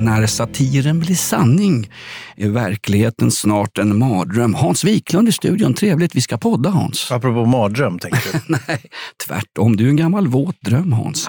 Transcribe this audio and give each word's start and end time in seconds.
När 0.00 0.26
satiren 0.26 1.00
blir 1.00 1.14
sanning 1.14 1.90
är 2.36 2.48
verkligheten 2.48 3.30
snart 3.30 3.78
en 3.78 3.98
mardröm. 3.98 4.54
Hans 4.54 4.84
Wiklund 4.84 5.28
i 5.28 5.32
studion, 5.32 5.74
trevligt. 5.74 6.14
Vi 6.14 6.20
ska 6.20 6.38
podda 6.38 6.70
Hans. 6.70 7.10
Apropå 7.10 7.44
mardröm, 7.44 7.98
tänker 7.98 8.32
du? 8.32 8.38
Nej, 8.68 8.84
tvärtom. 9.26 9.76
Du 9.76 9.84
är 9.84 9.88
en 9.88 9.96
gammal 9.96 10.28
våt 10.28 10.60
dröm 10.60 10.92
Hans. 10.92 11.26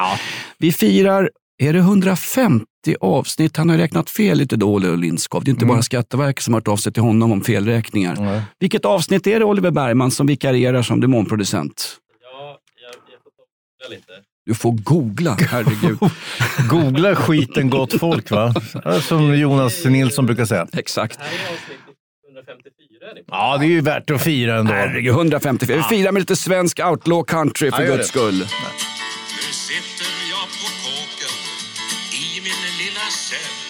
Vi 0.57 0.71
firar, 0.71 1.29
är 1.61 1.73
det 1.73 1.79
150 1.79 2.65
avsnitt? 3.01 3.57
Han 3.57 3.69
har 3.69 3.77
räknat 3.77 4.09
fel 4.09 4.37
lite 4.37 4.55
då, 4.55 4.73
Oliver 4.73 4.97
Lindskov. 4.97 5.43
Det 5.43 5.49
är 5.49 5.53
inte 5.53 5.65
bara 5.65 5.81
Skatteverket 5.81 6.43
som 6.43 6.53
har 6.53 6.61
hört 6.61 6.67
av 6.67 6.77
sig 6.77 6.93
till 6.93 7.03
honom 7.03 7.31
om 7.31 7.41
felräkningar. 7.41 8.15
Nej. 8.19 8.41
Vilket 8.59 8.85
avsnitt 8.85 9.27
är 9.27 9.39
det 9.39 9.45
Oliver 9.45 9.71
Bergman 9.71 10.11
som 10.11 10.27
vikarierar 10.27 10.81
som 10.81 10.99
demonproducent? 11.01 11.97
Du 14.45 14.53
får 14.55 14.71
googla, 14.71 15.37
herregud. 15.49 15.97
Googla 16.69 17.15
skiten 17.15 17.69
gott 17.69 17.99
folk, 17.99 18.31
va? 18.31 18.53
Som 19.01 19.35
Jonas 19.39 19.85
Nilsson 19.85 20.25
brukar 20.25 20.45
säga. 20.45 20.67
Exakt. 20.73 21.19
Ja, 23.27 23.57
det 23.57 23.65
är 23.65 23.69
ju 23.69 23.81
värt 23.81 24.09
att 24.09 24.23
fira 24.23 24.59
ändå. 24.59 24.73
Herregud, 24.73 25.11
154. 25.15 25.77
Vi 25.77 25.83
firar 25.83 26.11
med 26.11 26.19
lite 26.19 26.35
svensk 26.35 26.79
outlaw 26.79 27.23
country 27.27 27.71
för 27.71 27.83
Ja, 27.83 27.95
guds 27.95 28.07
skull. 28.07 28.33
Nu 28.39 28.45
sitter 29.53 30.11
jag 30.31 30.47
på 30.61 30.67
kåken 30.83 31.35
i 32.13 32.41
min 32.41 32.77
lilla 32.79 33.07
cell 33.09 33.60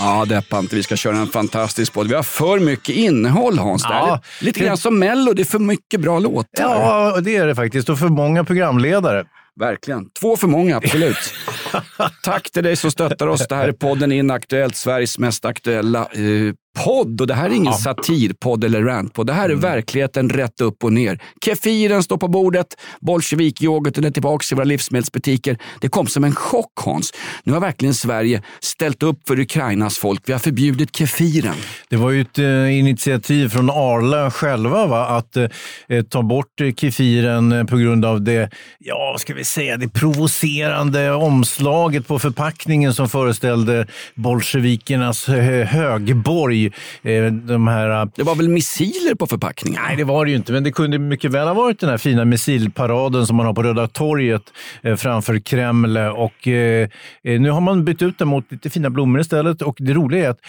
Ja, 0.00 0.24
deppa 0.24 0.58
inte. 0.58 0.76
Vi 0.76 0.82
ska 0.82 0.96
köra 0.96 1.16
en 1.16 1.26
fantastisk 1.26 1.92
podd. 1.92 2.08
Vi 2.08 2.14
har 2.14 2.22
för 2.22 2.58
mycket 2.58 2.94
innehåll 2.96 3.58
Hans. 3.58 3.86
Ja. 3.88 4.20
Lite 4.40 4.60
grann 4.60 4.76
som 4.76 4.98
Mello, 4.98 5.32
det 5.32 5.42
är 5.42 5.44
för 5.44 5.58
mycket 5.58 6.00
bra 6.00 6.18
låtar. 6.18 6.62
Ja, 6.62 7.20
det 7.20 7.36
är 7.36 7.46
det 7.46 7.54
faktiskt. 7.54 7.88
Och 7.88 7.98
för 7.98 8.08
många 8.08 8.44
programledare. 8.44 9.24
Verkligen. 9.60 10.10
Två 10.20 10.36
för 10.36 10.46
många, 10.46 10.76
absolut. 10.76 11.34
Tack 12.22 12.50
till 12.50 12.64
dig 12.64 12.76
som 12.76 12.90
stöttar 12.90 13.26
oss. 13.26 13.48
Det 13.48 13.54
här 13.54 13.68
är 13.68 13.72
podden 13.72 14.12
Inaktuellt, 14.12 14.76
Sveriges 14.76 15.18
mest 15.18 15.44
aktuella 15.44 16.00
eh, 16.00 16.54
podd. 16.78 17.20
Och 17.20 17.26
det 17.26 17.34
här 17.34 17.50
är 17.50 17.54
ingen 17.54 17.72
satirpodd 17.72 18.64
eller 18.64 18.82
rantpodd. 18.82 19.26
Det 19.26 19.32
här 19.32 19.48
är 19.48 19.54
verkligheten 19.54 20.30
rätt 20.30 20.60
upp 20.60 20.84
och 20.84 20.92
ner. 20.92 21.22
Kefiren 21.44 22.02
står 22.02 22.16
på 22.16 22.28
bordet, 22.28 22.66
bolsjevikyoghurten 23.00 24.04
är 24.04 24.10
tillbaka 24.10 24.44
i 24.52 24.54
våra 24.54 24.64
livsmedelsbutiker. 24.64 25.58
Det 25.80 25.88
kom 25.88 26.06
som 26.06 26.24
en 26.24 26.34
chock 26.34 26.72
Hans. 26.84 27.12
Nu 27.44 27.52
har 27.52 27.60
verkligen 27.60 27.94
Sverige 27.94 28.42
ställt 28.60 29.02
upp 29.02 29.28
för 29.28 29.40
Ukrainas 29.40 29.98
folk. 29.98 30.22
Vi 30.26 30.32
har 30.32 30.40
förbjudit 30.40 30.96
kefiren. 30.96 31.54
Det 31.88 31.96
var 31.96 32.10
ju 32.10 32.20
ett 32.20 32.38
eh, 32.38 32.78
initiativ 32.78 33.48
från 33.48 33.70
Arla 33.70 34.30
själva 34.30 34.86
va? 34.86 35.06
att 35.06 35.36
eh, 35.36 36.02
ta 36.08 36.22
bort 36.22 36.60
eh, 36.60 36.74
kefiren 36.74 37.52
eh, 37.52 37.64
på 37.64 37.76
grund 37.76 38.04
av 38.04 38.22
det, 38.22 38.50
ja 38.78 39.16
ska 39.18 39.34
vi 39.34 39.44
säga, 39.44 39.76
det 39.76 39.88
provocerande 39.88 41.12
omslaget 41.12 42.06
på 42.06 42.18
förpackningen 42.18 42.94
som 42.94 43.08
föreställde 43.08 43.86
bolsjevikernas 44.14 45.28
eh, 45.28 45.66
högborg. 45.66 46.59
Eh, 46.66 47.24
de 47.32 47.68
här, 47.68 48.02
eh, 48.02 48.08
Det 48.16 48.22
var 48.22 48.34
väl 48.34 48.48
missiler 48.48 49.14
på 49.14 49.26
förpackningen? 49.26 49.82
Nej, 49.86 49.96
det 49.96 50.04
var 50.04 50.24
det 50.24 50.30
ju 50.30 50.36
inte, 50.36 50.52
men 50.52 50.64
det 50.64 50.72
kunde 50.72 50.98
mycket 50.98 51.30
väl 51.30 51.46
ha 51.46 51.54
varit 51.54 51.80
den 51.80 51.90
här 51.90 51.98
fina 51.98 52.24
missilparaden 52.24 53.26
som 53.26 53.36
man 53.36 53.46
har 53.46 53.54
på 53.54 53.62
Röda 53.62 53.88
torget 53.88 54.42
eh, 54.82 54.96
framför 54.96 55.38
Kreml. 55.38 55.96
Och, 55.96 56.48
eh, 56.48 56.88
nu 57.22 57.50
har 57.50 57.60
man 57.60 57.84
bytt 57.84 58.02
ut 58.02 58.18
den 58.18 58.28
mot 58.28 58.52
lite 58.52 58.70
fina 58.70 58.90
blommor 58.90 59.20
istället. 59.20 59.62
Och 59.62 59.76
det 59.78 59.92
roliga 59.92 60.26
är 60.26 60.30
att 60.30 60.40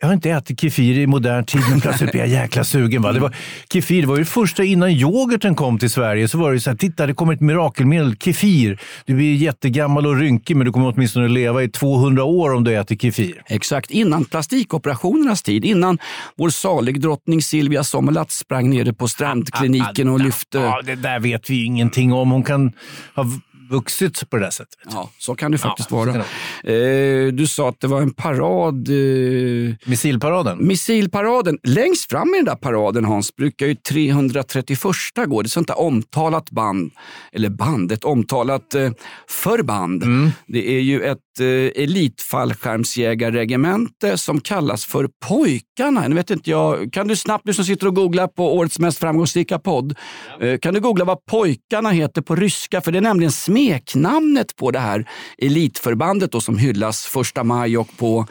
jag 0.00 0.06
har 0.06 0.14
inte 0.14 0.30
ätit 0.30 0.60
kefir 0.60 0.98
i 0.98 1.06
modern 1.06 1.44
tid, 1.44 1.60
men 1.70 1.80
plötsligt 1.80 2.10
blir 2.10 2.20
jag 2.20 2.28
jäkla 2.28 2.64
sugen. 2.64 3.02
Va? 3.02 3.12
Det 3.12 3.20
var, 3.20 3.36
kefir 3.72 4.00
det 4.00 4.08
var 4.08 4.16
ju 4.16 4.22
det 4.22 4.30
första 4.30 4.64
innan 4.64 4.90
yoghurten 4.90 5.54
kom 5.54 5.78
till 5.78 5.90
Sverige. 5.90 6.28
Så 6.28 6.38
var 6.38 6.52
det 6.52 6.60
så 6.60 6.70
här, 6.70 6.76
titta 6.76 7.06
det 7.06 7.14
kommer 7.14 7.32
ett 7.32 7.40
mirakelmedel, 7.40 8.16
kefir. 8.16 8.80
Du 9.04 9.14
blir 9.14 9.34
jättegammal 9.34 10.06
och 10.06 10.16
rynkig, 10.16 10.56
men 10.56 10.64
du 10.64 10.72
kommer 10.72 10.92
åtminstone 10.94 11.28
leva 11.28 11.62
i 11.62 11.68
200 11.68 12.24
år 12.24 12.54
om 12.54 12.64
du 12.64 12.74
äter 12.78 12.96
kefir. 12.96 13.42
Exakt, 13.46 13.90
innan 13.90 14.24
plastikoperationernas 14.24 15.42
tid. 15.42 15.64
Innan 15.64 15.98
vår 16.36 16.50
salig 16.50 17.00
drottning 17.00 17.42
Silvia 17.42 17.84
Sommerlath 17.84 18.30
sprang 18.30 18.70
nere 18.70 18.92
på 18.92 19.08
strandkliniken 19.08 20.08
och 20.08 20.20
lyfte... 20.20 20.58
Ja, 20.58 20.82
det 20.84 20.94
där 20.94 21.20
vet 21.20 21.50
vi 21.50 21.64
ingenting 21.64 22.12
om. 22.12 22.30
Hon 22.30 22.42
kan 22.42 22.72
ha 23.14 23.24
vuxit 23.70 24.30
på 24.30 24.36
det 24.36 24.42
där 24.42 24.50
sättet. 24.50 24.78
Ja, 24.90 25.10
så 25.18 25.34
kan 25.34 25.52
det 25.52 25.58
faktiskt 25.58 25.90
Ja, 25.90 25.96
vara. 25.96 26.12
kan 26.12 26.22
Eh, 26.64 27.26
du 27.32 27.46
sa 27.46 27.68
att 27.68 27.80
det 27.80 27.86
var 27.86 28.00
en 28.02 28.10
parad. 28.14 28.88
Eh, 28.88 29.74
Missilparaden? 29.86 30.66
missilparaden. 30.66 31.58
Längst 31.62 32.10
fram 32.10 32.34
i 32.34 32.36
den 32.36 32.44
där 32.44 32.54
paraden, 32.54 33.04
Hans, 33.04 33.36
brukar 33.36 33.66
ju 33.66 33.74
331 33.74 34.80
gå. 35.26 35.42
Det 35.42 35.46
är 35.46 35.48
sånt 35.48 35.68
där 35.68 35.78
omtalat 35.80 36.50
band, 36.50 36.90
eller 37.32 37.48
band, 37.48 37.92
ett 37.92 38.04
omtalat 38.04 38.74
eh, 38.74 38.90
förband. 39.28 40.02
Mm. 40.02 40.30
Det 40.46 40.70
är 40.76 40.80
ju 40.80 41.02
ett 41.02 41.18
eh, 41.40 41.46
elitfallskärmsjägarregemente 41.82 44.18
som 44.18 44.40
kallas 44.40 44.84
för 44.84 45.08
Pojkarna. 45.28 46.08
Nu 46.08 46.14
vet 46.14 46.30
inte 46.30 46.50
jag, 46.50 46.92
kan 46.92 47.08
du 47.08 47.16
snabbt, 47.16 47.42
du 47.46 47.54
som 47.54 47.64
sitter 47.64 47.86
och 47.86 47.94
googlar 47.94 48.26
på 48.26 48.56
årets 48.56 48.78
mest 48.78 48.98
framgångsrika 48.98 49.58
podd, 49.58 49.94
eh, 50.40 50.58
kan 50.58 50.74
du 50.74 50.80
googla 50.80 51.04
vad 51.04 51.24
Pojkarna 51.24 51.90
heter 51.90 52.22
på 52.22 52.36
ryska? 52.36 52.80
För 52.80 52.92
det 52.92 52.98
är 52.98 53.02
nämligen 53.02 53.32
smeknamnet 53.56 54.56
på 54.56 54.70
det 54.70 54.78
här 54.78 55.08
elitförbandet 55.38 56.32
då, 56.32 56.40
som 56.40 56.58
hyllas 56.58 57.06
första 57.06 57.44
maj 57.44 57.78
och 57.78 57.96
på 57.96 58.26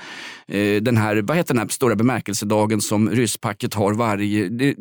den 0.81 0.97
här, 0.97 1.21
vad 1.21 1.37
heter 1.37 1.53
den 1.53 1.61
här 1.61 1.67
stora 1.67 1.95
bemärkelsedagen 1.95 2.81
som 2.81 3.09
rysspacket 3.09 3.73
har 3.73 3.93
varje... 3.93 4.49
De, 4.49 4.75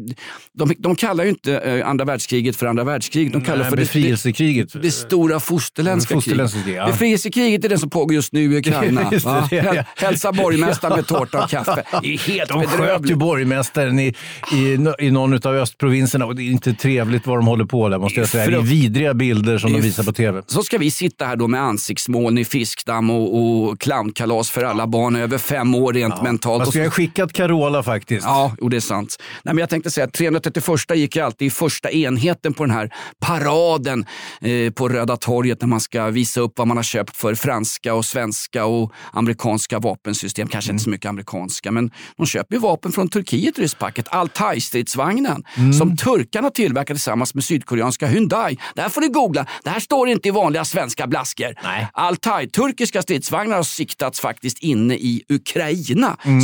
de, 0.58 0.74
de 0.78 0.96
kallar 0.96 1.24
ju 1.24 1.30
inte 1.30 1.58
eh, 1.58 1.88
andra 1.88 2.04
världskriget 2.04 2.56
för 2.56 2.66
andra 2.66 2.84
världskriget. 2.84 3.32
De 3.32 3.42
kallar 3.42 3.58
Nej, 3.60 3.70
för 3.70 3.76
det, 3.76 3.82
befrielsekriget. 3.82 4.72
det, 4.72 4.78
det 4.78 4.90
stora 4.90 5.40
fosterländska 5.40 6.14
Fosterländska 6.14 6.58
kriget. 6.58 6.66
krig, 6.66 6.76
ja. 6.76 6.86
Befrielsekriget 6.86 7.64
är 7.64 7.68
det 7.68 7.78
som 7.78 7.90
pågår 7.90 8.14
just 8.14 8.32
nu 8.32 8.40
i 8.54 8.58
Ukraina. 8.58 9.10
Det, 9.10 9.16
det 9.50 9.60
Häl- 9.62 9.84
Hälsa 9.96 10.32
borgmästaren 10.32 10.96
med 10.96 11.06
tårta 11.06 11.44
och 11.44 11.50
kaffe. 11.50 11.82
Det 12.02 12.14
är 12.14 12.18
helt 12.18 12.48
De 12.48 12.64
sköt 12.66 13.10
ju 13.10 13.14
borgmästaren 13.14 13.98
i, 13.98 14.14
i, 14.52 14.78
i 14.98 15.10
någon 15.10 15.34
av 15.34 15.54
östprovinserna 15.54 16.26
och 16.26 16.36
det 16.36 16.42
är 16.42 16.50
inte 16.50 16.74
trevligt 16.74 17.26
vad 17.26 17.38
de 17.38 17.46
håller 17.46 17.64
på 17.64 17.88
där 17.88 17.98
måste 17.98 18.20
jag 18.20 18.28
säga. 18.28 18.46
Det 18.50 18.56
är 18.56 18.60
vidriga 18.60 19.14
bilder 19.14 19.58
som 19.58 19.72
Det 19.72 19.78
de 19.78 19.82
visar 19.82 20.02
på 20.04 20.12
tv. 20.12 20.42
Så 20.46 20.62
ska 20.62 20.78
vi 20.78 20.90
sitta 20.90 21.24
här 21.26 21.36
då 21.36 21.48
med 21.48 21.60
ansiktsmålning 21.62 22.42
i 22.42 22.44
fiskdamm 22.44 23.10
och, 23.10 23.38
och 23.68 23.80
clownkalas 23.80 24.50
för 24.50 24.62
alla 24.64 24.86
barn 24.86 25.16
över 25.16 25.38
fem 25.38 25.53
år 25.62 25.92
rent 25.92 26.22
mentalt. 26.22 26.58
Man 26.58 26.66
Och 26.66 26.68
skulle 26.72 26.84
så- 26.84 26.88
ha 26.90 26.94
skickat 26.94 27.32
Carola 27.32 27.82
faktiskt. 27.82 28.24
Ja, 28.26 28.56
jo, 28.60 28.68
det 28.68 28.76
är 28.76 28.80
sant. 28.80 29.16
Nej, 29.44 29.54
men 29.54 29.60
jag 29.62 29.68
tänkte 29.70 29.90
säga 29.90 30.04
att 30.06 30.12
331 30.12 30.94
gick 30.94 31.16
ju 31.16 31.22
alltid 31.22 31.46
i 31.46 31.50
första 31.50 31.90
enheten 31.90 32.54
på 32.54 32.64
den 32.64 32.74
här 32.74 32.90
paraden 33.20 34.06
eh, 34.40 34.72
på 34.72 34.88
Röda 34.88 35.16
torget 35.16 35.60
när 35.60 35.68
man 35.68 35.80
ska 35.80 36.06
visa 36.06 36.40
upp 36.40 36.52
vad 36.56 36.66
man 36.68 36.76
har 36.76 36.84
köpt 36.84 37.16
för 37.16 37.34
franska 37.34 37.94
och 37.94 38.04
svenska 38.04 38.64
och 38.64 38.92
amerikanska 39.12 39.78
vapensystem. 39.78 40.48
Kanske 40.48 40.70
inte 40.72 40.84
så 40.84 40.90
mycket 40.90 41.08
amerikanska, 41.08 41.70
men 41.72 41.90
de 42.16 42.26
köper 42.26 42.54
ju 42.54 42.60
vapen 42.60 42.92
från 42.92 43.08
Turkiet, 43.08 43.58
rysspacket. 43.58 44.08
Altai-stridsvagnen 44.08 45.42
som 45.78 45.96
turkarna 45.96 46.50
tillverkar 46.50 46.94
tillsammans 46.94 47.34
med 47.34 47.44
sydkoreanska 47.44 48.06
Hyundai. 48.06 48.58
Det 48.74 48.82
här 48.82 48.88
får 48.88 49.00
ni 49.00 49.08
googla. 49.08 49.46
Det 49.64 49.70
här 49.70 49.80
står 49.80 50.08
inte 50.08 50.28
i 50.28 50.30
vanliga 50.30 50.64
svenska 50.64 51.06
blaskor. 51.06 51.54
Altai, 51.92 52.46
turkiska 52.50 53.02
stridsvagnar 53.02 53.56
har 53.56 53.62
siktats 53.62 54.20
faktiskt 54.20 54.58
inne 54.58 54.94
i 54.94 55.22
Ukraina. 55.28 55.43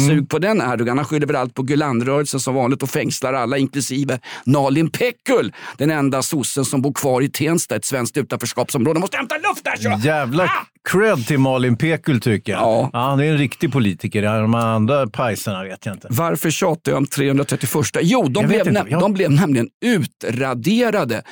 Sug 0.08 0.28
på 0.28 0.38
den 0.38 0.60
Erdogan. 0.60 0.98
Han 0.98 1.04
skyller 1.04 1.26
väl 1.26 1.36
allt 1.36 1.54
på 1.54 1.62
Gülenrörelsen 1.62 2.38
som 2.38 2.54
vanligt 2.54 2.82
och 2.82 2.90
fängslar 2.90 3.32
alla, 3.32 3.58
inklusive 3.58 4.18
Nalin 4.44 4.90
Pekgul. 4.90 5.52
Den 5.78 5.90
enda 5.90 6.22
sossen 6.22 6.64
som 6.64 6.82
bor 6.82 6.92
kvar 6.92 7.22
i 7.22 7.28
Tensta, 7.28 7.76
ett 7.76 7.84
svenskt 7.84 8.16
utanförskapsområde. 8.16 9.00
Måste 9.00 9.16
hämta 9.16 9.34
luft 9.34 9.64
där! 9.64 9.76
Så. 10.00 10.06
Jävla 10.06 10.44
Ah! 10.44 10.48
cred 10.90 11.26
till 11.26 11.38
Malin 11.38 11.76
Pekul 11.76 12.20
tycker 12.20 12.52
jag. 12.52 12.60
Ja. 12.60 12.90
han 12.92 13.20
är 13.20 13.24
en 13.24 13.38
riktig 13.38 13.72
politiker. 13.72 14.22
De 14.22 14.54
andra 14.54 15.06
pajsarna 15.06 15.64
vet 15.64 15.86
jag 15.86 15.94
inte. 15.94 16.06
Varför 16.10 16.50
tjatar 16.50 16.92
jag 16.92 16.96
om 16.98 17.06
331? 17.06 17.70
Jo, 18.02 18.22
de, 18.28 18.40
Jag 18.40 18.48
blev, 18.48 18.60
inte. 18.68 18.70
näm- 18.82 18.86
Ja. 18.90 19.00
de 19.00 19.12
blev 19.12 19.30
nämligen 19.30 19.68
utraderade. 19.84 21.22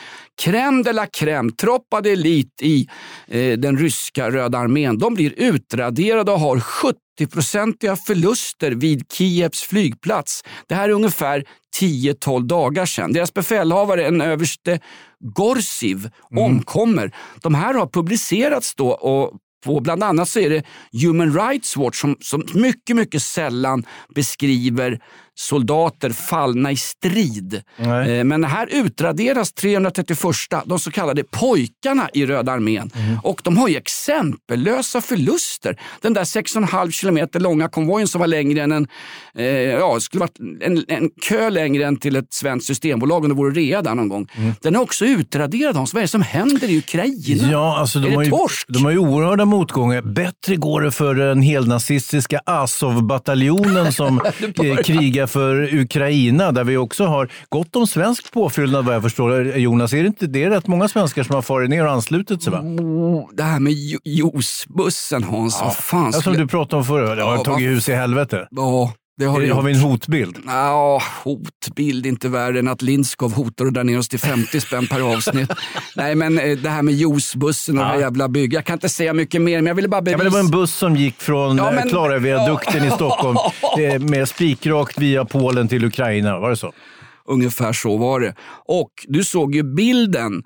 Crème 0.42 0.82
de 0.84 0.92
la 0.92 1.06
crème, 1.06 1.50
troppade 1.56 2.10
elit 2.10 2.62
i 2.62 2.88
eh, 3.28 3.52
den 3.58 3.78
ryska 3.78 4.30
Röda 4.30 4.58
armén. 4.58 4.98
De 4.98 5.14
blir 5.14 5.32
utraderade 5.36 6.32
och 6.32 6.40
har 6.40 6.60
17 6.60 6.94
80-procentiga 7.18 7.96
förluster 7.96 8.70
vid 8.70 9.12
Kievs 9.12 9.62
flygplats. 9.62 10.44
Det 10.66 10.74
här 10.74 10.88
är 10.88 10.92
ungefär 10.92 11.44
10-12 11.80 12.46
dagar 12.46 12.86
sedan. 12.86 13.12
Deras 13.12 13.34
befälhavare, 13.34 14.06
en 14.06 14.20
överste 14.20 14.80
Gorsiv, 15.20 16.10
omkommer. 16.36 17.14
De 17.42 17.54
här 17.54 17.74
har 17.74 17.86
publicerats 17.86 18.74
då 18.74 18.90
och 18.90 19.32
på, 19.64 19.80
bland 19.80 20.02
annat 20.02 20.28
så 20.28 20.40
är 20.40 20.50
det 20.50 20.62
Human 21.02 21.34
Rights 21.34 21.76
Watch 21.76 22.00
som, 22.00 22.16
som 22.20 22.44
mycket, 22.54 22.96
mycket 22.96 23.22
sällan 23.22 23.84
beskriver 24.14 25.00
soldater 25.38 26.10
fallna 26.10 26.72
i 26.72 26.76
strid. 26.76 27.62
Nej. 27.76 28.18
Eh, 28.18 28.24
Men 28.24 28.44
här 28.44 28.68
utraderas 28.72 29.52
331, 29.52 30.18
de 30.64 30.78
så 30.78 30.90
kallade 30.90 31.24
pojkarna 31.24 32.08
i 32.14 32.26
Röda 32.26 32.52
armén. 32.52 32.90
Och 33.22 33.40
de 33.44 33.56
har 33.56 33.68
ju 33.68 33.76
exempellösa 33.76 35.00
förluster. 35.00 35.80
Den 36.00 36.14
där 36.14 36.24
6,5 36.24 36.90
kilometer 36.90 37.40
långa 37.40 37.68
konvojen 37.68 38.08
som 38.08 38.18
var 38.18 38.26
längre 38.26 38.62
än 38.62 38.72
en, 38.72 38.86
eh, 39.34 39.46
ja, 39.46 40.00
skulle 40.00 40.20
varit 40.20 40.38
en, 40.60 40.84
en 40.88 41.10
kö 41.28 41.50
längre 41.50 41.84
än 41.86 41.96
till 41.96 42.16
ett 42.16 42.34
svenskt 42.34 42.66
systembolag 42.66 43.22
om 43.22 43.28
det 43.28 43.34
vore 43.34 43.54
rea 43.54 43.82
där 43.82 43.94
någon 43.94 44.08
gång. 44.08 44.26
Den 44.62 44.76
är 44.76 44.80
också 44.80 45.04
utraderad 45.04 45.76
Hans. 45.76 45.94
Vad 45.94 46.00
är 46.00 46.04
det 46.04 46.08
som 46.08 46.22
händer 46.22 46.70
i 46.70 46.78
Ukraina? 46.78 47.48
Ja, 47.52 47.78
alltså 47.78 47.98
är 47.98 48.02
de, 48.02 48.08
det 48.08 48.16
har 48.16 48.22
ju, 48.22 48.30
torsk? 48.30 48.66
de 48.68 48.84
har 48.84 48.92
ju 48.92 48.98
oerhörda 48.98 49.44
motgångar. 49.44 50.02
Bättre 50.02 50.56
går 50.56 50.80
det 50.80 50.90
för 50.90 51.14
den 51.14 51.42
helnazistiska 51.42 52.40
Azov-bataljonen 52.46 53.92
som 53.92 54.20
eh, 54.64 54.76
krigar 54.76 55.27
för 55.28 55.74
Ukraina, 55.74 56.52
där 56.52 56.64
vi 56.64 56.76
också 56.76 57.04
har 57.04 57.28
gott 57.48 57.76
om 57.76 57.86
svensk 57.86 58.32
påfyllnad 58.32 58.84
vad 58.84 58.94
jag 58.94 59.02
förstår. 59.02 59.42
Jonas, 59.56 59.92
är 59.92 60.00
det 60.02 60.06
inte 60.06 60.26
det 60.26 60.44
är 60.44 60.50
rätt 60.50 60.66
många 60.66 60.88
svenskar 60.88 61.22
som 61.22 61.34
har 61.34 61.42
farit 61.42 61.70
ner 61.70 61.84
och 61.86 61.92
anslutit 61.92 62.42
sig? 62.42 62.52
Va? 62.52 62.58
Oh, 62.60 63.28
det 63.34 63.42
här 63.42 63.60
med 63.60 63.72
ju- 63.72 63.98
juicebussen 64.04 65.24
Hans, 65.24 65.60
vad 65.62 65.76
fan 65.76 66.04
Ja, 66.06 66.12
som 66.12 66.20
skulle... 66.20 66.36
du 66.38 66.46
pratade 66.46 66.76
om 66.80 66.84
förra, 66.84 67.18
Ja, 67.18 67.36
tagit 67.36 67.46
vad- 67.48 67.60
hus 67.60 67.88
i 67.88 67.92
helvete. 67.94 68.48
Ja, 68.50 68.92
det 69.18 69.24
har 69.24 69.40
det 69.40 69.48
har 69.48 69.62
vi 69.62 69.72
en 69.72 69.78
hotbild? 69.80 70.38
Ja, 70.46 71.02
hotbild 71.24 72.06
inte 72.06 72.28
värre 72.28 72.58
än 72.58 72.68
att 72.68 72.82
Lindskov 72.82 73.32
hotar 73.32 73.66
att 73.66 73.74
dra 73.74 73.82
ner 73.82 73.98
oss 73.98 74.08
till 74.08 74.18
50 74.18 74.60
spänn 74.60 74.86
per 74.86 75.00
avsnitt. 75.14 75.50
Nej, 75.96 76.14
men 76.14 76.38
eh, 76.38 76.58
det 76.58 76.68
här 76.68 76.82
med 76.82 76.94
juicebussen 76.94 77.78
och 77.78 77.84
det 77.84 77.90
här 77.90 77.98
jävla 78.00 78.28
bygget. 78.28 78.52
Jag 78.52 78.64
kan 78.64 78.74
inte 78.74 78.88
säga 78.88 79.12
mycket 79.12 79.42
mer, 79.42 79.56
men 79.58 79.66
jag 79.66 79.74
ville 79.74 79.88
bara 79.88 79.96
Ja, 79.96 80.00
bevisa. 80.02 80.16
men 80.18 80.24
det 80.26 80.30
var 80.32 80.40
en 80.40 80.50
buss 80.50 80.74
som 80.74 80.96
gick 80.96 81.20
från 81.20 81.56
Ja, 81.56 81.64
ja, 81.66 81.70
men- 81.72 81.88
Klaraviadukten 81.88 82.84
i 82.84 82.90
Stockholm 82.90 83.36
eh, 83.78 83.98
med 83.98 84.28
spikrakt 84.28 84.98
via 84.98 85.24
Polen 85.24 85.68
till 85.68 85.84
Ukraina. 85.84 86.38
Var 86.38 86.50
det 86.50 86.56
så? 86.56 86.72
Ungefär 87.28 87.72
så 87.72 87.96
var 87.96 88.20
det. 88.20 88.34
Och 88.66 88.90
du 89.08 89.24
såg 89.24 89.54
ju 89.54 89.62
bilden. 89.62 90.42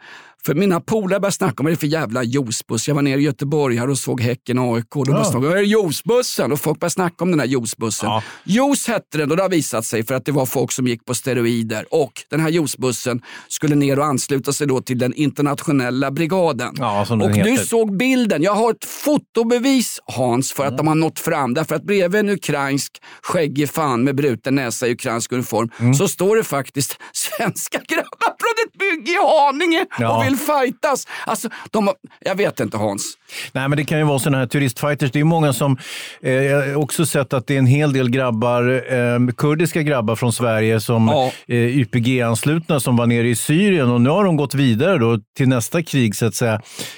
För 0.47 0.55
mina 0.55 0.81
polare 0.81 1.21
började 1.21 1.33
snacka 1.33 1.55
om 1.59 1.65
vad 1.65 1.73
det 1.73 1.75
är 1.75 1.77
för 1.77 1.87
jävla 1.87 2.23
juicebuss. 2.23 2.89
Jag 2.89 2.95
var 2.95 3.03
nere 3.03 3.21
i 3.21 3.25
Göteborg 3.25 3.77
här 3.77 3.91
och 3.91 3.99
såg 3.99 4.21
Häcken 4.21 4.59
AIK. 4.59 4.87
Då 4.95 5.05
började 5.05 5.21
Ja. 5.21 5.25
snacka 5.31 5.47
om 5.59 5.65
juicebussen? 5.65 6.53
Och 6.53 6.61
folk 6.61 6.81
började 6.81 6.93
snacka 6.93 7.25
om 7.25 7.31
den 7.31 7.41
här 7.41 7.47
juicebussen. 7.47 8.09
Ja. 8.09 8.23
Juice 8.45 8.87
hette 8.89 9.19
den 9.19 9.31
och 9.31 9.37
det 9.37 9.43
har 9.43 9.51
visat 9.51 9.85
sig 9.85 10.05
för 10.05 10.15
att 10.15 10.25
det 10.25 10.33
var 10.33 10.47
folk 10.47 10.73
som 10.73 10.87
gick 10.87 11.05
på 11.05 11.15
steroider. 11.15 11.85
Och 11.91 12.13
den 12.31 12.41
här 12.41 12.49
juicebussen 12.49 13.23
skulle 13.49 13.75
ner 13.75 13.99
och 13.99 14.05
ansluta 14.05 14.53
sig 14.53 14.67
då 14.67 14.81
till 14.81 14.99
den 14.99 15.15
internationella 15.15 16.11
brigaden. 16.11 16.75
Ja, 16.79 17.07
och 17.11 17.33
du 17.33 17.57
såg 17.57 17.97
bilden. 17.97 18.43
Jag 18.43 18.55
har 18.55 18.71
ett 18.71 18.85
fotobevis 18.85 20.01
Hans 20.05 20.53
för 20.53 20.67
att 20.67 20.77
de 20.79 20.87
har 20.89 20.95
nått 20.95 21.19
fram. 21.19 21.55
Därför 21.55 21.75
att 21.75 21.85
bredvid 21.85 22.21
en 22.21 22.29
ukrainsk 22.29 22.93
skäggig 23.23 23.71
fan 23.71 24.05
med 24.05 24.15
bruten 24.17 24.55
näsa 24.55 24.89
i 24.89 24.93
ukrainsk 24.93 25.33
uniform 25.33 25.69
Mm. 25.79 25.95
så 25.95 26.09
står 26.09 26.37
det 26.37 26.45
faktiskt 26.45 26.99
svenska 27.37 27.79
grabbar 27.89 28.35
från 28.41 28.55
ett 28.67 28.79
bygge 28.79 29.11
i 29.13 29.17
Haninge 29.17 29.87
Ja. 29.99 30.17
och 30.17 30.25
vill 30.27 30.37
fightas. 30.37 31.07
Alltså, 31.27 31.49
de 31.71 31.91
jag 32.25 32.35
vet 32.35 32.61
inte 32.61 32.77
Hans. 32.77 33.03
Nej, 33.53 33.69
men 33.69 33.77
det 33.77 33.85
kan 33.85 33.99
ju 33.99 34.05
vara 34.05 34.19
sådana 34.19 34.39
här 34.39 34.47
turistfighters. 34.47 35.11
Det 35.13 35.21
är 35.21 35.25
många 35.25 35.53
som, 35.53 35.77
eh, 36.23 36.77
också 36.79 37.07
sett 37.07 37.33
att 37.33 37.47
det 37.47 37.55
är 37.55 37.59
en 37.59 37.67
hel 37.67 37.93
del 37.93 38.11
grabbar, 38.11 38.83
eh, 38.95 39.35
kurdiska 39.37 39.83
grabbar 39.83 40.17
från 40.17 40.33
Sverige 40.33 40.81
som 40.81 41.09
Ja. 41.09 41.33
eh, 41.49 41.57
YPG-anslutna 41.79 42.81
som 42.81 42.97
var 42.97 43.07
nere 43.07 43.29
i 43.29 43.37
Syrien 43.37 43.91
och 43.91 44.01
nu 44.01 44.11
har 44.11 44.25
de 44.25 44.37
gått 44.37 44.55
vidare 44.55 44.99
då 44.99 45.19
till 45.37 45.49
nästa 45.49 45.83
krig 45.83 46.17
så 46.17 46.27
att 46.27 46.35
säga. 46.35 46.55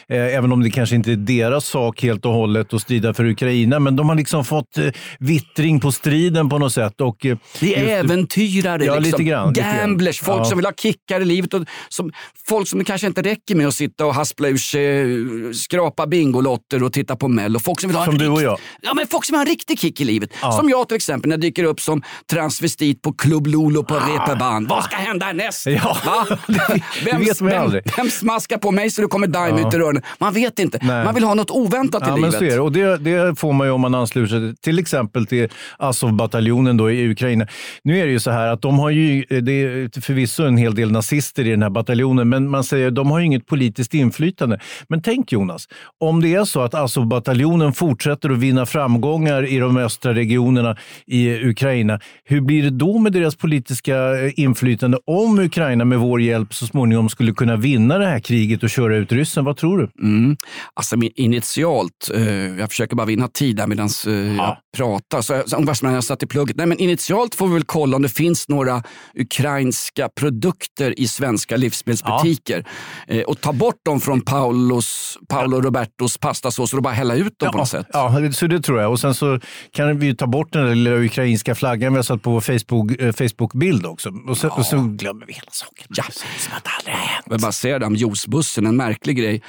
Eh, 0.09 0.37
även 0.37 0.53
om 0.53 0.63
det 0.63 0.71
kanske 0.71 0.95
inte 0.97 1.13
är 1.13 1.17
deras 1.17 1.65
sak 1.67 2.03
helt 2.03 2.25
och 2.27 2.33
hållet 2.33 2.75
att 2.75 2.81
strida 2.83 3.15
för 3.15 3.25
Ukraina, 3.25 3.79
men 3.81 3.97
de 3.97 4.09
har 4.09 4.17
liksom 4.17 4.45
fått 4.45 4.79
eh, 4.79 4.85
vittring 5.19 5.81
på 5.81 5.93
striden 5.93 6.49
på 6.49 6.59
något 6.59 6.73
sätt. 6.73 7.01
Och, 7.01 7.27
eh, 7.27 7.37
Det 7.61 7.75
är 7.75 7.81
just- 7.81 7.91
äventyrare, 8.05 8.85
Ja, 8.85 8.95
liksom. 8.99 9.03
lite 9.21 9.23
grann. 9.31 9.53
gamblers, 9.53 10.21
folk 10.25 10.41
Ja. 10.41 10.45
som 10.45 10.59
vill 10.59 10.67
ha 10.67 10.73
kickar 10.73 11.21
i 11.21 11.25
livet. 11.25 11.55
Och 11.55 11.65
som, 11.89 12.13
folk 12.49 12.69
som 12.69 12.79
det 12.79 12.85
kanske 12.85 13.07
inte 13.07 13.23
räcker 13.23 13.55
med 13.55 13.69
att 13.69 13.75
sitta 13.75 14.07
och 14.07 14.15
haspla 14.15 14.49
ur 14.49 14.57
sig, 14.57 15.55
skrapa 15.55 16.07
bingolotter 16.07 16.83
och 16.83 16.93
titta 16.93 17.17
på 17.17 17.29
Mello. 17.29 17.59
Folk 17.59 17.81
som 17.81 17.89
vill 17.91 17.97
ha 17.97 18.05
Som 18.05 18.15
en 18.15 18.19
du 18.21 18.29
och 18.29 18.43
jag. 18.43 18.59
Ja, 18.81 18.95
men 18.95 19.07
folk 19.07 19.25
som 19.25 19.35
har 19.35 19.41
en 19.43 19.49
riktig 19.49 19.79
kick 19.81 20.01
i 20.01 20.05
livet. 20.05 20.31
Som 20.59 20.69
jag 20.69 20.89
till 20.89 20.97
exempel 20.97 21.29
när 21.29 21.37
jag 21.37 21.41
dyker 21.41 21.65
upp 21.65 21.81
som 21.81 22.03
transvestit 22.31 23.03
på 23.03 23.13
Club 23.13 23.47
Lolo 23.47 23.83
på 23.85 23.95
reeperbahn. 23.95 24.67
Vad 24.67 24.85
ska 24.85 24.97
hända 24.97 25.27
härnäst? 25.27 25.67
Ah. 25.67 25.71
Ja, 25.71 25.97
Va? 26.07 26.39
det 27.05 27.17
vet 27.19 27.41
man 27.41 27.51
ju 27.51 27.57
aldrig. 27.59 27.83
vem 27.97 28.11
smaskar 28.11 28.59
på 28.59 28.71
mig 28.71 28.91
så 28.91 29.03
det 29.03 29.09
kommer 29.09 29.27
daim 29.27 29.57
ut 29.59 29.75
i 29.75 29.77
öronen? 29.77 30.03
Man 30.19 30.33
vet 30.35 30.59
inte. 30.59 30.79
Nej. 30.83 31.05
Man 31.05 31.15
vill 31.15 31.25
ha 31.25 31.35
något 31.35 31.51
oväntat 31.51 32.03
i 32.03 32.05
Ja, 32.07 32.11
men 32.17 32.21
livet. 32.31 32.39
så 32.39 32.45
är 32.45 32.51
det. 32.51 32.61
Och 32.61 32.73
det, 32.73 32.97
det 32.97 33.37
får 33.41 33.53
man 33.53 33.67
ju 33.67 33.73
om 33.73 33.81
man 33.81 33.95
ansluter 33.95 34.29
sig 34.41 34.57
till 34.57 34.79
exempel 34.79 35.27
till 35.27 35.49
Azov-bataljonen 35.79 36.81
i 36.91 37.09
Ukraina. 37.11 37.47
Nu 37.85 37.99
är 38.01 38.07
det 38.07 38.13
ju 38.13 38.21
så 38.21 38.31
här 38.31 38.47
att 38.47 38.63
de 38.63 38.79
har 38.79 38.91
ju, 38.91 39.25
det 39.25 39.53
är 39.53 39.89
förvisso 40.15 40.43
en 40.43 40.57
hel 40.57 40.75
del 40.75 40.93
nazister 40.93 41.47
i 41.47 41.51
den 41.51 41.63
här 41.63 41.71
bataljonen, 41.71 42.29
men 42.29 42.51
man 42.51 42.65
säger 42.65 42.89
att 42.89 42.95
de 42.95 43.11
har 43.11 43.21
inget 43.21 43.47
politiskt 43.47 43.95
inflytande. 43.95 44.59
Men 44.89 45.03
tänk 45.03 45.33
Jonas, 45.33 45.69
om 46.01 46.23
det 46.23 46.35
är 46.35 46.45
så 46.45 46.61
att 46.63 46.75
Azov-bataljonen 46.75 47.73
fortsätter 47.73 48.31
att 48.31 48.39
vinna 48.39 48.67
framgångar 48.67 49.47
i 49.47 49.59
de 49.59 49.77
östra 49.77 50.15
regionerna 50.15 50.77
i 51.07 51.49
Ukraina, 51.49 52.01
hur 52.25 52.41
blir 52.41 52.63
det 52.63 52.71
då 52.71 52.99
med 52.99 53.13
deras 53.13 53.37
politiska 53.37 53.97
eh, 53.97 54.33
inflytande 54.37 54.99
om 55.07 55.39
Ukraina 55.39 55.85
med 55.85 55.99
vår 55.99 56.21
hjälp 56.21 56.55
så 56.55 56.67
småningom 56.67 57.09
skulle 57.09 57.33
kunna 57.33 57.57
vinna 57.57 57.99
det 57.99 58.07
här 58.07 58.21
kriget 58.21 58.63
och 58.63 58.71
köra 58.71 58.97
ut 58.97 59.13
ryssen? 59.13 59.45
Vad 59.45 59.57
tror 59.57 59.79
du? 59.79 60.07
Mm. 60.07 60.37
Alltså 60.75 60.97
initialt, 61.15 62.11
eh, 62.15 62.59
jag 62.59 62.69
försöker 62.69 62.97
bara 62.97 63.07
vinna 63.07 63.29
tid 63.29 63.57
där 63.57 63.67
medan 63.67 63.89
eh, 64.07 64.57
jag 64.75 64.89
pratar. 64.89 65.23
Så, 65.23 65.43
så, 65.75 65.87
jag 65.87 66.05
satt 66.05 66.23
i 66.23 66.27
plugget. 66.27 66.57
Nej, 66.57 66.67
men 66.67 66.79
initialt 66.79 67.35
får 67.35 67.49
vi 67.49 67.55
väl 67.55 67.65
kolla 67.65 67.97
om 67.97 68.03
det 68.03 68.09
finns 68.09 68.49
några 68.49 68.83
ukrainska 69.15 70.09
produkter 70.09 71.01
i 71.01 71.09
svenska 71.09 71.57
livsmedelsbutiker. 71.57 72.67
Eh, 73.09 73.23
och 73.23 73.41
ta 73.41 73.53
bort 73.53 73.85
dem 73.85 74.01
från 74.01 74.21
Paulos, 74.21 75.19
Paolo 75.29 75.61
Robertos 75.61 76.19
pastasås 76.19 76.75
och 76.75 76.83
bara 76.83 76.95
hälla 76.95 77.15
ut 77.15 77.39
dem 77.39 77.53
på 77.53 77.59
något 77.59 77.69
sätt. 77.69 77.87
Ja, 77.93 78.33
så 78.33 78.47
det 78.47 78.61
tror 78.61 78.81
jag. 78.81 78.91
Och 78.91 79.01
sen 79.01 79.15
så 79.15 79.41
kan 79.71 79.99
vi 79.99 80.17
ta 80.17 80.27
bort 80.27 80.53
den 80.53 80.67
där 80.67 80.75
lilla 80.75 80.97
ukrainska 80.97 81.55
flaggan 81.55 81.93
vi 81.93 81.99
har 81.99 82.03
satt 82.03 82.23
på 82.23 82.31
vår 82.31 82.41
Facebook, 82.41 83.01
eh, 83.01 83.13
Facebook-bild 83.13 83.87
också. 83.87 84.13
Och 84.29 84.39
så, 84.39 84.49
och 84.49 84.67
så 84.67 84.77
glömmer 84.77 85.27
vi 85.27 85.33
hela 85.33 85.51
saken. 85.51 85.87
Ja. 85.89 86.05
Som 86.39 86.53
att 86.57 86.65
det 86.65 86.71
aldrig 86.79 86.95
har 86.95 87.03
hänt. 87.03 87.27
Jag 87.31 87.41
bara 87.41 87.53
säga 87.53 87.79
det 87.79 87.87
om 87.87 87.97
juicebussen, 87.97 88.67
en 88.67 88.77
märklig 88.77 89.17
grej. 89.17 89.43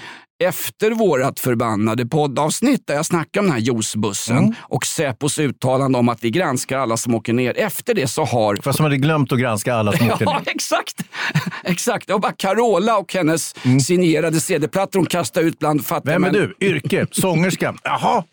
Efter 0.44 0.92
vårt 0.92 1.40
förbannade 1.40 2.06
poddavsnitt 2.06 2.88
där 2.88 2.96
jag 2.96 3.06
snackade 3.06 3.40
om 3.40 3.46
den 3.46 3.54
här 3.54 3.60
juicebussen 3.74 4.38
Mm. 4.38 4.54
och 4.62 4.86
Säpos 4.86 5.40
uttalande 5.40 5.98
om 6.00 6.10
att 6.10 6.24
vi 6.24 6.30
granskar 6.32 6.78
alla 6.78 6.98
som 6.98 7.16
åker 7.16 7.34
ner. 7.34 7.58
Efter 7.58 7.94
det 7.94 8.08
så 8.08 8.24
har 8.26 8.56
Fast 8.56 8.78
som 8.78 8.84
hade 8.84 8.98
glömt 8.98 9.32
att 9.32 9.40
granska 9.40 9.76
alla 9.76 9.92
som 9.98 10.08
Ja, 10.20 10.20
ner. 10.20 10.42
exakt. 10.46 10.96
exakt. 11.64 12.08
Det 12.08 12.14
var 12.14 12.20
bara 12.20 12.32
Carola 12.32 12.98
och 12.98 13.14
hennes 13.14 13.56
signerade 13.86 14.40
CD-plattor 14.40 15.00
hon 15.00 15.06
kastade 15.06 15.46
ut 15.46 15.60
bland 15.60 15.86
fattiga 15.86 16.16
Mm. 16.16 16.24
Vem 16.34 16.36
är 16.36 16.40
män. 16.48 16.54
du? 16.60 16.66
Yrke? 16.68 17.08
Sångerska? 17.12 17.76
Jaha. 17.84 18.24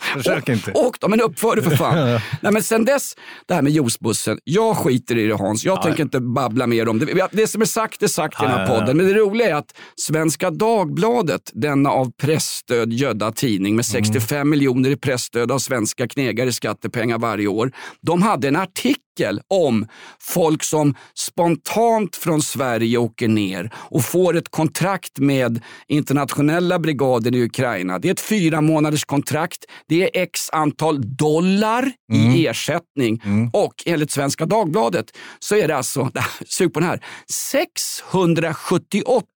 Försök 0.00 0.48
inte. 0.48 0.72
Åk 0.72 1.00
då, 1.00 1.08
men 1.08 1.20
uppför 1.20 1.56
dig 1.56 1.64
för 1.64 1.76
fan. 1.76 2.20
Nej, 2.40 2.52
men 2.52 2.62
sen 2.62 2.84
dess, 2.84 3.14
det 3.46 3.54
här 3.54 3.62
med 3.62 3.72
juicebussen. 3.72 4.38
Jag 4.44 4.76
skiter 4.76 5.18
i 5.18 5.26
det 5.26 5.34
Hans. 5.34 5.64
Jag 5.64 5.82
tänker 5.82 6.02
inte 6.02 6.20
babbla 6.20 6.66
mer 6.66 6.88
om 6.88 6.98
det. 6.98 7.28
Det 7.32 7.46
som 7.46 7.62
är 7.62 7.66
sagt 7.66 8.02
är 8.02 8.06
sagt 8.08 8.40
i 8.42 8.44
den 8.44 8.50
här 8.50 8.58
Ja, 8.60 8.66
ja, 8.68 8.74
ja. 8.74 8.80
podden. 8.80 8.96
Men 8.96 9.06
det 9.06 9.14
roliga 9.14 9.48
är 9.50 9.54
att 9.54 9.74
Svenska 9.96 10.50
Dagbladet, 10.84 11.50
denna 11.54 11.90
av 11.90 12.12
pressstöd 12.12 12.92
gödda 12.92 13.32
tidning 13.32 13.76
med 13.76 13.86
65 13.86 14.50
miljoner 14.50 14.90
i 14.90 14.96
pressstöd 14.96 15.52
av 15.52 15.58
svenska 15.58 16.08
knegare 16.08 16.52
skattepengar 16.52 17.18
varje 17.18 17.46
år. 17.46 17.72
De 18.00 18.22
hade 18.22 18.48
en 18.48 18.56
artikel 18.56 19.40
om 19.48 19.86
folk 20.20 20.62
som 20.62 20.94
spontant 21.14 22.16
från 22.16 22.42
Sverige 22.42 22.98
åker 22.98 23.28
ner 23.28 23.70
och 23.76 24.04
får 24.04 24.36
ett 24.36 24.50
kontrakt 24.50 25.18
med 25.18 25.62
internationella 25.88 26.78
brigaden 26.78 27.34
i 27.34 27.44
Ukraina. 27.44 27.98
Det 27.98 28.08
är 28.08 28.12
ett 28.12 28.20
fyra 28.20 28.60
månaders 28.60 29.04
kontrakt. 29.04 29.64
Det 29.88 30.02
är 30.02 30.22
x 30.22 30.50
antal 30.52 31.16
dollar 31.16 31.92
i 32.12 32.46
ersättning 32.46 33.22
och 33.52 33.74
enligt 33.86 34.10
Svenska 34.10 34.46
Dagbladet 34.46 35.06
så 35.38 35.56
är 35.56 35.68
det 35.68 35.76
alltså, 35.76 36.10
sug 36.46 36.74
på 36.74 36.80
den 36.80 36.88
här, 36.88 37.04
678 37.30 39.33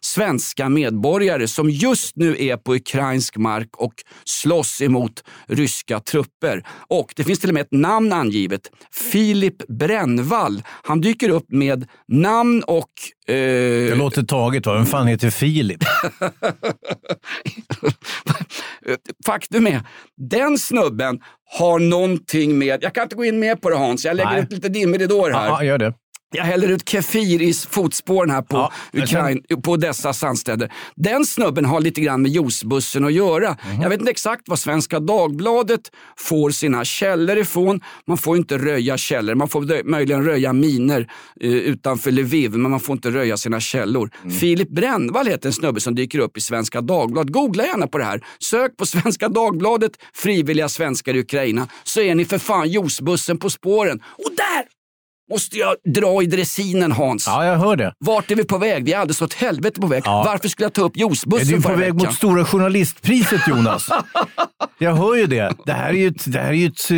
svenska 0.00 0.68
medborgare 0.68 1.48
som 1.48 1.70
just 1.70 2.16
nu 2.16 2.36
är 2.38 2.56
på 2.56 2.74
ukrainsk 2.74 3.36
mark 3.36 3.68
och 3.76 3.94
slåss 4.24 4.82
emot 4.82 5.24
ryska 5.46 6.00
trupper. 6.00 6.62
Och 6.88 7.12
det 7.16 7.24
finns 7.24 7.38
till 7.38 7.50
och 7.50 7.54
med 7.54 7.60
ett 7.60 7.72
namn 7.72 8.12
angivet. 8.12 8.60
Filip 9.12 9.66
Brännvall. 9.68 10.62
Han 10.82 11.00
dyker 11.00 11.28
upp 11.28 11.46
med 11.48 11.88
namn 12.08 12.62
och... 12.66 12.90
Eh, 13.28 13.34
Det 13.34 13.94
låter 13.94 14.22
taget. 14.22 14.66
Va? 14.66 14.74
Vem 14.74 14.86
fan 14.86 15.06
heter 15.06 15.30
Filip? 15.30 15.84
Faktum 19.26 19.66
är, 19.66 19.80
den 20.30 20.58
snubben 20.58 21.20
har 21.58 21.78
någonting 21.78 22.58
med... 22.58 22.82
Jag 22.82 22.94
kan 22.94 23.02
inte 23.02 23.16
gå 23.16 23.24
in 23.24 23.38
mer 23.38 23.56
på 23.56 23.70
det 23.70 23.76
Hans, 23.76 24.04
jag 24.04 24.16
lägger 24.16 24.30
Nej. 24.30 24.42
ut 24.42 24.52
lite 24.52 24.68
dimridåer 24.68 25.30
här. 25.32 25.46
Ja, 25.46 25.64
gör 25.64 25.78
det. 25.78 25.94
Jag 26.34 26.44
häller 26.44 26.68
ut 26.68 26.88
Kefir 26.88 27.42
i 27.42 27.52
fotspåren 27.52 28.30
här 28.30 28.42
på, 28.42 28.56
Ja, 28.56 29.02
Ukraina, 29.02 29.40
på 29.62 29.76
dessa 29.76 30.12
sandstäder. 30.12 30.72
Den 30.94 31.26
snubben 31.26 31.64
har 31.64 31.80
lite 31.80 32.00
grann 32.00 32.22
med 32.22 32.30
juicebussen 32.30 33.04
att 33.04 33.12
göra. 33.12 33.56
Mhm. 33.72 33.82
Jag 33.82 33.88
vet 33.90 34.00
inte 34.00 34.10
exakt 34.10 34.48
var 34.48 34.56
Svenska 34.56 35.00
Dagbladet 35.00 35.80
får 36.16 36.50
sina 36.50 36.84
källor 36.84 37.38
ifrån. 37.38 37.80
Man 38.06 38.18
får 38.18 38.36
inte 38.36 38.58
röja 38.58 38.96
källor. 38.96 39.34
Man 39.34 39.48
får 39.48 39.84
möjligen 39.90 40.24
röja 40.24 40.52
miner 40.52 41.08
eh, 41.40 41.50
utanför 41.50 42.10
Lviv, 42.10 42.50
men 42.50 42.70
man 42.70 42.80
får 42.80 42.92
inte 42.92 43.10
röja 43.10 43.36
sina 43.36 43.60
källor. 43.60 44.10
Mm. 44.22 44.36
Filip 44.36 44.68
Brännvall 44.70 45.26
heter 45.26 45.48
en 45.48 45.52
snubbe 45.52 45.80
som 45.80 45.94
dyker 45.94 46.18
upp 46.18 46.36
i 46.36 46.40
Svenska 46.40 46.80
Dagbladet. 46.80 47.32
Googla 47.32 47.64
gärna 47.66 47.86
på 47.86 47.98
det 47.98 48.04
här. 48.04 48.24
Sök 48.38 48.76
på 48.76 48.86
Svenska 48.86 49.28
Dagbladet, 49.28 49.92
frivilliga 50.14 50.68
svenskar 50.68 51.14
i 51.14 51.20
Ukraina, 51.20 51.68
så 51.84 52.00
är 52.00 52.14
ni 52.14 52.24
för 52.24 52.38
fan 52.38 52.68
juicebussen 52.68 53.38
på 53.38 53.50
spåren. 53.50 54.02
Och 54.04 54.30
där 54.36 54.73
måste 55.30 55.58
jag 55.58 55.74
dra 55.94 56.22
i 56.22 56.26
dressinen 56.26 56.92
Hans. 56.92 57.26
Ja, 57.26 57.46
jag 57.46 57.56
hör 57.58 57.76
det. 57.76 57.92
Vart 57.98 58.30
är 58.30 58.36
vi 58.36 58.44
på 58.44 58.58
väg? 58.58 58.84
Vi 58.84 58.92
är 58.92 58.98
alldeles 58.98 59.22
åt 59.22 59.34
helvete 59.34 59.80
på 59.80 59.86
väg. 59.86 60.02
Ja. 60.06 60.22
Varför 60.26 60.48
skulle 60.48 60.64
jag 60.64 60.72
ta 60.72 60.82
upp 60.82 60.96
Är 60.96 61.00
juicebussen 61.00 61.48
du 61.48 61.56
på 61.56 61.62
förra 61.62 61.76
väg 61.76 61.94
veckan? 61.94 62.06
mot 62.06 62.14
Stora 62.14 62.44
Journalistpriset, 62.44 63.48
Jonas? 63.48 63.88
Jag 64.78 64.94
hör 64.94 65.14
ju 65.14 65.26
det. 65.26 65.54
Det 65.66 65.72
här 65.72 65.88
är 65.88 65.92
ju, 65.92 66.10
det 66.10 66.38
här 66.38 66.48
är 66.48 66.52
ju, 66.52 66.66
ett, 66.66 66.88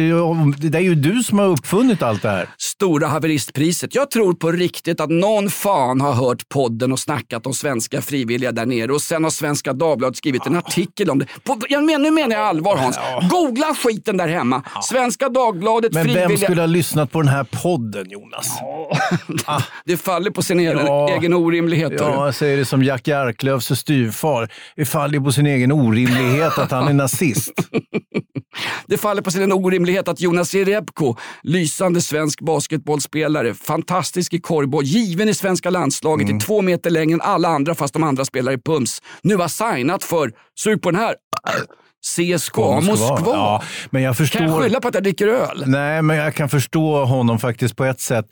det 0.72 0.78
är 0.78 0.82
ju 0.82 0.94
du 0.94 1.22
som 1.22 1.38
har 1.38 1.46
uppfunnit 1.46 2.02
allt 2.02 2.22
det 2.22 2.28
här. 2.28 2.48
Stora 2.58 3.06
haveristpriset. 3.06 3.94
Jag 3.94 4.10
tror 4.10 4.34
på 4.34 4.52
riktigt 4.52 5.00
att 5.00 5.10
någon 5.10 5.50
fan 5.50 6.00
har 6.00 6.12
hört 6.12 6.48
podden 6.48 6.92
och 6.92 6.98
snackat 6.98 7.46
om 7.46 7.54
svenska 7.54 8.02
frivilliga 8.02 8.52
där 8.52 8.66
nere 8.66 8.92
och 8.92 9.02
sen 9.02 9.24
har 9.24 9.30
Svenska 9.30 9.72
Dagbladet 9.72 10.16
skrivit 10.16 10.46
en 10.46 10.56
artikel 10.56 11.10
om 11.10 11.18
det. 11.18 11.26
På, 11.44 11.60
jag 11.68 11.84
men, 11.84 12.02
nu 12.02 12.10
menar 12.10 12.36
jag 12.36 12.44
allvar 12.46 12.76
Hans. 12.76 12.98
Googla 13.30 13.74
skiten 13.74 14.16
där 14.16 14.28
hemma. 14.28 14.62
Svenska 14.82 15.28
Dagbladet 15.28 15.92
Men 15.92 16.04
frivilliga... 16.04 16.28
vem 16.28 16.38
skulle 16.38 16.62
ha 16.62 16.66
lyssnat 16.66 17.12
på 17.12 17.20
den 17.22 17.28
här 17.28 17.44
podden, 17.44 18.10
Jonas? 18.16 18.48
Det 19.84 19.96
faller 19.96 20.30
på 20.30 20.42
sin 20.42 20.60
egen, 20.60 20.78
Ja. 20.86 21.08
egen 21.10 21.32
orimlighet. 21.34 21.92
Ja, 21.98 22.24
jag 22.26 22.34
säger 22.34 22.56
det 22.56 22.64
som 22.64 22.82
Jack 22.84 23.08
Arklövs 23.08 23.78
styvfar. 23.80 24.48
Det 24.76 24.84
faller 24.84 25.20
på 25.20 25.32
sin 25.32 25.46
egen 25.46 25.72
orimlighet 25.72 26.58
att 26.58 26.70
han 26.70 26.88
är 26.88 26.92
nazist. 26.92 27.52
Det 28.86 28.96
faller 28.98 29.22
på 29.22 29.30
sin 29.30 29.52
orimlighet 29.52 30.08
att 30.08 30.20
Jonas 30.20 30.54
Jerebko, 30.54 31.16
lysande 31.42 32.00
svensk 32.00 32.40
basketbollspelare, 32.40 33.54
fantastisk 33.54 34.34
i 34.34 34.40
korgboll, 34.40 34.84
given 34.84 35.28
i 35.28 35.34
svenska 35.34 35.70
landslaget, 35.70 36.24
Mm. 36.26 36.36
är 36.36 36.40
två 36.40 36.62
meter 36.62 36.90
längre 36.90 37.14
än 37.14 37.20
alla 37.20 37.48
andra 37.48 37.74
fast 37.74 37.92
de 37.94 38.02
andra 38.02 38.24
spelar 38.24 38.52
i 38.52 38.58
pums, 38.58 39.02
nu 39.22 39.36
har 39.36 39.48
signat 39.48 40.04
för, 40.04 40.32
sug 40.58 40.82
på 40.82 40.90
den 40.90 41.00
här, 41.00 41.14
CSKA 42.06 42.80
Moskva. 42.80 43.20
Ja, 43.24 43.62
men 43.90 44.02
jag 44.02 44.16
förstår... 44.16 44.38
Kan 44.38 44.48
jag 44.48 44.62
skylla 44.62 44.80
på 44.80 44.88
att 44.88 44.94
jag 44.94 45.02
dricker 45.02 45.28
öl? 45.28 45.62
Nej, 45.66 46.02
men 46.02 46.16
jag 46.16 46.34
kan 46.34 46.48
förstå 46.48 47.04
honom 47.04 47.38
faktiskt 47.38 47.76
på 47.76 47.84
ett 47.84 48.00
sätt. 48.00 48.24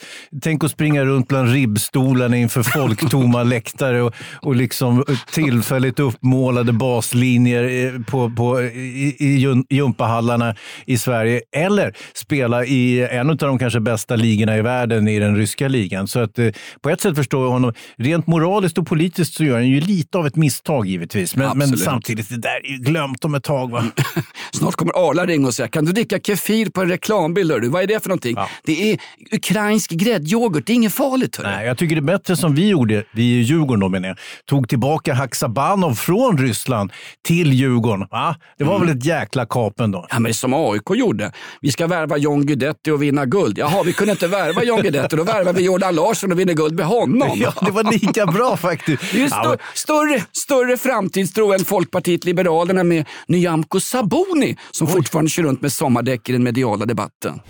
Tänk 0.43 0.65
att 0.65 0.71
springa 0.71 1.05
runt 1.05 1.29
bland 1.29 1.53
ribbstolarna 1.53 2.37
inför 2.37 2.63
folktomma 2.63 3.43
läktare 3.55 4.03
och, 4.03 4.15
och 4.43 4.57
liksom 4.57 5.05
tillfälligt 5.33 6.01
uppmålade 6.01 6.73
baslinjer 6.73 7.95
eh, 7.95 8.01
på, 8.03 8.31
på, 8.31 8.63
i, 8.63 9.17
i 9.19 9.65
gympahallarna 9.71 10.55
i 10.87 10.99
Sverige. 10.99 11.41
Eller 11.57 11.97
spela 12.15 12.65
i 12.65 13.09
en 13.11 13.31
av 13.31 13.37
de 13.37 13.59
kanske 13.59 13.81
bästa 13.81 14.17
ligorna 14.17 14.57
i 14.57 14.63
världen, 14.63 15.09
i 15.09 15.19
den 15.19 15.37
ryska 15.37 15.69
ligan. 15.69 16.09
Så 16.09 16.21
att, 16.21 16.39
eh, 16.39 16.49
på 16.81 16.91
ett 16.91 17.01
sätt 17.01 17.17
förstår 17.17 17.45
jag 17.45 17.51
honom. 17.51 17.73
Rent 17.97 18.27
moraliskt 18.27 18.79
och 18.79 18.87
politiskt 18.87 19.35
så 19.35 19.45
gör 19.45 19.55
han 19.55 19.69
ju 19.69 19.81
lite 19.81 20.19
av 20.19 20.27
ett 20.27 20.37
misstag 20.37 20.87
givetvis. 20.87 21.37
Men, 21.37 21.59
men 21.59 21.69
samtidigt, 21.69 22.29
det 22.29 22.37
där 22.37 22.73
är 22.73 22.85
glömt 22.85 23.25
om 23.25 23.35
ett 23.35 23.45
tag. 23.45 23.64
Va? 23.67 23.85
Snart 24.53 24.75
kommer 24.75 24.93
Arla 25.11 25.27
ringa 25.27 25.47
och 25.47 25.55
säga, 25.55 25.69
kan 25.69 25.85
du 25.85 25.93
dricka 25.93 26.19
kefir 26.19 26.71
på 26.71 26.81
en 26.81 26.89
reklambild? 26.89 27.51
hör 27.53 27.61
Du? 27.61 27.69
Vad 27.69 27.83
är 27.83 27.87
det 27.87 28.01
för 28.03 28.09
någonting? 28.09 28.37
Ja. 28.37 28.49
Det 28.65 28.93
är 28.93 28.99
ukrainsk 29.33 29.91
gräddyoghurt, 29.91 30.67
det 30.67 30.73
är 30.73 30.75
inget 30.75 30.95
farligt. 30.95 31.37
hörru. 31.37 31.49
Nej, 31.49 31.67
jag 31.67 31.79
tycker 31.79 31.95
det 31.97 32.01
är 32.01 32.19
bättre 32.19 32.37
som 32.37 32.55
vi 32.55 32.69
gjorde, 32.69 33.05
vi 33.13 33.23
i 33.23 33.41
Djurgården 33.43 33.81
då 33.81 33.89
menar 33.89 34.09
jag, 34.09 34.19
tog 34.47 34.69
tillbaka 34.69 35.15
Haksabanov 35.15 35.95
från 35.95 36.39
Ryssland 36.39 36.93
till 37.27 37.53
Djurgården. 37.53 38.07
Va? 38.11 38.37
Det 38.59 38.65
var 38.65 38.79
väl 38.79 38.89
ett 38.89 39.05
jäkla 39.05 39.47
kapen 39.47 39.91
då? 39.91 40.07
Ja, 40.11 40.19
men 40.19 40.35
som 40.35 40.55
AIK 40.55 40.91
gjorde. 40.95 41.33
Vi 41.61 41.73
ska 41.73 41.87
värva 41.87 42.17
John 42.17 42.47
Guidetti 42.47 42.91
och 42.91 43.03
vinna 43.03 43.27
guld. 43.27 43.59
Jaha, 43.59 43.83
vi 43.83 43.93
kunde 43.93 44.13
inte 44.13 44.29
värva 44.29 44.63
John 44.65 44.83
Guidetti. 44.83 45.17
Då 45.17 45.23
värvar 45.25 45.53
vi 45.53 45.63
Jordan 45.65 45.95
Larsson 45.95 46.33
och 46.33 46.39
vinner 46.41 46.55
guld 46.55 46.75
med 46.75 46.87
honom. 46.87 47.31
Ja, 47.35 47.53
det 47.61 47.71
var 47.71 47.93
lika 47.93 48.27
bra 48.27 48.57
faktiskt. 48.57 49.03
Det 49.13 49.19
är 49.19 49.23
ju 49.23 49.29
större, 49.75 50.25
större 50.33 50.77
framtidstro 50.77 51.53
än 51.53 51.65
Folkpartiet 51.65 52.25
Liberalerna 52.25 52.85
med 52.85 53.07
Nyamko 53.45 53.81
Sabuni 53.81 54.57
som 54.71 54.87
fortfarande 54.87 55.31
kör 55.31 55.43
runt 55.43 55.63
med 55.63 55.73
sommardäck 55.73 56.29
i 56.29 56.33
den 56.33 56.43
mediala 56.43 56.87
debatten. 56.87 57.41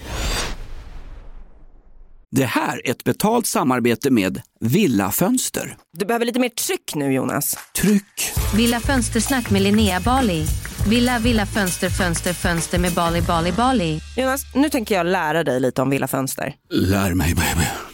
Det 2.30 2.44
här 2.44 2.86
är 2.86 2.90
ett 2.90 3.04
betalt 3.04 3.46
samarbete 3.46 4.10
med 4.10 4.42
Villa 4.60 5.10
Fönster. 5.10 5.76
Du 5.98 6.06
behöver 6.06 6.26
lite 6.26 6.38
mer 6.38 6.48
tryck 6.48 6.94
nu 6.94 7.12
Jonas. 7.12 7.56
Tryck! 7.76 8.32
Villa 8.56 8.80
Fönstersnack 8.80 9.50
med 9.50 9.62
Linnea 9.62 10.00
Bali. 10.00 10.46
Villa, 10.88 11.18
villa, 11.18 11.46
fönster, 11.46 11.88
fönster, 11.88 12.32
fönster 12.32 12.78
med 12.78 12.92
Bali, 12.92 13.22
Bali, 13.22 13.52
Bali. 13.52 14.00
Jonas, 14.16 14.42
nu 14.54 14.70
tänker 14.70 14.94
jag 14.94 15.06
lära 15.06 15.44
dig 15.44 15.60
lite 15.60 15.82
om 15.82 15.90
Villa 15.90 16.08
Fönster. 16.08 16.54
Lär 16.70 17.14
mig 17.14 17.34
baby. 17.34 17.93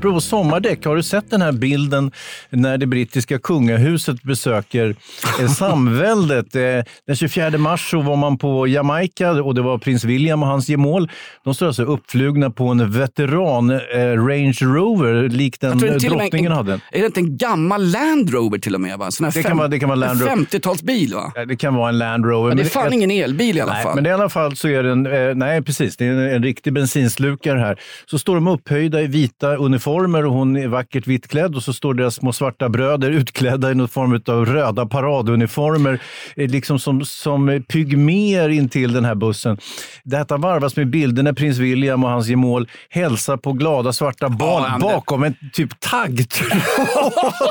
Apropå 0.00 0.20
sommardäck, 0.20 0.84
har 0.84 0.96
du 0.96 1.02
sett 1.02 1.30
den 1.30 1.42
här 1.42 1.52
bilden 1.52 2.10
när 2.50 2.78
det 2.78 2.86
brittiska 2.86 3.38
kungahuset 3.38 4.22
besöker 4.22 4.94
eh, 5.40 5.48
samväldet? 5.58 6.56
Eh, 6.56 6.62
den 7.06 7.16
24 7.16 7.58
mars 7.58 7.90
så 7.90 8.00
var 8.00 8.16
man 8.16 8.38
på 8.38 8.66
Jamaica 8.66 9.30
och 9.42 9.54
det 9.54 9.62
var 9.62 9.78
prins 9.78 10.04
William 10.04 10.42
och 10.42 10.48
hans 10.48 10.68
gemål. 10.68 11.10
De 11.44 11.54
står 11.54 11.66
alltså 11.66 11.82
uppflugna 11.84 12.50
på 12.50 12.68
en 12.68 12.90
veteran 12.92 13.70
eh, 13.70 13.78
Range 14.26 14.56
Rover, 14.60 15.28
likt 15.28 15.60
den 15.60 15.78
drottningen 15.78 16.52
en, 16.52 16.56
hade. 16.58 16.72
Är 16.72 17.00
det 17.00 17.06
inte 17.06 17.20
en 17.20 17.36
gammal 17.36 17.86
Land 17.90 18.30
Rover 18.34 18.58
till 18.58 18.74
och 18.74 18.80
med? 18.80 18.98
Va? 18.98 19.10
Sån 19.10 19.24
här 19.24 19.32
Det 19.32 19.42
kan 19.42 19.56
vara- 19.56 19.68
det 19.68 19.78
kan 19.78 19.88
vara 19.88 19.96
Land 19.98 20.20
Rover. 20.20 20.32
En 20.32 20.46
50-talsbil 20.46 21.14
va? 21.14 21.32
Ja, 21.34 21.44
Det 21.44 21.56
kan 21.56 21.74
vara 21.74 21.88
en 21.88 21.98
Land 21.98 22.24
Rover. 22.26 22.48
Men 22.48 22.56
det 22.56 22.62
är 22.62 22.64
fan 22.64 22.86
ett- 22.86 22.92
ingen 22.92 23.10
elbil 23.10 23.56
i 23.56 23.60
alla 23.60 23.72
nej, 23.72 23.82
fall. 23.82 23.94
Men 23.94 24.06
i 24.06 24.10
alla 24.10 24.28
fall 24.28 24.56
så 24.56 24.68
är 24.68 24.82
det 24.82 24.90
en, 24.92 25.06
eh, 25.06 25.34
nej 25.34 25.62
precis, 25.62 25.96
det 25.96 26.06
är 26.06 26.10
en, 26.10 26.18
en 26.34 26.42
riktig 26.42 26.72
bensinslukare 26.72 27.58
här. 27.58 27.80
Så 28.06 28.18
står 28.18 28.34
de 28.34 28.46
upphöjda 28.48 29.02
i 29.02 29.06
vita 29.06 29.56
uniformer 29.56 29.89
och 29.98 30.32
hon 30.32 30.56
är 30.56 30.68
vackert 30.68 31.06
vitt 31.06 31.28
klädd 31.28 31.54
och 31.56 31.62
så 31.62 31.72
står 31.72 31.94
deras 31.94 32.14
små 32.14 32.32
svarta 32.32 32.68
bröder 32.68 33.10
utklädda 33.10 33.70
i 33.70 33.74
någon 33.74 33.88
form 33.88 34.22
av 34.26 34.46
röda 34.46 34.86
paraduniformer, 34.86 36.00
eh, 36.36 36.50
liksom 36.50 36.78
som, 36.78 37.04
som 37.04 37.64
pygméer 37.68 38.48
in 38.48 38.68
till 38.68 38.92
den 38.92 39.04
här 39.04 39.14
bussen. 39.14 39.58
Detta 40.04 40.36
varvas 40.36 40.76
med 40.76 40.90
bilder 40.90 41.22
när 41.22 41.32
prins 41.32 41.58
William 41.58 42.04
och 42.04 42.10
hans 42.10 42.28
gemål 42.28 42.68
hälsar 42.88 43.36
på 43.36 43.52
glada 43.52 43.92
svarta 43.92 44.28
barn 44.28 44.72
det- 44.80 44.84
bakom 44.84 45.22
en 45.22 45.34
typ 45.52 45.80
taggtråd. 45.80 46.50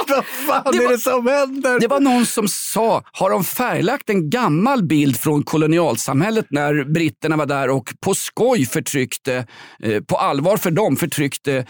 Vad 0.10 0.26
fan 0.26 0.74
är 0.76 0.92
det 0.92 0.98
som 0.98 1.28
händer? 1.28 1.80
Det 1.80 1.88
var 1.88 2.00
någon 2.00 2.26
som 2.26 2.48
sa, 2.48 3.04
har 3.12 3.30
de 3.30 3.44
färglagt 3.44 4.10
en 4.10 4.30
gammal 4.30 4.84
bild 4.84 5.18
från 5.18 5.44
kolonialsamhället 5.44 6.46
när 6.50 6.84
britterna 6.84 7.36
var 7.38 7.46
där 7.46 7.70
och 7.70 7.90
på 8.00 8.14
skoj 8.14 8.66
förtryckte, 8.66 9.46
eh, 9.84 10.02
på 10.04 10.16
allvar 10.18 10.58
för 10.58 10.72
dem 10.72 10.96
förtryckte 10.96 11.66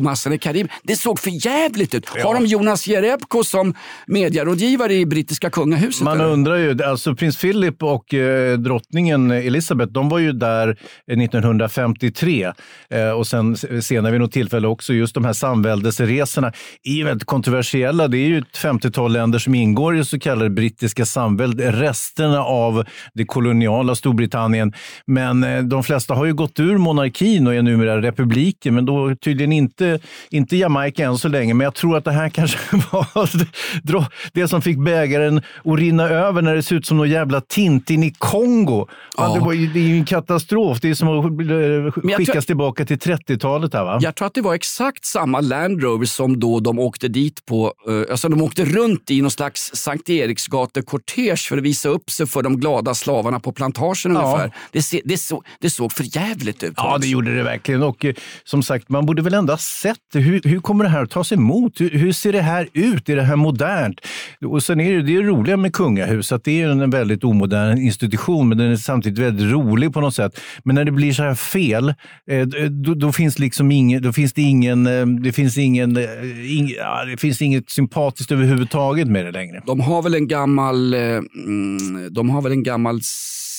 människomassan 0.00 0.32
i 0.32 0.38
Karibien. 0.38 0.68
Det 0.82 0.96
såg 0.96 1.18
för 1.18 1.46
jävligt 1.46 1.94
ut. 1.94 2.08
Har 2.08 2.34
de 2.34 2.46
Jonas 2.46 2.86
Jerebko 2.86 3.44
som 3.44 3.74
medierådgivare 4.06 4.94
i 4.94 5.06
brittiska 5.06 5.50
kungahuset? 5.50 6.02
Man 6.02 6.20
eller? 6.20 6.30
undrar 6.30 6.56
ju, 6.56 6.82
alltså 6.82 7.14
prins 7.14 7.36
Philip 7.36 7.82
och 7.82 8.14
eh, 8.14 8.58
drottningen 8.58 9.30
Elizabeth, 9.30 9.92
de 9.92 10.08
var 10.08 10.18
ju 10.18 10.32
där 10.32 10.68
eh, 11.10 11.18
1953 11.18 12.52
eh, 12.90 13.10
och 13.10 13.26
sen 13.26 13.56
senare 13.56 14.12
vid 14.12 14.20
något 14.20 14.32
tillfälle 14.32 14.68
också 14.68 14.92
just 14.92 15.14
de 15.14 15.24
här 15.24 15.32
samväldesresorna 15.32 16.52
är 16.82 16.92
ju 16.92 17.04
väldigt 17.04 17.26
kontroversiella. 17.26 18.08
Det 18.08 18.18
är 18.18 18.26
ju 18.26 18.38
ett 18.38 18.56
50-tal 18.56 19.12
länder 19.12 19.38
som 19.38 19.54
ingår 19.54 19.96
i 19.96 20.04
så 20.04 20.18
kallade 20.18 20.50
brittiska 20.50 21.06
samväldet, 21.06 21.74
resterna 21.74 22.44
av 22.44 22.84
det 23.14 23.24
koloniala 23.24 23.94
Storbritannien. 23.94 24.72
Men 25.06 25.44
eh, 25.44 25.62
de 25.62 25.82
flesta 25.82 26.14
har 26.14 26.24
ju 26.24 26.34
gått 26.34 26.60
ur 26.60 26.78
monarkin 26.78 27.46
och 27.46 27.54
är 27.54 27.62
numera 27.62 28.02
republiker, 28.02 28.70
men 28.70 28.84
då 28.86 29.16
tydligen 29.16 29.52
inte, 29.52 29.89
inte 30.30 30.56
Jamaica 30.56 31.04
än 31.04 31.18
så 31.18 31.28
länge. 31.28 31.54
Men 31.54 31.64
jag 31.64 31.74
tror 31.74 31.96
att 31.96 32.04
det 32.04 32.12
här 32.12 32.28
kanske 32.28 32.58
var 32.92 34.08
det 34.32 34.48
som 34.48 34.62
fick 34.62 34.78
bägaren 34.78 35.38
att 35.64 35.78
rinna 35.78 36.02
över 36.08 36.42
när 36.42 36.54
det 36.54 36.62
ser 36.62 36.76
ut 36.76 36.86
som 36.86 36.96
någon 36.96 37.10
jävla 37.10 37.40
Tintin 37.40 38.02
i 38.02 38.14
Kongo. 38.18 38.86
Ja. 39.16 39.34
Det, 39.34 39.40
var, 39.40 39.52
ju- 39.52 39.66
det 39.72 39.78
är 39.78 39.84
ju 39.84 39.96
en 39.98 40.04
katastrof. 40.04 40.78
Det 40.80 40.90
är 40.90 40.94
som 40.94 41.08
att 41.08 42.16
skickas 42.16 42.32
tror- 42.34 42.40
tillbaka 42.42 42.84
till 42.84 42.96
30-talet. 42.98 43.74
Här, 43.74 43.84
va? 43.84 43.98
Jag 44.02 44.14
tror 44.14 44.26
att 44.26 44.34
det 44.34 44.40
var 44.42 44.54
exakt 44.54 45.04
samma 45.04 45.40
Land 45.40 45.82
Rover 45.82 46.06
som 46.06 46.40
då 46.40 46.60
de 46.60 46.78
åkte 46.78 47.08
dit 47.08 47.46
på, 47.46 47.74
eh, 47.88 48.10
alltså 48.10 48.28
de 48.28 48.42
åkte 48.42 48.64
runt 48.64 49.10
i 49.10 49.20
någon 49.22 49.30
slags 49.30 49.70
Sankt 49.74 50.08
Eriksgate-kortege 50.08 51.36
för 51.48 51.56
att 51.56 51.62
visa 51.62 51.88
upp 51.88 52.10
sig 52.10 52.26
för 52.26 52.42
de 52.42 52.60
glada 52.60 52.94
slavarna 52.94 53.40
på 53.40 53.52
plantagen 53.52 53.90
Ja. 54.04 54.08
ungefär. 54.10 54.52
Det, 54.72 54.82
se, 54.82 55.00
det, 55.04 55.18
så, 55.18 55.42
det 55.60 55.70
såg 55.70 55.92
för 55.92 56.16
jävligt 56.16 56.62
ut. 56.62 56.72
Ja, 56.76 56.98
det 57.00 57.06
gjorde 57.06 57.34
det 57.36 57.42
verkligen. 57.42 57.82
Och 57.82 58.04
eh, 58.04 58.14
som 58.44 58.62
sagt, 58.62 58.88
man 58.88 59.06
borde 59.06 59.22
väl 59.22 59.34
ändå 59.34 59.56
sett 59.82 59.98
det. 60.12 60.18
Hur, 60.18 60.40
hur 60.44 60.60
kommer 60.60 60.84
det 60.84 60.90
här 60.90 61.02
att 61.02 61.10
tas 61.10 61.32
emot? 61.32 61.80
Hur, 61.80 61.90
hur 61.90 62.12
ser 62.12 62.32
det 62.32 62.40
här 62.42 62.68
ut? 62.72 63.08
Är 63.08 63.16
det 63.16 63.22
här 63.22 63.36
modernt? 63.36 64.00
Och 64.44 64.62
sen 64.62 64.80
är 64.80 64.92
det, 64.92 65.02
det 65.02 65.16
är 65.16 65.22
roliga 65.22 65.56
med 65.56 65.72
kungahus, 65.72 66.32
att 66.32 66.44
det 66.44 66.62
är 66.62 66.68
en 66.68 66.90
väldigt 66.90 67.24
omodern 67.24 67.78
institution, 67.78 68.48
men 68.48 68.58
den 68.58 68.72
är 68.72 68.76
samtidigt 68.76 69.18
väldigt 69.18 69.52
rolig 69.52 69.92
på 69.92 70.00
något 70.00 70.14
sätt. 70.14 70.40
Men 70.64 70.74
när 70.74 70.84
det 70.84 70.92
blir 70.92 71.12
så 71.12 71.22
här 71.22 71.34
fel, 71.34 71.94
eh, 72.30 72.46
då, 72.70 72.94
då 72.94 73.12
finns 73.12 73.38
liksom 73.38 73.72
ingen, 73.72 74.02
då 74.02 74.12
finns 74.12 74.32
det 74.32 74.42
ingen, 74.42 74.86
eh, 74.86 75.06
det 75.06 75.32
finns 75.32 75.58
ingen, 75.58 75.96
eh, 75.96 76.58
ing, 76.58 76.68
ja, 76.68 77.04
det 77.04 77.16
finns 77.16 77.42
inget 77.42 77.70
sympatiskt 77.70 78.32
överhuvudtaget 78.32 79.08
med 79.08 79.24
det 79.24 79.32
längre. 79.32 79.62
De 79.66 79.80
har 79.80 80.02
väl 80.02 80.14
en 80.14 80.28
gammal, 80.28 80.94
mm, 80.94 82.14
de 82.14 82.30
har 82.30 82.42
väl 82.42 82.52
en 82.52 82.62
gammal 82.62 83.00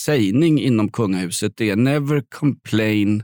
sägning 0.05 0.61
inom 0.61 0.89
kungahuset. 0.89 1.53
Det 1.57 1.69
är 1.69 1.75
never 1.75 2.23
complain, 2.39 3.23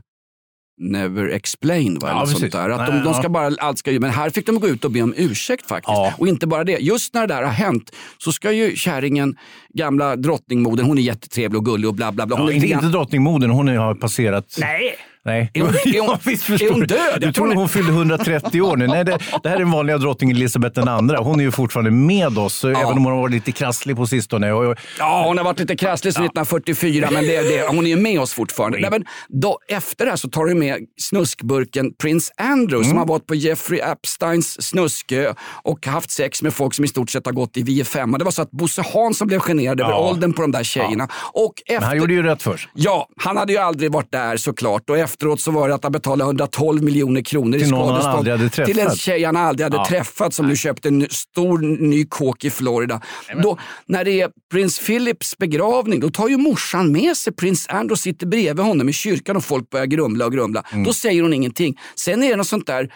never 0.78 1.28
explain. 1.28 1.98
Va? 1.98 2.08
Ja, 2.08 2.26
sånt 2.26 2.38
precis. 2.38 2.52
där. 2.52 2.70
Att 2.70 2.86
de, 2.86 3.04
de 3.04 3.14
ska 3.14 3.28
bara, 3.28 3.50
allt 3.58 3.78
ska 3.78 3.90
ju, 3.90 4.00
men 4.00 4.10
här 4.10 4.30
fick 4.30 4.46
de 4.46 4.60
gå 4.60 4.68
ut 4.68 4.84
och 4.84 4.90
be 4.90 5.02
om 5.02 5.14
ursäkt 5.16 5.66
faktiskt. 5.68 5.88
Ja. 5.96 6.14
Och 6.18 6.28
inte 6.28 6.46
bara 6.46 6.64
det, 6.64 6.78
just 6.78 7.14
när 7.14 7.26
det 7.26 7.34
där 7.34 7.42
har 7.42 7.50
hänt 7.50 7.92
så 8.18 8.32
ska 8.32 8.52
ju 8.52 8.76
kärringen, 8.76 9.36
gamla 9.74 10.16
drottningmodern, 10.16 10.86
hon 10.86 10.98
är 10.98 11.02
jättetrevlig 11.02 11.58
och 11.58 11.64
gullig 11.64 11.88
och 11.88 11.94
bla 11.94 12.12
bla 12.12 12.26
bla. 12.26 12.36
Hon 12.36 12.46
Ja, 12.46 12.52
är 12.52 12.56
inte, 12.56 12.68
inte 12.68 12.86
drottningmodern, 12.86 13.50
hon 13.50 13.68
har 13.68 13.94
passerat. 13.94 14.56
Nej, 14.60 14.96
Nej. 15.28 15.50
Är 15.54 15.60
hon- 15.62 15.68
är 15.84 16.00
hon- 16.00 16.18
Ja, 16.48 16.56
är 16.66 16.70
hon 16.72 16.80
död? 16.80 17.20
Du 17.20 17.32
tror 17.32 17.54
hon 17.54 17.68
fyllde 17.68 17.92
130 17.92 18.60
år 18.62 18.76
nu. 18.76 18.86
Nej, 18.86 19.04
det, 19.04 19.18
det 19.42 19.48
här 19.48 19.56
är 19.56 19.60
den 19.60 19.70
vanliga 19.70 19.98
drottningen 19.98 20.36
Elisabeth 20.36 20.88
andra. 20.88 21.18
Hon 21.18 21.40
är 21.40 21.44
ju 21.44 21.50
fortfarande 21.50 21.90
med 21.90 22.38
oss, 22.38 22.64
även 22.64 22.76
om 22.86 23.04
hon 23.04 23.12
har 23.12 23.20
varit 23.20 23.32
lite 23.32 23.52
krasslig 23.52 23.96
på 23.96 24.06
sistone. 24.06 24.52
Och, 24.52 24.64
och, 24.64 24.76
Ja, 24.98 25.24
hon 25.26 25.36
har 25.38 25.44
varit 25.44 25.58
lite 25.58 25.76
krasslig 25.76 26.12
sedan 26.14 26.24
1944, 26.24 27.08
men 27.12 27.24
det, 27.24 27.42
det, 27.42 27.66
hon 27.68 27.86
är 27.86 27.90
ju 27.90 27.96
med 27.96 28.20
oss 28.20 28.32
fortfarande. 28.32 28.78
Nej, 28.80 28.90
men 28.90 29.04
då, 29.28 29.58
efter 29.68 30.04
det 30.04 30.10
här 30.10 30.16
så 30.16 30.28
tar 30.28 30.44
du 30.44 30.54
med 30.54 30.78
snuskburken 31.00 31.92
Prince 32.02 32.32
Andrew 32.36 32.88
som 32.88 32.98
har 32.98 33.06
varit 33.06 33.26
på 33.26 33.34
Jeffrey 33.34 33.80
Epsteins 33.80 34.62
snuskö 34.62 35.34
och 35.62 35.86
haft 35.86 36.10
sex 36.10 36.42
med 36.42 36.54
folk 36.54 36.74
som 36.74 36.84
i 36.84 36.88
stort 36.88 37.10
sett 37.10 37.26
har 37.26 37.32
gått 37.32 37.56
i 37.56 37.62
VFM. 37.62 38.12
Det 38.18 38.24
var 38.24 38.30
så 38.32 38.42
att 38.42 38.50
Bosse 38.50 38.82
Hansson 38.94 39.28
blev 39.28 39.40
generad 39.40 39.80
över 39.80 39.90
Ja. 39.90 40.10
åldern 40.10 40.32
på 40.32 40.42
de 40.42 40.52
där 40.52 40.64
tjejerna. 40.64 41.08
Och 41.32 41.52
efter, 41.66 41.74
men 41.80 41.82
han 41.88 41.96
gjorde 41.98 42.12
ju 42.14 42.22
rätt 42.22 42.42
för 42.42 42.56
sig. 42.56 42.70
Ja, 42.74 43.08
han 43.16 43.36
hade 43.36 43.52
ju 43.52 43.58
aldrig 43.58 43.92
varit 43.92 44.12
där 44.12 44.36
såklart. 44.36 44.90
Och 44.90 44.98
efteråt 45.18 45.40
så 45.40 45.50
var 45.50 45.68
det 45.68 45.74
att 45.74 45.82
han 45.82 45.92
betalade 45.92 46.28
112 46.28 46.82
miljoner 46.82 47.20
kronor 47.22 47.56
i 47.56 47.60
Till 47.64 47.74
han 47.74 48.02
skadestånd. 48.02 48.66
Till 48.66 48.78
en 48.78 48.96
tjej 48.96 49.24
han 49.24 49.36
aldrig 49.36 49.64
hade 49.64 49.76
Ja. 49.76 49.86
träffat 49.88 50.34
som 50.34 50.48
nu 50.48 50.56
köpte 50.56 50.88
en 50.88 51.06
stor 51.10 51.58
ny 51.58 52.04
kåk 52.04 52.44
i 52.44 52.50
Florida. 52.50 53.00
Då, 53.42 53.58
när 53.86 54.04
det 54.04 54.20
är 54.20 54.30
prins 54.52 54.78
Philips 54.86 55.38
begravning, 55.38 56.00
då 56.00 56.10
tar 56.10 56.28
ju 56.28 56.36
morsan 56.36 56.92
med 56.92 57.16
sig 57.16 57.32
prins 57.32 57.66
Andrew 57.68 57.92
och 57.92 57.98
sitter 57.98 58.26
bredvid 58.26 58.64
honom 58.64 58.88
i 58.88 58.92
kyrkan 58.92 59.36
och 59.36 59.44
folk 59.44 59.70
börjar 59.70 59.86
grumla 59.86 60.26
och 60.26 60.32
grumla. 60.32 60.62
Mm. 60.72 60.84
Då 60.84 60.92
säger 60.92 61.22
hon 61.22 61.32
ingenting. 61.32 61.78
Sen 61.94 62.22
är 62.22 62.30
det 62.30 62.36
något 62.36 62.46
sånt 62.46 62.66
där 62.66 62.92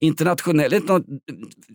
internationellt, 0.00 0.88
någon, 0.88 1.02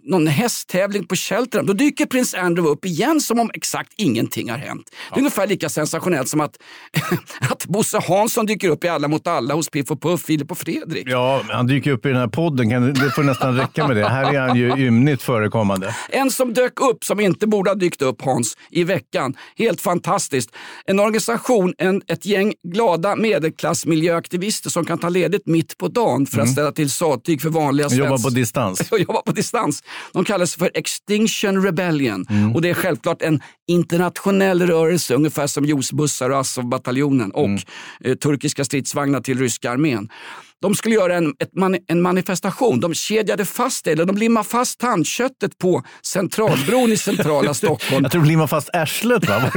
någon 0.03 0.27
hästtävling 0.27 1.07
på 1.07 1.15
Cheltenham. 1.15 1.65
Då 1.65 1.73
dyker 1.73 2.05
prins 2.05 2.33
Andrew 2.33 2.71
upp 2.71 2.85
igen 2.85 3.21
som 3.21 3.39
om 3.39 3.51
exakt 3.53 3.93
ingenting 3.97 4.49
har 4.49 4.57
hänt. 4.57 4.89
Det 5.09 5.15
är 5.15 5.19
ungefär 5.19 5.47
lika 5.47 5.69
sensationellt 5.69 6.29
som 6.29 6.41
att, 6.41 6.57
att 7.49 7.65
Bosse 7.65 7.99
Hansson 8.07 8.45
dyker 8.45 8.69
upp 8.69 8.83
i 8.83 8.87
Alla 8.87 9.07
mot 9.07 9.27
alla 9.27 9.53
hos 9.53 9.69
Piff 9.69 9.91
och 9.91 10.01
Puff, 10.01 10.21
Filip 10.21 10.51
och 10.51 10.57
Fredrik. 10.57 11.07
Ja, 11.09 11.41
han 11.49 11.67
dyker 11.67 11.91
upp 11.91 12.05
i 12.05 12.09
den 12.09 12.17
här 12.17 12.27
podden. 12.27 12.69
Kan, 12.69 12.93
det 12.93 13.11
får 13.11 13.23
nästan 13.23 13.57
räcka 13.57 13.87
med 13.87 13.97
det. 13.97 14.09
Här 14.09 14.33
är 14.33 14.39
han 14.39 14.57
ju 14.57 14.69
ymnigt 14.77 15.21
förekommande. 15.21 15.95
En 16.09 16.31
som 16.31 16.53
dök 16.53 16.81
upp 16.81 17.03
som 17.03 17.19
inte 17.19 17.47
borde 17.47 17.69
ha 17.69 17.75
dykt 17.75 18.01
upp 18.01 18.21
Hans 18.21 18.57
i 18.69 18.83
veckan. 18.83 19.35
Helt 19.57 19.81
fantastiskt. 19.81 20.55
En 20.85 20.99
organisation, 20.99 21.73
en, 21.77 22.01
ett 22.07 22.25
gäng 22.25 22.53
glada 22.63 23.15
medelklassmiljöaktivister 23.15 24.69
som 24.69 24.85
kan 24.85 24.97
ta 24.97 25.09
ledigt 25.09 25.47
mitt 25.47 25.77
på 25.77 25.87
dagen 25.87 26.25
för 26.25 26.41
att 26.41 26.49
ställa 26.49 26.71
till 26.71 26.89
sattyg 26.89 27.41
för 27.41 27.49
vanliga 27.49 27.89
Han 28.10 28.10
jobbar 28.11 28.29
på 28.29 28.35
distans. 28.35 28.79
och 28.91 28.99
jobbar 28.99 29.21
på 29.21 29.31
distans. 29.31 29.83
De 30.13 30.25
kallas 30.25 30.55
för 30.55 30.71
Extinction 30.73 31.63
Rebellion 31.63 32.25
och 32.55 32.61
det 32.61 32.69
är 32.69 32.73
självklart 32.73 33.21
en 33.21 33.41
internationell 33.67 34.67
rörelse 34.67 35.15
ungefär 35.15 35.47
som 35.47 35.65
Juicebussar 35.65 36.29
och 36.29 36.37
Azov-bataljonen 36.37 37.31
och 37.31 37.49
eh, 38.03 38.15
turkiska 38.15 38.65
stridsvagnar 38.65 39.21
till 39.21 39.39
ryska 39.39 39.71
armén. 39.71 40.09
De 40.61 40.75
skulle 40.75 40.95
göra 40.95 41.15
en, 41.15 41.33
mani, 41.55 41.79
en 41.87 42.01
manifestation. 42.01 42.79
De 42.79 42.93
kedjade 42.93 43.45
fast 43.45 43.85
det, 43.85 43.91
eller 43.91 44.05
de 44.05 44.17
limmade 44.17 44.47
fast 44.47 44.79
tandköttet 44.79 45.57
på 45.57 45.83
Centralbron 46.05 46.91
i 46.91 46.97
centrala 46.97 47.53
Stockholm. 47.53 48.03
Jag 48.03 48.11
tror 48.11 48.21
de 48.21 48.27
limmade 48.27 48.47
fast 48.47 48.69
arslet 48.73 49.29
va? 49.29 49.51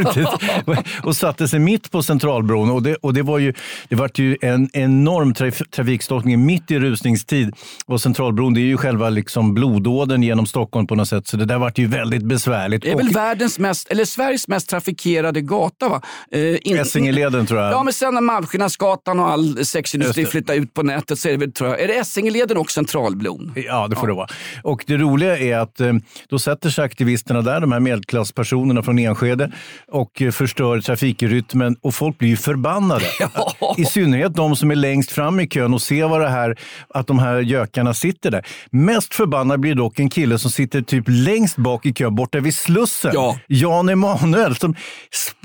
Och 1.02 1.16
satte 1.16 1.48
sig 1.48 1.58
mitt 1.58 1.90
på 1.90 2.02
Centralbron. 2.02 2.70
Och 2.70 2.82
det, 2.82 2.94
och 2.94 3.14
det 3.14 3.22
var 3.22 3.38
ju, 3.38 3.54
det 3.88 3.94
var 3.96 4.10
ju 4.14 4.36
en 4.40 4.68
enorm 4.72 5.34
traf, 5.34 5.62
trafikstockning 5.70 6.46
mitt 6.46 6.70
i 6.70 6.78
rusningstid. 6.78 7.52
Och 7.86 8.00
Centralbron 8.00 8.54
det 8.54 8.60
är 8.60 8.62
ju 8.62 8.76
själva 8.76 9.08
liksom 9.10 9.54
blodådern 9.54 10.22
genom 10.22 10.46
Stockholm 10.46 10.86
på 10.86 10.94
något 10.94 11.08
sätt. 11.08 11.26
Så 11.26 11.36
det 11.36 11.44
där 11.44 11.58
var 11.58 11.72
ju 11.76 11.86
väldigt 11.86 12.22
besvärligt. 12.24 12.82
Det 12.82 12.90
är 12.90 12.94
Och- 12.94 13.00
väl 13.00 13.08
världens 13.08 13.58
mest, 13.58 13.88
eller 13.90 14.04
Sveriges 14.04 14.48
mest 14.48 14.68
trafikerade 14.68 15.40
gata 15.40 15.88
va? 15.88 16.02
Eh, 16.32 16.56
in- 16.62 16.76
Essingeleden 16.76 17.46
tror 17.46 17.60
jag. 17.60 17.72
Ja, 17.72 17.82
men 17.82 17.92
sen 17.92 18.14
när 18.14 18.20
Malmskillnadsgatan 18.20 19.20
och 19.20 19.28
all 19.30 19.64
sexindustri 19.64 20.26
flyttar 20.26 20.54
ut 20.54 20.74
på 20.74 20.82
nätet 20.96 21.18
så 21.18 21.28
är 21.28 21.32
det 21.32 21.38
väl, 21.38 21.52
tror 21.52 21.70
jag, 21.70 21.80
är 21.80 21.88
det 21.88 21.94
Essingeleden 21.94 22.56
och 22.56 22.70
Centralbron? 22.70 23.52
Ja, 23.56 23.88
det 23.88 23.96
får 23.96 24.06
det 24.06 24.12
vara. 24.12 24.26
Och 24.62 24.84
det 24.86 24.96
roliga 24.96 25.38
är 25.38 25.56
att 25.56 25.80
eh, 25.80 25.92
då 26.28 26.38
sätter 26.38 26.70
sig 26.70 26.84
aktivisterna 26.84 27.42
där, 27.42 27.60
de 27.60 27.72
här 27.72 27.80
medelklasspersonerna 27.80 28.82
från 28.82 28.98
Enskede 28.98 29.52
och 29.88 30.22
eh, 30.22 30.30
förstör 30.30 30.80
trafikrytmen 30.80 31.76
och 31.80 31.94
folk 31.94 32.18
blir 32.18 32.28
ju 32.28 32.36
förbannade. 32.36 33.04
I 33.76 33.84
synnerhet 33.84 34.34
de 34.34 34.56
som 34.56 34.70
är 34.70 34.74
längst 34.74 35.12
fram 35.12 35.40
i 35.40 35.48
kön 35.48 35.74
och 35.74 35.82
ser 35.82 36.08
vad 36.08 36.20
det 36.20 36.28
här, 36.28 36.56
att 36.88 37.06
de 37.06 37.18
här 37.18 37.40
gökarna 37.40 37.94
sitter 37.94 38.30
där. 38.30 38.46
Mest 38.70 39.14
förbannad 39.14 39.60
blir 39.60 39.74
dock 39.74 39.98
en 39.98 40.10
kille 40.10 40.38
som 40.38 40.50
sitter 40.50 40.82
typ 40.82 41.04
längst 41.08 41.56
bak 41.56 41.86
i 41.86 41.92
kön, 41.92 42.14
borta 42.14 42.40
vid 42.40 42.54
Slussen. 42.54 43.10
Ja. 43.14 43.38
Jan 43.46 43.88
Emanuel 43.88 44.56
som 44.56 44.74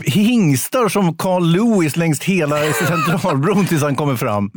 hingstar 0.06 0.90
som 0.90 1.18
Carl 1.18 1.46
Lewis 1.46 1.96
längs 1.96 2.24
hela 2.24 2.56
Centralbron 2.88 3.66
tills 3.66 3.82
han 3.82 3.96
kommer 3.96 4.16
fram. 4.16 4.52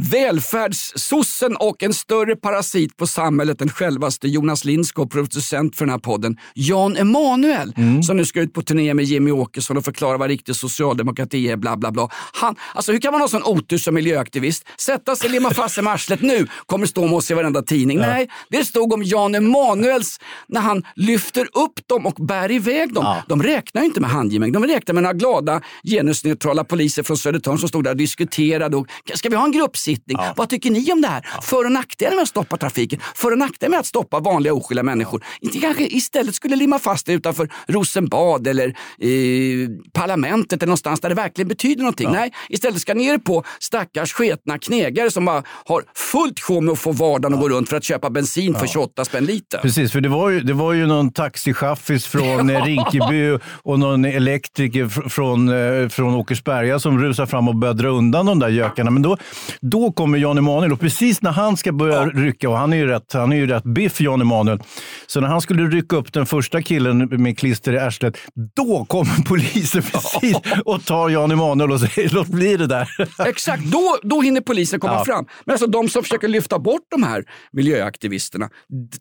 Välfärdssossen 0.83 1.57
och 1.57 1.83
en 1.83 1.95
större 1.95 2.37
parasit 2.37 2.97
på 2.97 3.07
samhället 3.07 3.61
än 3.61 3.69
självaste 3.69 4.29
Jonas 4.29 4.65
Lindskog, 4.65 5.11
producent 5.11 5.77
för 5.77 5.85
den 5.85 5.91
här 5.93 5.99
podden, 5.99 6.37
Jan 6.55 6.97
Emanuel, 6.97 7.73
Mm. 7.77 8.03
som 8.03 8.17
nu 8.17 8.25
ska 8.25 8.41
ut 8.41 8.53
på 8.53 8.63
turné 8.63 8.95
med 8.95 9.05
Jimmy 9.05 9.31
Åkesson 9.31 9.77
och 9.77 9.85
förklara 9.85 10.17
vad 10.17 10.29
riktig 10.29 10.57
socialdemokrati 10.57 11.49
är, 11.51 11.57
bla 11.57 11.77
bla 11.77 11.91
bla. 11.91 12.09
Han, 12.33 12.57
alltså 12.75 12.93
hur 12.93 12.99
kan 13.01 13.13
man 13.13 13.21
ha 13.21 13.29
sån 13.29 13.43
otur 13.43 13.79
som 13.79 13.95
miljöaktivist? 13.95 14.65
Sätta 14.79 15.17
sig, 15.17 15.31
limma 15.31 15.51
fast 15.51 15.75
sig 15.75 15.85
med 15.85 15.93
arslet 15.93 16.23
nu, 16.23 16.47
kommer 16.67 16.87
stå 16.87 17.05
med 17.07 17.13
oss 17.15 17.31
i 17.31 17.35
varenda 17.35 17.63
tidning. 17.63 17.99
Nej, 17.99 18.29
det 18.51 18.65
stod 18.65 18.93
om 18.93 19.03
Jan 19.03 19.35
Emanuels 19.35 20.21
när 20.47 20.61
han 20.61 20.83
lyfter 20.97 21.43
upp 21.53 21.89
dem 21.89 22.07
och 22.07 22.15
bär 22.27 22.51
iväg 22.51 22.95
dem. 22.95 23.17
De 23.29 23.43
räknar 23.43 23.83
ju 23.83 23.87
inte 23.89 24.01
med 24.01 24.11
handgemäng, 24.11 24.53
de 24.53 24.65
räknar 24.65 24.93
med 24.95 25.03
några 25.03 25.15
glada 25.15 25.61
genusneutrala 25.85 26.65
poliser 26.65 27.03
från 27.03 27.17
Södertörn 27.17 27.59
som 27.59 27.69
stod 27.69 27.85
där 27.85 27.91
och 27.91 27.97
diskuterade. 27.97 28.77
Och, 28.77 28.87
ska 29.15 29.29
vi 29.29 29.37
ha 29.37 29.45
en 29.45 29.53
gruppsittning? 29.53 30.19
Vad 30.37 30.49
tycker 30.49 30.71
ni 30.73 30.93
om 30.93 31.01
det 31.01 31.09
här? 31.09 31.27
För 31.43 31.65
och 31.65 31.73
nackdelar 31.73 32.15
med 32.17 32.23
att 32.23 32.29
stoppa 32.29 32.57
trafiken, 32.57 33.01
för 33.15 33.31
och 33.33 33.39
nackdelar 33.39 33.71
med 33.71 33.81
att 33.81 33.87
stoppa 33.87 34.21
vanliga 34.21 34.55
oskyldiga 34.55 34.83
människor. 34.83 35.25
Inte 35.41 35.59
kanske 35.59 35.87
istället 35.87 36.35
skulle 36.35 36.57
limma 36.57 36.79
fast 36.79 37.07
det 37.07 37.13
utanför 37.13 37.49
Rosenbad 37.67 38.47
eller 38.47 38.67
eh, 38.69 39.69
parlamentet 39.93 40.63
eller 40.63 40.67
någonstans 40.67 41.01
där 41.01 41.09
det 41.09 41.15
verkligen 41.15 41.49
betyder 41.49 41.83
någonting. 41.83 42.09
Nej, 42.13 42.33
istället 42.49 42.81
ska 42.81 42.95
ner 42.95 43.19
på 43.19 43.45
stackars 43.59 44.13
sketna 44.13 44.59
knegare 44.59 45.11
som 45.11 45.25
bara 45.25 45.43
har 45.65 45.83
fullt 45.95 46.41
sjå 46.41 46.61
med 46.61 46.73
att 46.73 46.79
få 46.79 46.93
vardagen 46.93 47.35
att 47.35 47.41
gå 47.41 47.49
runt 47.49 47.69
för 47.69 47.77
att 47.77 47.85
köpa 47.85 48.11
bensin 48.11 48.55
för 48.55 48.67
28 48.67 49.05
spänn 49.05 49.25
liter. 49.25 49.59
Precis, 49.59 49.93
för 49.93 50.01
det 50.01 50.09
var 50.09 50.31
ju, 50.31 50.41
det 50.41 50.53
var 50.53 50.73
ju 50.73 50.87
någon 50.87 51.13
taxichaffis 51.13 52.07
från 52.07 52.51
eh, 52.51 52.63
Rinkeby 52.65 53.39
och 53.63 53.79
någon 53.79 54.05
elektriker 54.05 54.85
fr- 54.85 55.09
från, 55.09 55.49
eh, 55.49 55.89
från 55.89 56.15
Åkersberga 56.15 56.79
som 56.79 56.99
rusar 56.99 57.27
fram 57.27 57.49
och 57.49 57.57
börjar 57.57 57.75
dra 57.75 57.89
undan 57.89 58.27
de 58.27 58.39
där 58.39 58.49
gökarna. 58.49 58.91
Men 58.91 59.03
då, 59.03 59.17
då 59.61 59.93
kommer 59.93 60.19
Jan 60.19 60.39
Emanuel 60.53 60.73
och 60.73 60.81
precis 60.81 61.23
när 61.23 61.33
han 61.33 61.57
ska 61.57 61.73
börja 61.73 62.07
rycka, 62.07 62.49
och 62.49 62.57
han 62.59 62.73
är 62.73 62.77
ju 62.77 62.87
rätt, 62.87 63.13
han 63.13 63.33
är 63.33 63.37
ju 63.37 63.47
rätt 63.47 63.65
biff 63.65 64.01
Jan 64.01 64.21
Emanuel, 64.21 64.63
så 65.07 65.21
när 65.21 65.29
han 65.29 65.41
skulle 65.41 65.63
rycka 65.67 65.97
upp 65.97 66.13
den 66.13 66.27
första 66.27 66.63
killen 66.63 66.99
med 66.99 67.39
klister 67.39 67.73
i 67.73 67.79
arslet, 67.79 68.17
då 68.57 68.85
kommer 68.85 69.23
polisen 69.29 69.83
precis 69.83 70.37
och 70.65 70.85
tar 70.85 71.09
Jan 71.09 71.31
Emanuel 71.31 71.73
och 71.73 71.81
säger 71.81 72.09
låt 72.11 72.29
bli 72.29 72.57
det 72.57 72.67
där. 72.67 72.89
Exakt, 73.27 73.63
då, 73.65 73.97
då 74.03 74.21
hinner 74.21 74.41
polisen 74.41 74.81
komma 74.81 74.93
Ja. 74.93 75.05
fram. 75.05 75.27
Men 75.45 75.53
alltså 75.53 75.67
de 75.67 75.89
som 75.89 76.03
försöker 76.03 76.29
lyfta 76.29 76.59
bort 76.59 76.83
de 76.91 77.03
här 77.03 77.25
miljöaktivisterna, 77.53 78.49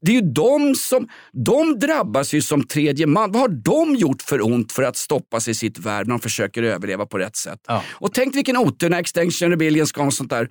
det 0.01 0.11
är 0.11 0.15
ju 0.15 0.21
de 0.31 0.75
som 0.75 1.07
de 1.45 1.79
drabbas 1.79 2.33
ju 2.33 2.41
som 2.41 2.63
tredje 2.67 3.07
man. 3.07 3.31
Vad 3.31 3.41
har 3.41 3.49
de 3.49 3.95
gjort 3.95 4.21
för 4.21 4.45
ont 4.45 4.71
för 4.71 4.83
att 4.83 4.97
stoppa 4.97 5.39
sig 5.39 5.51
i 5.51 5.55
sitt 5.55 5.79
värv 5.79 6.07
när 6.07 6.13
de 6.13 6.19
försöker 6.19 6.63
överleva 6.63 7.05
på 7.05 7.17
rätt 7.17 7.35
sätt? 7.35 7.59
Och 7.93 8.13
tänk 8.13 8.35
vilken 8.35 8.57
otur 8.57 8.89
när 8.89 8.99
Extinction 8.99 9.49
Rebellion 9.49 9.87
ska 9.87 10.03
ha 10.03 10.11
sånt 10.11 10.29
där 10.29 10.49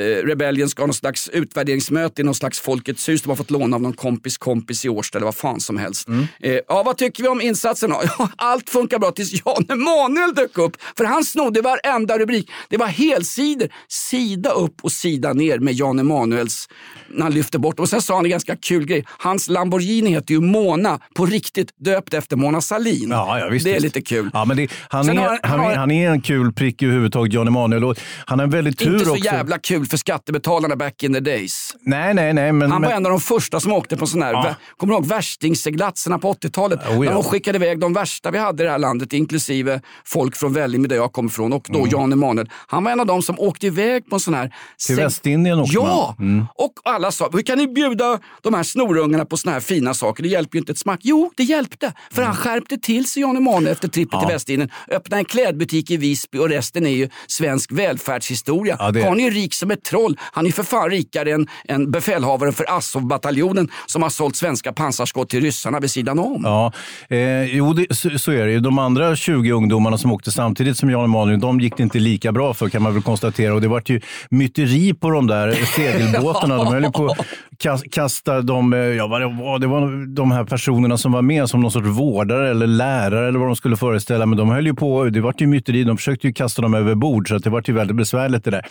Rebellion 0.00 0.68
ska 0.68 0.82
ha 0.82 0.86
någon 0.86 0.94
slags 0.94 1.28
utvärderingsmöte 1.28 2.22
i 2.22 2.24
någon 2.24 2.34
slags 2.34 2.60
Folkets 2.60 3.08
hus. 3.08 3.22
De 3.22 3.28
har 3.28 3.36
fått 3.36 3.50
låna 3.50 3.76
av 3.76 3.82
någon 3.82 3.92
kompis 3.92 4.38
kompis 4.38 4.84
i 4.84 4.88
Årsta 4.88 5.18
eller 5.18 5.24
vad 5.24 5.34
fan 5.34 5.60
som 5.60 5.78
helst. 5.78 6.08
Eh, 6.40 6.52
ja, 6.68 6.82
vad 6.82 6.96
tycker 6.98 7.22
vi 7.22 7.28
om 7.28 7.40
insatsen 7.40 7.90
då? 7.90 8.02
Ja, 8.18 8.28
allt 8.36 8.70
funkar 8.70 8.98
bra 8.98 9.10
tills 9.10 9.32
Jan 9.46 9.66
Emanuel 9.68 10.34
dök 10.34 10.58
upp. 10.58 10.76
För 10.96 11.04
han 11.04 11.24
snodde 11.24 11.60
varenda 11.60 12.18
rubrik. 12.18 12.50
Det 12.68 12.76
var 12.76 12.86
helsidor, 12.86 13.68
sida 13.88 14.50
upp 14.50 14.74
och 14.82 14.92
sida 14.92 15.32
ner 15.32 15.58
med 15.58 15.74
Jan 15.74 15.98
Emanuels, 15.98 16.68
när 17.08 17.22
han 17.22 17.32
lyfte 17.34 17.58
bort. 17.58 17.80
Och 17.80 17.88
sen 17.88 18.02
sa 18.02 18.14
han 18.16 18.24
en 18.24 18.30
ganska 18.30 18.56
kul 18.56 18.86
grej. 18.86 19.04
Hans 19.08 19.48
Lamborghini 19.48 20.10
heter 20.10 20.34
ju 20.34 20.40
Mona, 20.40 21.00
på 21.14 21.26
riktigt 21.26 21.68
döpt 21.80 22.14
efter 22.14 22.36
Mona 22.36 22.60
Sahlin. 22.60 23.08
Ja, 23.10 23.38
ja, 23.38 23.48
visst, 23.48 23.64
det 23.64 23.70
är 23.70 23.74
visst. 23.74 23.82
lite 23.84 24.00
kul. 24.02 24.30
Ja, 24.32 24.44
men 24.44 24.56
det, 24.56 24.70
han, 24.88 25.04
Sen 25.04 25.18
är, 25.18 25.22
har- 25.22 25.40
han, 25.42 25.60
har- 25.60 25.74
han 25.74 25.90
är 25.90 26.10
en 26.10 26.20
kul 26.20 26.52
prick 26.52 26.82
överhuvudtaget, 26.82 27.32
Jan 27.32 27.48
Emanuel. 27.48 27.84
Och 27.84 27.98
han 28.26 28.38
har 28.38 28.44
en 28.44 28.50
väldigt 28.50 28.78
tur 28.78 28.92
Inte 28.92 29.04
så 29.04 29.10
också. 29.12 29.24
jävla 29.24 29.58
kul 29.58 29.83
för 29.86 29.96
skattebetalarna 29.96 30.76
back 30.76 31.02
in 31.02 31.14
the 31.14 31.20
days. 31.20 31.74
Nej, 31.80 32.14
nej, 32.14 32.32
nej. 32.34 32.52
Men, 32.52 32.70
Han 32.72 32.82
var 32.82 32.88
men, 32.88 32.96
en 32.96 33.06
av 33.06 33.10
de 33.12 33.20
första 33.20 33.60
som 33.60 33.72
åkte 33.72 33.96
på 33.96 34.06
sån 34.06 34.22
här, 34.22 34.32
Ja. 34.32 34.54
kommer 34.76 34.92
du 34.92 34.96
ihåg 34.98 35.06
värstingseglatserna 35.06 36.18
på 36.18 36.32
80-talet? 36.32 36.80
Oh, 36.88 37.06
ja. 37.06 37.12
De 37.12 37.22
skickade 37.22 37.56
iväg 37.58 37.78
de 37.80 37.92
värsta 37.92 38.30
vi 38.30 38.38
hade 38.38 38.62
i 38.62 38.66
det 38.66 38.72
här 38.72 38.78
landet, 38.78 39.12
inklusive 39.12 39.80
folk 40.04 40.36
från 40.36 40.52
Vällingby 40.52 40.88
där 40.88 40.96
jag 40.96 41.12
kommer 41.12 41.28
ifrån 41.30 41.52
och 41.52 41.66
då 41.70 41.86
Jan 41.90 42.12
Emanuel. 42.12 42.50
Han 42.66 42.84
var 42.84 42.90
en 42.92 43.00
av 43.00 43.06
de 43.06 43.22
som 43.22 43.38
åkte 43.40 43.66
iväg 43.66 44.08
på 44.10 44.16
en 44.16 44.20
sån 44.20 44.34
här... 44.34 44.40
Mm. 44.44 44.52
Till 44.86 44.96
seg- 44.96 45.02
Västindien 45.04 45.58
åkte 45.60 45.74
Ja! 45.74 46.16
Mm. 46.18 46.46
Och 46.54 46.72
alla 46.84 47.10
sa, 47.12 47.28
hur 47.32 47.42
kan 47.42 47.58
ni 47.58 47.66
bjuda 47.68 48.18
de 48.42 48.54
här 48.54 48.62
snorungarna 48.62 49.24
på 49.24 49.36
såna 49.36 49.52
här 49.52 49.60
fina 49.60 49.94
saker? 49.94 50.22
Det 50.22 50.28
hjälper 50.28 50.56
ju 50.56 50.60
inte 50.60 50.72
ett 50.72 50.78
smack. 50.78 51.00
Jo, 51.02 51.30
det 51.36 51.42
hjälpte. 51.42 51.92
För 52.12 52.22
han 52.22 52.36
skärpte 52.36 52.78
till 52.78 53.08
sig 53.08 53.22
Jan 53.22 53.36
Emanuel 53.36 53.72
efter 53.72 53.88
trippet 53.88 54.12
Mm. 54.14 54.22
Ja. 54.22 54.28
till 54.28 54.34
Västindien. 54.34 54.70
Öppnade 54.90 55.20
en 55.20 55.24
klädbutik 55.24 55.90
i 55.90 55.96
Visby 55.96 56.38
och 56.38 56.48
resten 56.48 56.86
är 56.86 56.90
ju 56.90 57.08
svensk 57.26 57.72
välfärdshistoria. 57.72 58.76
Ja, 58.78 58.90
det 58.90 59.02
Karln 59.02 59.20
är 59.20 59.24
ju 59.24 59.30
rik 59.30 59.54
som 59.54 59.70
ett 59.74 59.82
troll. 59.84 60.18
Han 60.20 60.46
är 60.46 60.50
för 60.50 60.62
fan 60.62 60.90
rikare 60.90 61.32
än, 61.32 61.48
än 61.68 61.90
befälhavaren 61.90 62.52
för 62.52 62.76
Azov-bataljonen 62.76 63.68
som 63.86 64.02
har 64.02 64.10
sålt 64.10 64.36
svenska 64.36 64.72
pansarskott 64.72 65.30
till 65.30 65.40
ryssarna 65.40 65.80
vid 65.80 65.90
sidan 65.90 66.18
om. 66.18 66.40
Ja, 66.44 66.72
eh, 67.08 67.44
jo, 67.44 67.72
det, 67.72 67.94
så, 67.94 68.18
så 68.18 68.32
är 68.32 68.46
det 68.46 68.52
ju. 68.52 68.60
De 68.60 68.78
andra 68.78 69.16
20 69.16 69.52
ungdomarna 69.52 69.98
som 69.98 70.12
åkte 70.12 70.30
samtidigt 70.30 70.78
som 70.78 70.90
Jan 70.90 71.04
Emanuel, 71.04 71.40
de 71.40 71.60
gick 71.60 71.76
det 71.76 71.82
inte 71.82 71.98
lika 71.98 72.32
bra 72.32 72.54
för 72.54 72.68
kan 72.68 72.82
man 72.82 72.94
väl 72.94 73.02
konstatera. 73.02 73.54
Och 73.54 73.60
det 73.60 73.68
var 73.68 73.82
ju 73.86 74.00
myteri 74.30 74.94
på 74.94 75.10
de 75.10 75.26
där 75.26 75.52
segelbåtarna. 75.76 76.56
De 76.56 76.66
höll 76.66 76.92
på 76.92 77.16
att 77.54 77.62
kas- 77.62 77.84
kasta 77.92 78.42
de, 78.42 78.72
eh, 78.72 78.78
ja, 78.78 79.06
vad 79.06 79.20
det, 79.20 79.26
var, 79.26 79.58
det 79.58 79.66
var 79.66 80.14
de 80.14 80.30
här 80.30 80.44
personerna 80.44 80.96
som 80.96 81.12
var 81.12 81.22
med 81.22 81.48
som 81.48 81.60
någon 81.60 81.70
sorts 81.70 81.86
vårdare 81.86 82.50
eller 82.50 82.66
lärare 82.66 83.28
eller 83.28 83.38
vad 83.38 83.48
de 83.48 83.56
skulle 83.56 83.76
föreställa. 83.76 84.26
Men 84.26 84.38
de 84.38 84.48
höll 84.50 84.66
ju 84.66 84.74
på, 84.74 85.04
det 85.04 85.20
var 85.20 85.34
ju 85.38 85.46
myteri. 85.46 85.84
De 85.84 85.96
försökte 85.96 86.26
ju 86.26 86.32
kasta 86.32 86.62
dem 86.62 86.74
över 86.74 86.94
bord 86.94 87.28
så 87.28 87.36
att 87.36 87.44
det 87.44 87.50
var 87.50 87.62
ju 87.66 87.72
väldigt 87.72 87.96
besvärligt 87.96 88.44
det 88.44 88.50
där. 88.50 88.62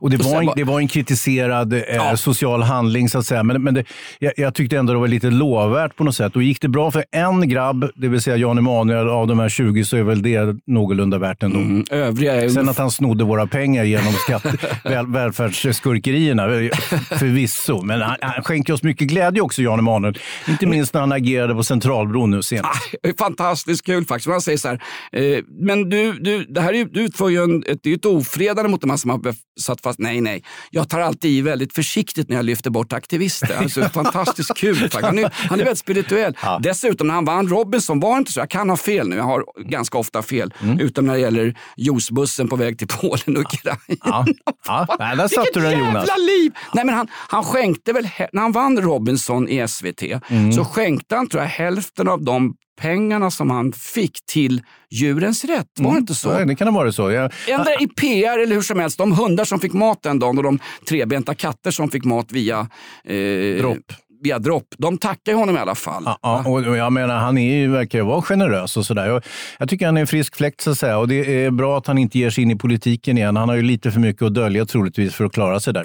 Och 0.00 0.10
det 0.10 0.16
Och 0.16 0.24
var, 0.24 0.42
en, 0.42 0.48
det 0.56 0.64
var 0.64 0.80
en 0.80 0.88
kritiserad 0.88 1.72
eh, 1.72 2.14
social 2.14 2.62
handling 2.62 3.08
så 3.08 3.18
att 3.18 3.26
säga. 3.26 3.42
Men, 3.42 3.62
men 3.62 3.74
det, 3.74 3.84
jag, 4.18 4.32
jag 4.36 4.54
tyckte 4.54 4.76
ändå 4.78 4.92
det 4.92 4.98
var 4.98 5.08
lite 5.08 5.30
lovvärt 5.30 5.96
på 5.96 6.04
något 6.04 6.14
sätt. 6.16 6.36
Och 6.36 6.42
gick 6.42 6.60
det 6.60 6.68
bra 6.68 6.90
för 6.90 7.04
en 7.10 7.48
grabb, 7.48 7.90
det 7.94 8.08
vill 8.08 8.20
säga 8.20 8.36
Jan 8.36 8.58
Emanuel, 8.58 9.08
av 9.08 9.26
de 9.26 9.38
här 9.38 9.48
20 9.48 9.84
så 9.84 9.96
är 9.96 10.02
väl 10.02 10.22
det 10.22 10.56
någorlunda 10.66 11.18
värt 11.18 11.42
ändå. 11.42 11.58
Mm, 11.58 11.84
övriga 11.90 12.42
är 12.42 12.48
Sen 12.48 12.68
att 12.68 12.78
han 12.78 12.90
snodde 12.90 13.24
våra 13.24 13.46
pengar 13.46 13.84
genom 13.84 14.12
skatt, 14.12 14.46
väl, 14.84 15.06
välfärdsskurkerierna, 15.06 16.44
eh, 16.44 16.70
förvisso. 17.18 17.82
Men 17.82 18.00
han, 18.00 18.16
han 18.22 18.44
skänker 18.44 18.72
oss 18.72 18.82
mycket 18.82 19.08
glädje 19.08 19.42
också, 19.42 19.62
Jan 19.62 19.78
Emanuel. 19.78 20.18
Inte 20.48 20.66
minst 20.66 20.94
när 20.94 21.00
han 21.00 21.12
agerade 21.12 21.54
på 21.54 21.64
Centralbron 21.64 22.30
nu 22.30 22.42
senast. 22.42 22.94
Är 23.02 23.14
fantastiskt 23.18 23.86
kul 23.86 24.04
faktiskt. 24.04 24.28
Man 24.28 24.40
säger 24.40 24.58
så 24.58 24.68
här, 24.68 24.82
eh, 25.12 25.44
men 25.48 25.90
du, 25.90 26.12
du, 26.12 26.44
det 26.44 26.60
här 26.60 26.74
är, 26.74 26.84
du 26.84 27.00
utför 27.00 27.28
ju 27.28 27.44
en, 27.44 27.64
ett, 27.66 27.78
det 27.82 27.88
är 27.88 27.90
ju 27.90 27.96
ett 27.96 28.04
ofredande 28.04 28.70
mot 28.70 28.80
de 28.80 28.90
här 28.90 28.96
som 28.96 29.10
har 29.10 29.34
satt 29.60 29.80
fast. 29.80 29.98
Nej, 29.98 30.20
nej. 30.20 30.44
Jag 30.70 30.88
tar 30.88 31.00
alltid 31.00 31.30
i 31.30 31.40
väldigt 31.40 31.74
försiktigt 31.74 32.28
när 32.28 32.36
jag 32.36 32.44
lyfter 32.44 32.70
bort 32.70 32.92
aktivister. 32.92 33.56
Alltså, 33.58 33.88
fantastiskt 33.94 34.56
kul. 34.56 34.76
faktiskt. 34.76 35.04
Han 35.04 35.18
är, 35.18 35.30
han 35.32 35.60
är 35.60 35.64
väldigt 35.64 35.78
spirituell. 35.78 36.36
Dessutom 36.60 37.06
när 37.06 37.14
han 37.14 37.24
vann 37.24 37.48
Robinson 37.48 38.00
var 38.00 38.18
inte 38.18 38.32
så. 38.32 38.40
Jag 38.40 38.50
kan 38.50 38.70
ha 38.70 38.76
fel 38.76 39.08
nu. 39.08 39.16
Jag 39.16 39.24
har 39.24 39.44
ganska 39.64 39.98
ofta 39.98 40.22
fel. 40.22 40.54
Mm. 40.62 40.80
Utom 40.80 41.06
när 41.06 41.14
det 41.14 41.20
gäller 41.20 41.54
juicebussen 41.76 42.48
på 42.48 42.56
väg 42.56 42.78
till 42.78 42.88
Polen 42.88 43.36
och 43.36 43.42
Ukraina. 43.42 43.78
Ja, 44.04 44.26
ja. 44.66 44.96
Nej, 44.98 45.16
där 45.16 45.28
satte 45.28 45.50
du 45.54 45.60
den 45.60 45.78
Jonas. 45.78 46.08
liv! 46.18 46.52
Nej, 46.74 46.84
men 46.84 46.94
han, 46.94 47.08
han 47.12 47.44
skänkte 47.44 47.92
väl, 47.92 48.09
när 48.32 48.42
han 48.42 48.52
vann 48.52 48.80
Robinson 48.80 49.48
i 49.48 49.68
SVT, 49.68 50.02
Mm. 50.30 50.52
så 50.52 50.64
skänkte 50.64 51.16
han 51.16 51.28
tror 51.28 51.42
jag 51.42 51.50
hälften 51.50 52.08
av 52.08 52.24
de 52.24 52.54
pengarna 52.80 53.30
som 53.30 53.50
han 53.50 53.72
fick 53.72 54.18
till 54.26 54.62
Djurens 54.90 55.44
Rätt. 55.44 55.66
Var 55.78 55.92
det 55.92 55.98
inte 55.98 56.14
så? 56.14 56.32
Nej, 56.32 56.46
det 56.46 56.54
kan 56.54 56.68
ha 56.68 56.74
varit 56.74 56.94
så. 56.94 57.10
Jag, 57.10 57.32
Ändra 57.48 57.74
i 57.80 57.86
PR 57.86 58.38
eller 58.38 58.54
hur 58.54 58.62
som 58.62 58.78
helst. 58.80 58.98
De 58.98 59.12
hundar 59.12 59.44
som 59.44 59.60
fick 59.60 59.72
mat 59.72 60.02
den 60.02 60.18
dagen 60.18 60.38
och 60.38 60.44
de 60.44 60.58
trebenta 60.88 61.34
katter 61.34 61.70
som 61.70 61.90
fick 61.90 62.04
mat 62.04 62.32
via 62.32 62.58
eh, 63.04 63.58
Dropp. 63.60 63.92
Via 64.22 64.38
dropp. 64.38 64.64
De 64.78 64.98
tackar 64.98 65.34
honom 65.34 65.56
i 65.56 65.58
alla 65.58 65.74
fall. 65.74 66.02
Ja, 66.22 66.42
och 66.46 66.66
och 66.66 66.76
jag 66.76 66.92
menar, 66.92 67.16
han 67.18 67.38
är 67.38 67.56
ju, 67.56 67.68
verkar 67.70 67.98
ju 67.98 68.04
vara 68.04 68.22
generös 68.22 68.76
och 68.76 68.86
sådär. 68.86 69.06
Jag, 69.06 69.22
jag 69.58 69.68
tycker 69.68 69.86
han 69.86 69.96
är 69.96 70.00
en 70.00 70.06
frisk 70.06 70.36
fläkt 70.36 70.60
så 70.60 70.70
att 70.70 70.78
säga. 70.78 70.98
Och 70.98 71.08
det 71.08 71.44
är 71.44 71.50
bra 71.50 71.78
att 71.78 71.86
han 71.86 71.98
inte 71.98 72.18
ger 72.18 72.30
sig 72.30 72.44
in 72.44 72.50
i 72.50 72.56
politiken 72.56 73.18
igen. 73.18 73.36
Han 73.36 73.48
har 73.48 73.56
ju 73.56 73.62
lite 73.62 73.90
för 73.90 74.00
mycket 74.00 74.22
att 74.22 74.34
dölja 74.34 74.64
troligtvis 74.66 75.14
för 75.14 75.24
att 75.24 75.32
klara 75.32 75.60
sig 75.60 75.72
där. 75.74 75.84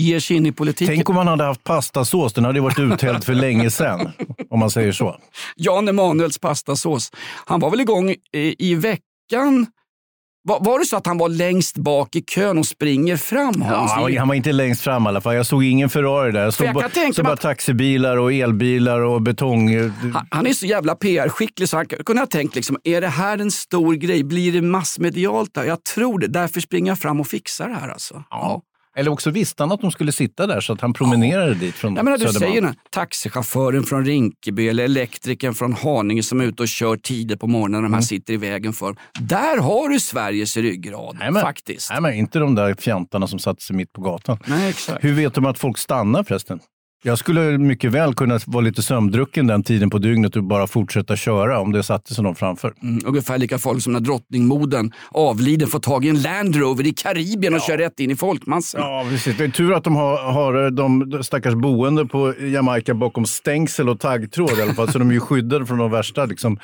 Ger 0.00 0.20
sig 0.20 0.36
in 0.36 0.46
i 0.46 0.52
politiken. 0.52 0.94
Tänk 0.94 1.08
om 1.08 1.14
man 1.14 1.28
hade 1.28 1.44
haft 1.44 1.64
pastasås. 1.64 2.32
Den 2.32 2.44
hade 2.44 2.60
varit 2.60 2.78
uthälld 2.78 3.24
för 3.24 3.34
länge 3.34 3.70
sedan. 3.70 4.12
Om 4.50 4.58
man 4.58 4.70
säger 4.70 4.92
så. 4.92 5.16
Jan 5.56 5.88
Emanuels 5.88 6.38
pastasås. 6.38 7.10
Han 7.46 7.60
var 7.60 7.70
väl 7.70 7.80
igång 7.80 8.10
i, 8.10 8.16
i 8.58 8.74
veckan 8.74 9.66
var, 10.48 10.60
var, 10.60 10.78
det 10.78 10.86
så 10.86 10.96
att 10.96 11.06
han 11.06 11.18
var 11.18 11.28
längst 11.28 11.76
bak 11.76 12.16
i 12.16 12.22
kön 12.22 12.58
och 12.58 12.66
springer 12.66 13.16
fram? 13.16 13.62
Hans? 13.62 13.92
Ja, 13.96 14.18
han 14.18 14.28
var 14.28 14.34
inte 14.34 14.52
längst 14.52 14.82
fram 14.82 15.04
i 15.04 15.08
alla 15.08 15.20
fall. 15.20 15.34
Jag 15.34 15.46
såg 15.46 15.64
ingen 15.64 15.88
Ferrari 15.88 16.32
där. 16.32 16.44
Jag 16.44 16.54
såg, 16.54 16.66
jag 16.66 16.74
bara, 16.74 17.12
såg 17.14 17.24
bara 17.24 17.36
taxibilar 17.36 18.16
och 18.16 18.32
elbilar 18.32 19.00
och 19.00 19.22
betong. 19.22 19.78
Han, 20.12 20.26
han 20.30 20.46
är 20.46 20.52
så 20.52 20.66
jävla 20.66 20.94
PR-skicklig 20.94 21.68
så 21.68 21.76
han 21.76 21.86
kunde 21.86 22.22
ha 22.22 22.26
tänkt, 22.26 22.54
liksom, 22.54 22.76
är 22.84 23.00
det 23.00 23.08
här 23.08 23.38
en 23.38 23.50
stor 23.50 23.94
grej? 23.94 24.24
Blir 24.24 24.52
det 24.52 24.62
massmedialt? 24.62 25.54
Där? 25.54 25.64
Jag 25.64 25.84
tror 25.84 26.18
det. 26.18 26.26
Därför 26.26 26.60
springer 26.60 26.90
jag 26.90 26.98
fram 26.98 27.20
och 27.20 27.26
fixar 27.26 27.68
det 27.68 27.74
här. 27.74 27.88
Alltså. 27.88 28.24
Ja. 28.30 28.62
Eller 28.98 29.10
också 29.10 29.30
visste 29.30 29.62
han 29.62 29.72
att 29.72 29.80
de 29.80 29.90
skulle 29.90 30.12
sitta 30.12 30.46
där 30.46 30.60
så 30.60 30.72
att 30.72 30.80
han 30.80 30.92
promenerade 30.92 31.52
ja. 31.52 31.54
dit 31.54 31.74
från 31.74 31.96
ja, 31.96 32.02
men 32.02 32.18
Du 32.18 32.28
säger 32.28 32.62
den, 32.62 32.74
taxichauffören 32.90 33.84
från 33.84 34.04
Rinkeby 34.04 34.68
eller 34.68 34.84
elektrikern 34.84 35.54
från 35.54 35.72
Haninge 35.72 36.22
som 36.22 36.40
är 36.40 36.44
ute 36.44 36.62
och 36.62 36.68
kör 36.68 36.96
tider 36.96 37.36
på 37.36 37.46
morgonen 37.46 37.72
när 37.72 37.82
de 37.82 37.92
här 37.92 37.98
mm. 37.98 38.02
sitter 38.02 38.32
i 38.32 38.36
vägen 38.36 38.72
för 38.72 38.96
Där 39.20 39.58
har 39.58 39.88
du 39.88 40.00
Sveriges 40.00 40.56
ryggrad 40.56 41.16
nej, 41.18 41.30
men, 41.30 41.42
faktiskt. 41.42 41.90
Nej, 41.90 42.00
men 42.00 42.14
inte 42.14 42.38
de 42.38 42.54
där 42.54 42.74
fjantarna 42.74 43.26
som 43.26 43.38
satte 43.38 43.62
sig 43.62 43.76
mitt 43.76 43.92
på 43.92 44.00
gatan. 44.00 44.38
Nej, 44.46 44.70
exakt. 44.70 45.04
Hur 45.04 45.12
vet 45.12 45.34
de 45.34 45.46
att 45.46 45.58
folk 45.58 45.78
stannar 45.78 46.22
förresten? 46.22 46.60
Jag 47.02 47.18
skulle 47.18 47.58
mycket 47.58 47.92
väl 47.92 48.14
kunna 48.14 48.38
vara 48.46 48.64
lite 48.64 48.82
sömndrucken 48.82 49.46
den 49.46 49.62
tiden 49.62 49.90
på 49.90 49.98
dygnet 49.98 50.36
och 50.36 50.44
bara 50.44 50.66
fortsätta 50.66 51.16
köra 51.16 51.60
om 51.60 51.72
det 51.72 51.82
satte 51.82 52.14
sig 52.14 52.24
någon 52.24 52.34
framför. 52.34 52.74
Mm, 52.82 53.00
ungefär 53.06 53.38
lika 53.38 53.58
farligt 53.58 53.82
som 53.82 53.92
när 53.92 54.00
drottningmoden 54.00 54.92
avlider 55.10 55.66
får 55.66 55.78
tag 55.78 56.04
i 56.04 56.08
en 56.08 56.22
Land 56.22 56.56
Rover 56.56 56.86
i 56.86 56.92
Karibien 56.92 57.54
och 57.54 57.60
ja. 57.60 57.64
kör 57.66 57.78
rätt 57.78 58.00
in 58.00 58.10
i 58.10 58.16
folkmassan. 58.16 58.80
Ja, 58.80 59.06
precis. 59.10 59.36
Det 59.36 59.44
är 59.44 59.48
tur 59.48 59.72
att 59.72 59.84
de 59.84 59.96
har, 59.96 60.32
har 60.32 60.70
de 60.70 61.22
stackars 61.22 61.54
boende 61.54 62.06
på 62.06 62.34
Jamaica 62.40 62.94
bakom 62.94 63.26
stängsel 63.26 63.88
och 63.88 64.00
taggtråd 64.00 64.58
i 64.58 64.62
alla 64.62 64.74
fall, 64.74 64.92
så 64.92 64.98
de 64.98 65.08
är 65.08 65.14
ju 65.14 65.20
skyddade 65.20 65.66
från 65.66 65.78
de 65.78 65.90
värsta 65.90 66.24
liksom, 66.24 66.58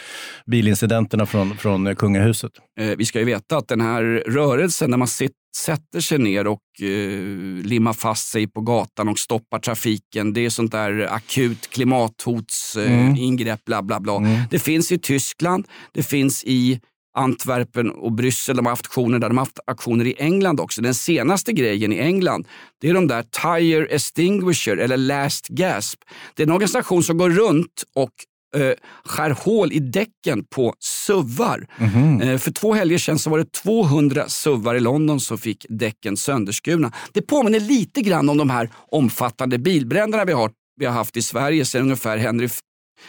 bilincidenterna 0.46 1.26
från, 1.26 1.56
från 1.56 1.96
kungahuset. 1.96 2.52
Eh, 2.80 2.86
vi 2.98 3.04
ska 3.04 3.18
ju 3.18 3.24
veta 3.24 3.56
att 3.56 3.68
den 3.68 3.80
här 3.80 4.02
rörelsen, 4.26 4.90
när 4.90 4.98
man 4.98 5.08
sitter 5.08 5.41
sätter 5.56 6.00
sig 6.00 6.18
ner 6.18 6.46
och 6.46 6.82
eh, 6.82 7.64
limmar 7.64 7.92
fast 7.92 8.28
sig 8.28 8.46
på 8.46 8.60
gatan 8.60 9.08
och 9.08 9.18
stoppar 9.18 9.58
trafiken. 9.58 10.32
Det 10.32 10.44
är 10.44 10.50
sånt 10.50 10.72
där 10.72 11.08
akut 11.12 11.70
klimathotsingrepp, 11.70 13.60
eh, 13.60 13.64
bla 13.66 13.82
bla 13.82 14.00
bla. 14.00 14.16
Mm. 14.16 14.40
Det 14.50 14.58
finns 14.58 14.92
i 14.92 14.98
Tyskland, 14.98 15.68
det 15.92 16.02
finns 16.02 16.44
i 16.44 16.80
Antwerpen 17.14 17.90
och 17.90 18.12
Bryssel. 18.12 18.56
De 18.56 18.66
har 18.66 18.72
haft 18.72 18.86
aktioner 18.86 19.18
där. 19.18 19.28
De 19.28 19.38
har 19.38 19.44
haft 19.44 19.58
aktioner 19.66 20.06
i 20.06 20.14
England 20.18 20.60
också. 20.60 20.82
Den 20.82 20.94
senaste 20.94 21.52
grejen 21.52 21.92
i 21.92 21.98
England 21.98 22.48
det 22.80 22.88
är 22.88 22.94
de 22.94 23.08
där 23.08 23.22
Tire 23.22 23.86
Extinguisher 23.86 24.76
eller 24.76 24.96
Last 24.96 25.48
Gasp. 25.48 25.98
Det 26.34 26.42
är 26.42 26.46
en 26.46 26.52
organisation 26.52 27.02
som 27.02 27.18
går 27.18 27.30
runt 27.30 27.82
och 27.94 28.12
eh, 28.56 28.72
skär 29.04 29.30
hål 29.30 29.72
i 29.72 29.78
däcken 29.78 30.44
på 30.50 30.74
suvar. 30.78 31.66
Mm. 31.78 32.20
Eh, 32.20 32.38
för 32.38 32.50
två 32.50 32.74
helger 32.74 32.98
sedan 32.98 33.18
så 33.18 33.30
var 33.30 33.38
det 33.38 33.52
200 33.52 34.28
suvar 34.28 34.74
i 34.74 34.80
London 34.80 35.20
som 35.20 35.38
fick 35.38 35.66
däcken 35.68 36.16
sönderskurna. 36.16 36.92
Det 37.12 37.22
påminner 37.22 37.60
lite 37.60 38.00
grann 38.02 38.28
om 38.28 38.38
de 38.38 38.50
här 38.50 38.70
omfattande 38.90 39.58
bilbränderna 39.58 40.24
vi 40.24 40.32
har, 40.32 40.50
vi 40.80 40.86
har 40.86 40.92
haft 40.92 41.16
i 41.16 41.22
Sverige 41.22 41.64
sedan 41.64 41.82
ungefär 41.82 42.16
Henry 42.16 42.48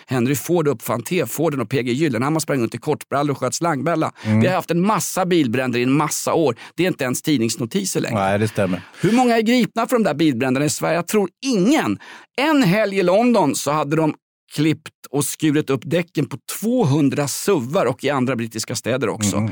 Henry 0.07 0.35
Ford 0.35 0.67
uppfann 0.67 1.03
T-Forden 1.03 1.61
och 1.61 1.69
PG 1.69 1.87
Gyllenhammar 1.87 2.39
sprang 2.39 2.61
runt 2.61 2.75
i 2.75 2.77
kortbrallor 2.77 3.31
och 3.31 3.37
sköt 3.37 3.53
slangbälla. 3.53 4.11
Mm. 4.23 4.39
Vi 4.39 4.47
har 4.47 4.55
haft 4.55 4.71
en 4.71 4.81
massa 4.81 5.25
bilbränder 5.25 5.79
i 5.79 5.83
en 5.83 5.91
massa 5.91 6.33
år. 6.33 6.55
Det 6.75 6.83
är 6.83 6.87
inte 6.87 7.03
ens 7.03 7.21
tidningsnotiser 7.21 8.01
längre. 8.01 8.19
Nej, 8.19 8.39
det 8.39 8.47
stämmer. 8.47 8.81
Hur 9.01 9.11
många 9.11 9.37
är 9.37 9.41
gripna 9.41 9.87
för 9.87 9.95
de 9.95 10.03
där 10.03 10.13
bilbränderna 10.13 10.65
i 10.65 10.69
Sverige? 10.69 10.95
Jag 10.95 11.07
tror 11.07 11.29
ingen. 11.45 11.99
En 12.37 12.63
helg 12.63 12.99
i 12.99 13.03
London 13.03 13.55
så 13.55 13.71
hade 13.71 13.95
de 13.95 14.15
klippt 14.55 15.05
och 15.09 15.25
skurit 15.25 15.69
upp 15.69 15.81
däcken 15.85 16.25
på 16.25 16.37
200 16.61 17.27
suvar 17.27 17.85
och 17.85 18.03
i 18.03 18.09
andra 18.09 18.35
brittiska 18.35 18.75
städer 18.75 19.09
också. 19.09 19.37
Mm. 19.37 19.51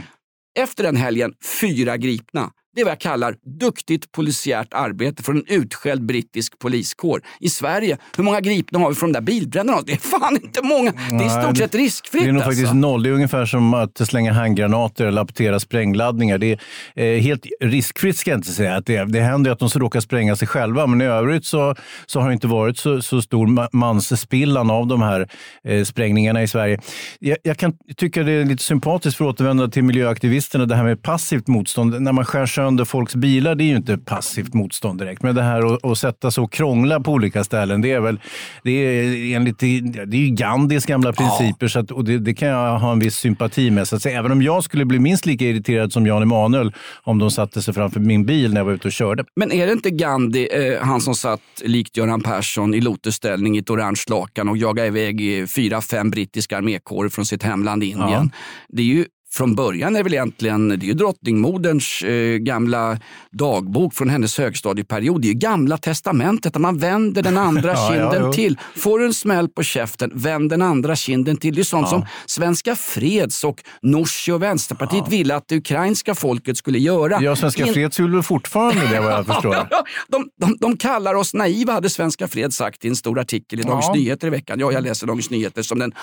Efter 0.59 0.83
den 0.83 0.95
helgen, 0.95 1.33
fyra 1.61 1.97
gripna. 1.97 2.51
Det 2.75 2.81
är 2.81 2.85
vad 2.85 2.91
jag 2.91 2.99
kallar 2.99 3.35
duktigt 3.59 4.11
polisiärt 4.11 4.73
arbete 4.73 5.23
från 5.23 5.37
en 5.37 5.43
utskälld 5.47 6.05
brittisk 6.05 6.59
poliskår. 6.59 7.21
I 7.39 7.49
Sverige, 7.49 7.97
hur 8.17 8.23
många 8.23 8.41
gripna 8.41 8.79
har 8.79 8.89
vi 8.89 8.95
från 8.95 9.11
de 9.11 9.19
där 9.19 9.25
bilbränderna? 9.25 9.81
Det 9.85 9.93
är 9.93 9.97
fan 9.97 10.35
inte 10.35 10.61
många. 10.63 10.91
Det 10.91 11.15
är 11.15 11.25
i 11.25 11.43
stort 11.43 11.57
sett 11.57 11.75
riskfritt. 11.75 12.23
Det 12.23 12.29
är 12.29 12.33
nog 12.33 12.41
alltså. 12.41 12.61
faktiskt 12.61 12.75
noll. 12.75 13.03
Det 13.03 13.09
är 13.09 13.13
ungefär 13.13 13.45
som 13.45 13.73
att 13.73 14.07
slänga 14.07 14.33
handgranater 14.33 15.05
eller 15.05 15.21
apportera 15.21 15.59
sprängladdningar. 15.59 16.37
Det 16.37 16.59
är 16.95 17.15
eh, 17.15 17.21
helt 17.21 17.45
riskfritt 17.61 18.17
ska 18.17 18.31
jag 18.31 18.37
inte 18.37 18.51
säga. 18.51 18.75
Att 18.75 18.85
det, 18.85 19.05
det 19.05 19.19
händer 19.19 19.51
att 19.51 19.59
de 19.59 19.69
råkar 19.69 19.99
spränga 19.99 20.35
sig 20.35 20.47
själva, 20.47 20.87
men 20.87 21.01
i 21.01 21.05
övrigt 21.05 21.45
så, 21.45 21.75
så 22.05 22.19
har 22.19 22.27
det 22.27 22.33
inte 22.33 22.47
varit 22.47 22.77
så, 22.77 23.01
så 23.01 23.21
stor 23.21 23.75
mansspillan 23.77 24.69
av 24.69 24.87
de 24.87 25.01
här 25.01 25.27
eh, 25.63 25.83
sprängningarna 25.83 26.43
i 26.43 26.47
Sverige. 26.47 26.79
Jag, 27.19 27.37
jag, 27.43 27.57
kan 27.57 27.73
tycka 27.97 28.23
det 28.23 28.31
är 28.31 28.45
lite 28.45 28.63
sympatiskt 28.63 29.17
för 29.17 29.25
att 29.25 29.33
återvända 29.33 29.67
till 29.67 29.83
miljöaktivisterna, 29.83 30.65
det 30.65 30.75
här 30.75 30.83
med 30.83 31.03
passivt 31.03 31.47
motstånd. 31.47 32.01
När 32.01 32.11
man 32.11 32.25
skär 32.25 32.45
sönder 32.61 32.85
folks 32.85 33.15
bilar, 33.15 33.55
det 33.55 33.63
är 33.63 33.65
ju 33.65 33.75
inte 33.75 33.97
passivt 33.97 34.53
motstånd 34.53 34.99
direkt. 34.99 35.23
Men 35.23 35.35
det 35.35 35.41
här 35.41 35.73
att, 35.73 35.85
att 35.85 35.97
sätta 35.97 36.31
sig 36.31 36.41
och 36.41 36.51
krångla 36.51 36.99
på 36.99 37.11
olika 37.11 37.43
ställen, 37.43 37.81
det 37.81 37.91
är 37.91 37.99
väl 37.99 38.19
det 38.63 38.71
är 38.71 39.35
enligt 39.35 39.59
det 39.59 39.67
är 39.67 40.15
ju 40.15 40.29
Gandhis 40.29 40.85
gamla 40.85 41.13
principer 41.13 41.65
ja. 41.65 41.69
så 41.69 41.79
att, 41.79 41.91
och 41.91 42.05
det, 42.05 42.17
det, 42.17 42.33
kan 42.33 42.47
jag 42.47 42.79
ha 42.79 42.91
en 42.91 42.99
viss 42.99 43.15
sympati 43.15 43.71
med. 43.71 43.87
Så 43.87 43.95
att 43.95 44.01
säga, 44.01 44.19
även 44.19 44.31
om 44.31 44.41
jag 44.41 44.63
skulle 44.63 44.85
bli 44.85 44.99
minst 44.99 45.25
lika 45.25 45.45
irriterad 45.45 45.93
som 45.93 46.05
Jan 46.07 46.21
Emanuel 46.21 46.73
om 47.03 47.19
de 47.19 47.31
satte 47.31 47.61
sig 47.61 47.73
framför 47.73 47.99
min 47.99 48.25
bil 48.25 48.53
när 48.53 48.59
jag 48.59 48.65
var 48.65 48.73
ute 48.73 48.87
och 48.87 48.91
körde. 48.91 49.25
Men 49.35 49.51
är 49.51 49.67
det 49.67 49.73
inte 49.73 49.89
Gandhi, 49.89 50.47
eh, 50.51 50.85
han 50.85 51.01
som 51.01 51.15
satt 51.15 51.41
likt 51.63 51.97
Göran 51.97 52.21
Persson 52.21 52.73
i 52.73 52.81
lotusställning 52.81 53.55
i 53.55 53.59
ett 53.59 53.69
orange 53.69 54.03
lakan 54.09 54.49
och 54.49 54.57
jagade 54.57 54.87
iväg 54.87 55.49
fyra, 55.49 55.81
fem 55.81 56.09
brittiska 56.11 56.57
armékårer 56.57 57.09
från 57.09 57.25
sitt 57.25 57.43
hemland 57.43 57.83
Indien. 57.83 58.09
Ja. 58.09 58.29
Det 58.69 58.81
är 58.81 58.85
ju 58.85 59.05
från 59.33 59.55
början 59.55 59.95
är 59.95 60.03
väl 60.03 60.13
egentligen 60.13 60.69
det 60.69 60.75
är 60.75 60.87
ju 60.87 60.93
drottningmoderns 60.93 62.01
eh, 62.01 62.37
gamla 62.37 62.97
dagbok 63.31 63.93
från 63.93 64.09
hennes 64.09 64.37
högstadieperiod. 64.37 65.21
Det 65.21 65.29
är 65.29 65.33
gamla 65.33 65.77
testamentet 65.77 66.53
där 66.53 66.59
man 66.59 66.77
vänder 66.77 67.23
den 67.23 67.37
andra 67.37 67.71
ja, 67.75 67.89
kinden 67.89 68.23
ja, 68.23 68.33
till. 68.33 68.57
Får 68.75 68.99
du 68.99 69.05
en 69.05 69.13
smäll 69.13 69.49
på 69.49 69.63
käften, 69.63 70.11
vänd 70.13 70.49
den 70.49 70.61
andra 70.61 70.95
kinden 70.95 71.37
till. 71.37 71.55
Det 71.55 71.61
är 71.61 71.63
sånt 71.63 71.83
ja. 71.85 71.89
som 71.89 72.05
Svenska 72.25 72.75
Freds 72.75 73.43
och 73.43 73.63
Nooshi 73.81 74.31
och 74.31 74.41
Vänsterpartiet 74.41 75.07
ville 75.09 75.35
att 75.35 75.47
det 75.47 75.55
ukrainska 75.55 76.15
folket 76.15 76.57
skulle 76.57 76.79
göra. 76.79 77.21
Ja, 77.21 77.35
Svenska 77.35 77.67
In... 77.67 77.73
Freds 77.73 77.99
vill 77.99 78.11
väl 78.11 78.23
fortfarande 78.23 78.87
det 78.87 78.99
vad 78.99 79.11
jag 79.11 79.25
förstår. 79.35 79.67
de, 80.07 80.29
de, 80.39 80.57
de, 80.59 80.77
kallar 80.77 81.13
oss 81.13 81.33
naiva, 81.33 81.73
hade 81.73 81.89
Svenska 81.89 82.27
Freds 82.27 82.55
sagt 82.55 82.85
i 82.85 82.87
en 82.87 82.95
stor 82.95 83.19
artikel 83.19 83.59
i 83.59 83.63
Dagens 83.63 83.89
Nyheter 83.93 84.27
i 84.27 84.29
veckan. 84.29 84.59
Ja, 84.59 84.71
jag 84.71 84.83
läser 84.83 85.07
Dagens 85.07 85.29
Nyheter 85.29 85.61
som, 85.61 85.79
den, 85.79 85.93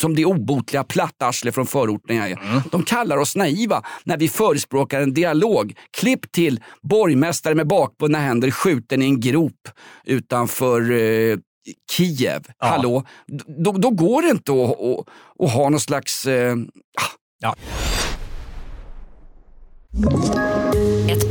som 0.00 0.14
det 0.14 0.24
obotliga 0.24 0.84
plattarsle 0.84 1.52
från 1.52 1.66
förorten 1.66 2.16
jag 2.16 2.30
är. 2.30 2.47
Mm. 2.48 2.62
De 2.70 2.82
kallar 2.82 3.16
oss 3.16 3.36
naiva 3.36 3.82
när 4.04 4.16
vi 4.16 4.28
förespråkar 4.28 5.00
en 5.00 5.14
dialog. 5.14 5.74
Klipp 6.00 6.32
till 6.32 6.60
borgmästare 6.82 7.54
med 7.54 7.66
bakbundna 7.66 8.18
händer 8.18 8.50
skjuten 8.50 9.02
i 9.02 9.04
en 9.04 9.20
grop 9.20 9.68
utanför 10.04 10.90
eh, 10.90 11.36
Kiev. 11.90 12.42
Ja. 12.58 12.66
Hallå? 12.66 13.04
Då, 13.64 13.72
då, 13.72 13.90
går 13.90 14.22
det 14.22 14.28
inte 14.28 14.52
att, 14.52 14.80
att, 14.80 15.08
att 15.44 15.52
ha 15.52 15.68
någon 15.68 15.80
slags... 15.80 16.26
Eh, 16.26 16.56
ah. 17.00 17.10
ja. 17.38 17.54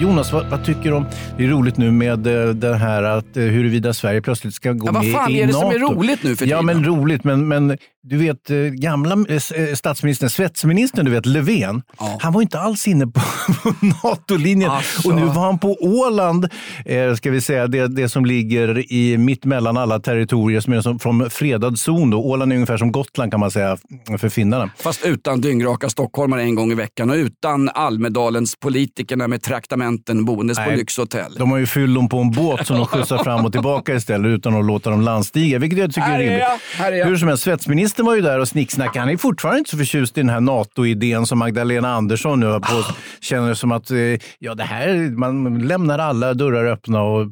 Jonas, 0.00 0.32
vad, 0.32 0.46
vad, 0.46 0.64
tycker 0.64 0.82
du 0.82 0.92
om... 0.92 1.06
Det 1.36 1.44
är 1.44 1.48
roligt 1.48 1.76
nu 1.76 1.90
med 1.90 2.26
eh, 2.26 2.48
det 2.48 2.76
här 2.76 3.02
att 3.02 3.36
eh, 3.36 3.42
huruvida 3.42 3.92
Sverige 3.92 4.22
plötsligt 4.22 4.54
ska 4.54 4.72
gå 4.72 4.86
ja, 4.86 4.92
med 4.92 5.04
i 5.04 5.06
NATO. 5.06 5.18
Vad 5.18 5.26
fan 5.26 5.36
är 5.36 5.46
det 5.46 5.52
som 5.52 5.70
är 5.70 5.78
roligt 5.78 6.22
nu 6.22 6.36
för 6.36 6.44
tiden? 6.44 6.56
Ja, 6.58 6.62
men 6.62 6.84
roligt. 6.84 7.24
Men, 7.24 7.48
men 7.48 7.78
du 8.02 8.16
vet, 8.16 8.50
eh, 8.50 8.56
gamla 8.56 9.16
eh, 9.28 9.74
statsministern, 9.74 10.30
svetsministern, 10.30 11.04
du 11.04 11.10
vet, 11.10 11.26
Löfven, 11.26 11.82
han 12.20 12.32
var 12.32 12.42
inte 12.42 12.60
alls 12.60 12.88
inne 12.88 13.06
på, 13.06 13.20
på 13.62 13.74
NATO-linjen. 14.02 14.70
Alltså. 14.70 15.08
Och 15.08 15.14
nu 15.14 15.24
var 15.24 15.42
han 15.42 15.58
på 15.58 15.76
Åland, 15.80 16.48
eh, 16.84 17.14
ska 17.14 17.30
vi 17.30 17.40
säga, 17.40 17.66
det, 17.66 17.88
det 17.88 18.08
som 18.08 18.24
ligger 18.24 18.92
i 18.92 19.18
mitt 19.18 19.44
mellan 19.44 19.76
alla 19.76 19.98
territorier, 19.98 20.60
som 20.60 20.72
är 20.72 20.80
som, 20.80 20.98
från 20.98 21.30
fredad 21.30 21.78
zon. 21.78 22.10
Då. 22.10 22.18
Åland 22.18 22.52
är 22.52 22.56
ungefär 22.56 22.76
som 22.76 22.92
Gotland 22.92 23.30
kan 23.30 23.40
man 23.40 23.50
säga 23.50 23.78
för 24.18 24.28
finnarna. 24.28 24.70
Fast 24.76 25.04
utan 25.04 25.40
dyngraka 25.40 25.88
stockholmare 25.88 26.42
en 26.42 26.54
gång 26.54 26.72
i 26.72 26.74
veckan 26.74 27.10
och 27.10 27.16
utan 27.16 27.68
Almedalens 27.68 28.56
politikerna 28.56 29.28
med 29.28 29.42
traktamenten 29.42 30.24
boendes 30.24 30.58
på 30.58 30.64
Nej, 30.64 30.76
lyxhotell. 30.76 31.34
De 31.38 31.50
har 31.50 31.58
ju 31.58 31.66
fyllon 31.66 32.08
på 32.08 32.18
en 32.18 32.30
båt 32.30 32.66
som 32.66 32.76
de 32.76 32.86
skjutsar 32.86 33.24
fram 33.24 33.46
och 33.46 33.52
tillbaka 33.52 33.94
istället 33.94 34.28
utan 34.28 34.56
att 34.56 34.64
låta 34.64 34.90
dem 34.90 35.00
landstiga, 35.00 35.58
vilket 35.58 35.78
jag 35.78 35.88
tycker 35.90 36.00
är 36.02 36.10
Här 36.10 36.20
är 36.20 36.24
rimligt. 36.24 37.02
är. 37.02 37.04
Hur 37.04 37.16
som 37.16 37.28
helst, 37.28 37.44
svetsministern 37.44 37.89
var 37.98 38.14
ju 38.14 38.20
där 38.20 38.38
och 38.38 38.48
snicksnackade. 38.48 39.00
Han 39.00 39.08
är 39.08 39.16
fortfarande 39.16 39.58
inte 39.58 39.70
så 39.70 39.76
förtjust 39.76 40.18
i 40.18 40.20
den 40.20 40.30
här 40.30 40.40
NATO-idén 40.40 41.26
som 41.26 41.38
Magdalena 41.38 41.94
Andersson 41.94 42.40
nu 42.40 42.46
har 42.46 42.60
på. 42.60 42.84
Känner 43.20 43.54
som 43.54 43.72
att 43.72 43.90
eh, 43.90 43.98
ja, 44.38 44.54
det 44.54 44.62
här, 44.62 45.16
man 45.16 45.58
lämnar 45.58 45.98
alla 45.98 46.34
dörrar 46.34 46.66
öppna 46.66 47.02
och 47.02 47.26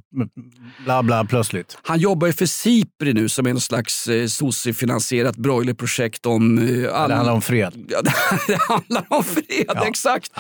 bla 0.85 1.03
bla 1.03 1.25
plötsligt. 1.25 1.79
Han 1.83 1.99
jobbar 1.99 2.27
ju 2.27 2.33
för 2.33 2.47
Sipri 2.47 3.13
nu 3.13 3.29
som 3.29 3.47
är 3.47 3.51
någon 3.51 3.61
slags 3.61 4.09
eh, 4.09 4.27
sosse-finansierat 4.27 5.37
broilerprojekt 5.37 6.27
om... 6.27 6.59
Eh, 6.59 6.65
all... 6.95 7.09
Det 7.09 7.15
handlar 7.15 7.35
om 7.35 7.43
fred. 7.43 7.87
Ja, 7.89 8.03
det, 8.03 8.13
handlar 8.69 9.05
om 9.09 9.25
fred, 9.25 9.79
exakt. 9.87 10.33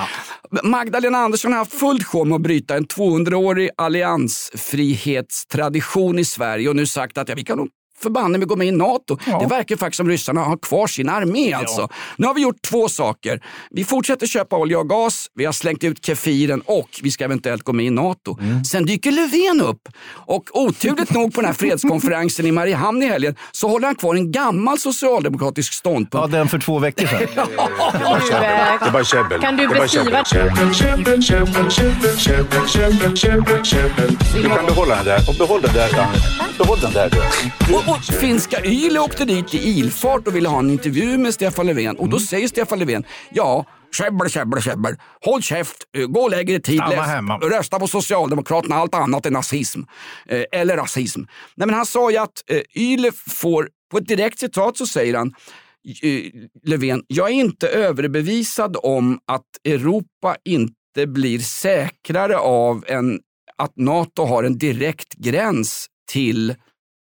Magdalena 0.63 1.19
Andersson 1.19 1.53
har 1.53 1.59
haft 1.59 1.75
fullt 1.75 2.05
sjå 2.05 2.25
med 2.25 2.37
att 2.37 2.43
bryta 2.43 2.77
en 2.77 2.87
200-årig 2.87 3.71
alliansfrihetstradition 3.77 6.19
i 6.19 6.25
Sverige 6.25 6.69
och 6.69 6.77
nu 6.77 6.87
sagt 6.87 7.19
att 7.19 7.29
ja, 7.29 7.35
vi 7.35 7.45
kan 7.45 7.59
nog 7.59 7.69
förbanne 8.03 8.39
mig 8.39 8.47
gå 8.47 8.57
med 8.57 8.67
i 8.67 8.71
NATO. 8.71 9.17
Det 9.41 9.47
verkar 9.47 9.77
faktiskt 9.77 9.97
som 9.97 10.09
ryssarna 10.09 10.41
har 10.41 10.57
kvar 10.57 10.87
sin 10.87 11.09
armé 11.09 11.53
alltså. 11.53 11.89
Nu 12.17 12.27
har 12.27 12.35
vi 12.35 12.43
gjort 12.43 12.63
två 12.63 12.89
saker. 12.89 13.43
Vi 13.71 13.85
fortsätter 13.85 14.27
köpa 14.27 14.57
olja 14.57 14.79
och 14.79 14.89
gas, 14.89 15.27
vi 15.35 15.45
har 15.45 15.53
slängt 15.53 15.85
ut 15.85 16.07
kefiren 16.07 16.61
och 16.61 16.89
vi 17.03 17.11
ska 17.11 17.25
eventuellt 17.25 17.63
gå 17.63 17.73
med 17.73 17.87
i 17.87 17.91
NATO. 17.91 18.39
Sen 18.71 18.87
dyker 18.87 19.13
Löfven 19.13 19.61
upp 19.61 19.89
och 20.11 20.45
oturligt 20.53 21.11
nog 21.11 21.35
på 21.35 21.41
den 21.41 21.47
här 21.49 21.55
fredskonferensen 21.55 22.47
i 22.47 22.53
Mariehamn 22.53 23.03
i 23.03 23.07
helgen 23.07 23.37
så 23.53 23.69
håller 23.69 23.87
han 23.87 23.95
kvar 23.95 24.15
en 24.15 24.33
gammal 24.33 24.79
socialdemokratisk 24.79 25.73
ståndpunkt. 25.73 26.33
Ja, 26.33 26.39
den 26.39 26.49
för 26.49 26.59
två 26.59 26.79
veckor 26.79 27.07
sedan. 27.07 27.19
Det 28.81 28.87
är 28.87 28.93
bara 28.93 29.05
käbbel. 29.05 29.41
Kan 29.41 29.57
du 29.57 29.69
beskriva... 29.69 30.25
Du 34.35 34.49
kan 34.49 34.67
behålla 34.67 34.97
den 34.97 35.05
där. 35.05 35.29
Och 35.29 35.35
behåll 35.35 35.61
den 35.63 35.75
där. 35.75 35.91
Behåll 36.59 36.79
den 36.81 36.93
där. 36.93 37.11
Och, 37.89 38.05
finska 38.05 38.65
Yle 38.65 38.99
åkte 38.99 39.25
dit 39.25 39.55
i 39.55 39.59
ilfart 39.59 40.27
och 40.27 40.37
ville 40.37 40.49
ha 40.49 40.59
en 40.59 40.71
intervju 40.71 41.19
med 41.19 41.35
Stefan 41.35 41.67
Löfven. 41.67 41.97
Och 41.97 42.09
då 42.09 42.19
säger 42.19 42.49
Stefan 42.49 42.79
Löfven, 42.79 43.05
ja, 43.31 43.67
käbbel, 43.93 44.31
käbbel, 44.31 44.63
käbbel. 44.63 44.97
Håll 45.25 45.43
käft, 45.43 45.77
eh, 45.97 46.07
gå 46.07 46.21
och 46.21 46.31
lägg 46.31 46.51
i 46.51 46.61
tid. 46.61 46.83
Rösta 47.43 47.79
på 47.79 47.87
Socialdemokraterna, 47.87 48.77
allt 48.77 48.95
annat 48.95 49.27
är 49.27 49.31
nazism. 49.31 49.81
Eh, 50.29 50.45
eller 50.53 50.77
rasism. 50.77 51.21
Nej, 51.55 51.67
men 51.67 51.75
han 51.75 51.87
sa 51.87 52.11
ju 52.11 52.17
att 52.17 52.51
eh, 52.51 52.83
Yle 52.83 53.13
får, 53.13 53.69
på 53.91 53.99
ett 53.99 54.09
direkt 54.09 54.39
citat 54.39 54.77
så 54.77 54.87
säger 54.87 55.15
han, 55.15 55.35
eh, 56.03 56.23
Löfven, 56.65 57.03
jag 57.07 57.29
är 57.29 57.35
inte 57.35 57.69
överbevisad 57.69 58.77
om 58.83 59.19
att 59.27 59.47
Europa 59.65 60.37
inte 60.45 61.07
blir 61.07 61.39
säkrare 61.39 62.39
av 62.39 62.85
en, 62.87 63.21
att 63.57 63.73
NATO 63.77 64.25
har 64.25 64.45
en 64.45 64.59
direkt 64.59 65.15
gräns 65.15 65.87
till 66.11 66.55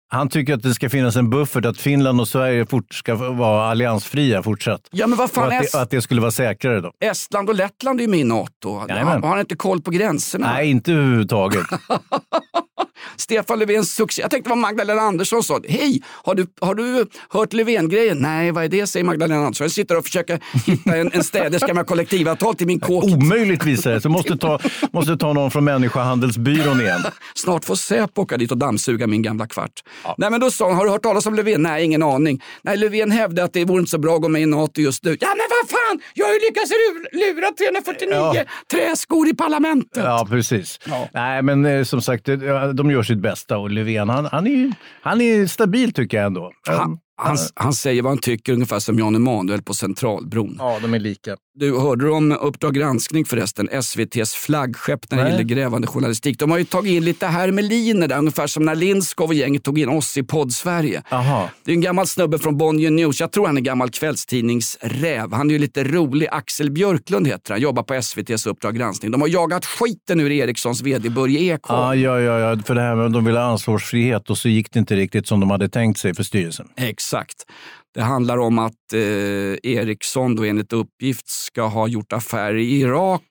Han 0.08 0.30
tycker 0.30 0.54
att 0.54 0.64
det 0.64 0.74
ska 0.74 0.90
finnas 0.90 1.16
en 1.16 1.30
buffert, 1.30 1.66
att 1.66 1.78
Finland 1.78 2.22
och 2.22 2.28
Sverige 2.28 2.66
fort 2.66 2.94
ska 2.94 3.16
vara 3.16 3.70
alliansfria 3.70 4.44
fortsatt. 4.44 4.82
Ja, 4.92 5.08
men 5.08 5.18
vad 5.18 5.32
fan 5.32 5.48
och 5.48 5.54
att, 5.54 5.72
det, 5.72 5.82
att 5.82 5.90
det 5.90 6.02
skulle 6.02 6.22
vara 6.22 6.32
säkrare 6.32 6.82
då? 6.82 6.92
Estland 7.00 7.50
och 7.50 7.56
Lettland 7.56 8.00
är 8.00 8.04
ju 8.04 8.10
med 8.10 8.20
i 8.20 8.24
NATO. 8.24 8.74
Har, 8.74 8.90
har 8.90 9.28
han 9.28 9.40
inte 9.40 9.56
koll 9.56 9.82
på 9.82 9.92
gränserna? 9.92 10.54
Nej, 10.54 10.70
inte 10.70 10.94
överhuvudtaget. 10.94 11.66
Stefan 13.18 13.60
Löfvens 13.60 13.96
succé. 13.96 14.22
Jag 14.22 14.32
tänkte 14.32 14.50
vad 14.50 14.58
Magdalena 14.60 15.02
Andersson 15.02 15.44
sa. 15.44 15.60
Hej, 15.68 16.02
har 16.08 16.36
du, 16.36 16.48
har 16.62 16.76
du 16.76 17.06
hört 17.30 17.54
Löfven-grejen? 17.54 18.18
Nej, 18.18 18.52
vad 18.52 18.64
är 18.64 18.68
det? 18.70 18.88
säger 18.88 19.04
Magdalena 19.06 19.40
Andersson. 19.40 19.66
Jag 19.66 19.72
sitter 19.72 19.98
och 19.98 20.06
försöker 20.06 20.40
hitta 20.66 20.96
en, 20.96 21.12
en 21.14 21.24
städerska 21.24 21.74
med 21.74 21.88
kollektivavtal 21.88 22.56
till 22.56 22.68
min 22.68 22.80
kåk. 22.80 23.04
Omöjligt 23.04 23.64
visar 23.66 23.92
det 23.92 24.02
sig. 24.02 24.12
Måste 24.12 24.38
ta, 24.38 24.60
måste 24.94 25.18
ta 25.18 25.34
någon 25.34 25.52
från 25.52 25.64
Människohandelsbyrån 25.64 26.82
igen. 26.82 27.04
Snart 27.36 27.66
får 27.66 27.76
Säpo 27.76 28.22
åka 28.22 28.38
dit 28.38 28.52
och 28.52 28.58
dammsuga 28.58 29.08
min 29.08 29.22
gamla 29.22 29.48
kvart. 29.48 29.72
Nej, 30.18 30.32
men 30.32 30.40
då 30.40 30.52
sa 30.52 30.68
hon, 30.68 30.76
har 30.76 30.86
du 30.86 30.92
hört 30.92 31.04
talas 31.04 31.26
om 31.26 31.36
Löfven? 31.36 31.62
Nej, 31.62 31.84
ingen 31.84 32.04
aning. 32.04 32.42
Nej, 32.62 32.78
Löfven 32.78 33.12
hävdade 33.12 33.44
att 33.44 33.54
det 33.54 33.66
vore 33.66 33.80
inte 33.80 33.92
så 33.92 33.98
bra 33.98 34.16
att 34.16 34.22
gå 34.22 34.28
med 34.30 34.42
i 34.42 34.46
NATO 34.46 34.82
just 34.82 35.04
nu. 35.04 35.18
Ja, 35.22 35.28
men 35.28 35.38
vad 35.62 35.70
fan! 35.70 36.02
Jag 36.14 36.26
har 36.26 36.34
ju 36.34 36.40
lyckats 36.40 36.72
lura- 36.72 37.34
lura 37.36 37.52
349 37.52 38.32
Ja. 38.36 38.44
träskor 38.72 39.28
i 39.30 39.34
parlamentet. 39.36 40.04
Ja, 40.04 40.28
precis. 40.30 40.80
Nej, 41.14 41.42
men 41.42 41.66
eh, 41.66 41.84
som 41.84 42.02
sagt, 42.02 42.30
eh, 42.30 42.38
de 42.74 42.92
gör 42.92 43.04
sitt 43.06 43.20
bästa 43.20 43.58
och 43.58 43.70
Löfven, 43.70 44.10
han, 44.10 44.26
han, 44.26 44.48
är, 44.48 44.74
han 45.02 45.22
är 45.22 45.48
stabil 45.48 45.94
tycker 45.94 46.18
jag 46.18 46.26
ändå. 46.26 46.52
Han, 46.68 47.00
han, 47.18 47.38
han 47.56 47.74
säger 47.74 48.02
vad 48.02 48.12
han 48.12 48.18
tycker 48.18 48.54
ungefär 48.54 48.80
som 48.80 49.00
Jan 49.00 49.16
Emanuel 49.16 49.62
på 49.64 49.74
Centralbron. 49.74 50.56
Ja, 50.60 50.80
de 50.82 50.94
är 50.94 51.00
lika. 51.00 51.38
Du, 51.58 51.80
hörde 51.80 52.06
du 52.06 52.12
om 52.12 52.32
Uppdrag 52.32 52.74
granskning 52.74 53.26
förresten? 53.26 53.70
SVTs 53.72 54.36
flaggskepp 54.36 55.12
när 55.12 55.24
det 55.24 55.30
gäller 55.30 55.44
grävande 55.44 55.88
journalistik. 55.88 56.40
De 56.40 56.52
har 56.52 56.58
ju 56.58 56.64
tagit 56.64 56.92
in 56.92 57.06
lite 57.06 57.28
hermeliner 57.28 58.08
där, 58.08 58.18
ungefär 58.18 58.48
som 58.48 58.66
när 58.66 58.76
Lindskov 58.76 59.28
och 59.28 59.34
gänget 59.34 59.64
tog 59.64 59.80
in 59.80 59.90
oss 59.90 60.18
i 60.18 60.24
podd-Sverige. 60.24 61.02
Det 61.64 61.72
är 61.72 61.76
en 61.76 61.82
gammal 61.82 62.08
snubbe 62.08 62.40
från 62.40 62.58
Bonnier 62.58 62.92
News. 62.92 63.20
Jag 63.20 63.32
tror 63.32 63.48
han 63.48 63.58
är 63.58 63.62
gammal 63.62 63.90
kvällstidningsräv. 63.90 65.34
Han 65.34 65.50
är 65.50 65.54
ju 65.54 65.60
lite 65.60 65.84
rolig. 65.84 66.28
Axel 66.32 66.72
Björklund 66.72 67.28
heter 67.28 67.54
han. 67.54 67.62
Jobbar 67.62 67.84
på 67.84 67.94
SVTs 67.94 68.46
Uppdrag 68.48 68.76
granskning. 68.76 69.12
De 69.12 69.22
har 69.22 69.28
jagat 69.28 69.66
skiten 69.66 70.20
ur 70.20 70.32
Ericssons 70.32 70.82
vd 70.82 71.10
Börje 71.10 71.40
Ekholm. 71.40 71.82
Ja, 71.82 71.96
ja, 71.96 72.20
ja, 72.20 72.40
ja, 72.40 72.64
för 72.66 72.76
det 72.76 72.82
här 72.82 72.96
med 72.96 73.06
att 73.06 73.14
de 73.14 73.26
ville 73.26 73.40
ha 73.40 73.46
ansvarsfrihet 73.46 74.30
och 74.30 74.38
så 74.38 74.50
gick 74.50 74.72
det 74.72 74.80
inte 74.80 74.96
riktigt 74.96 75.28
som 75.28 75.40
de 75.40 75.52
hade 75.52 75.70
tänkt 75.70 76.00
sig 76.00 76.14
för 76.14 76.24
styrelsen. 76.24 76.68
Exakt. 76.76 77.46
Det 77.96 78.02
handlar 78.02 78.38
om 78.38 78.60
att 78.60 78.94
eh, 78.94 79.00
Ericsson 79.72 80.36
då 80.36 80.44
enligt 80.44 80.74
uppgift 80.74 81.28
ska 81.28 81.62
ha 81.62 81.88
gjort 81.88 82.14
affärer 82.14 82.58
i 82.58 82.80
Irak 82.80 83.22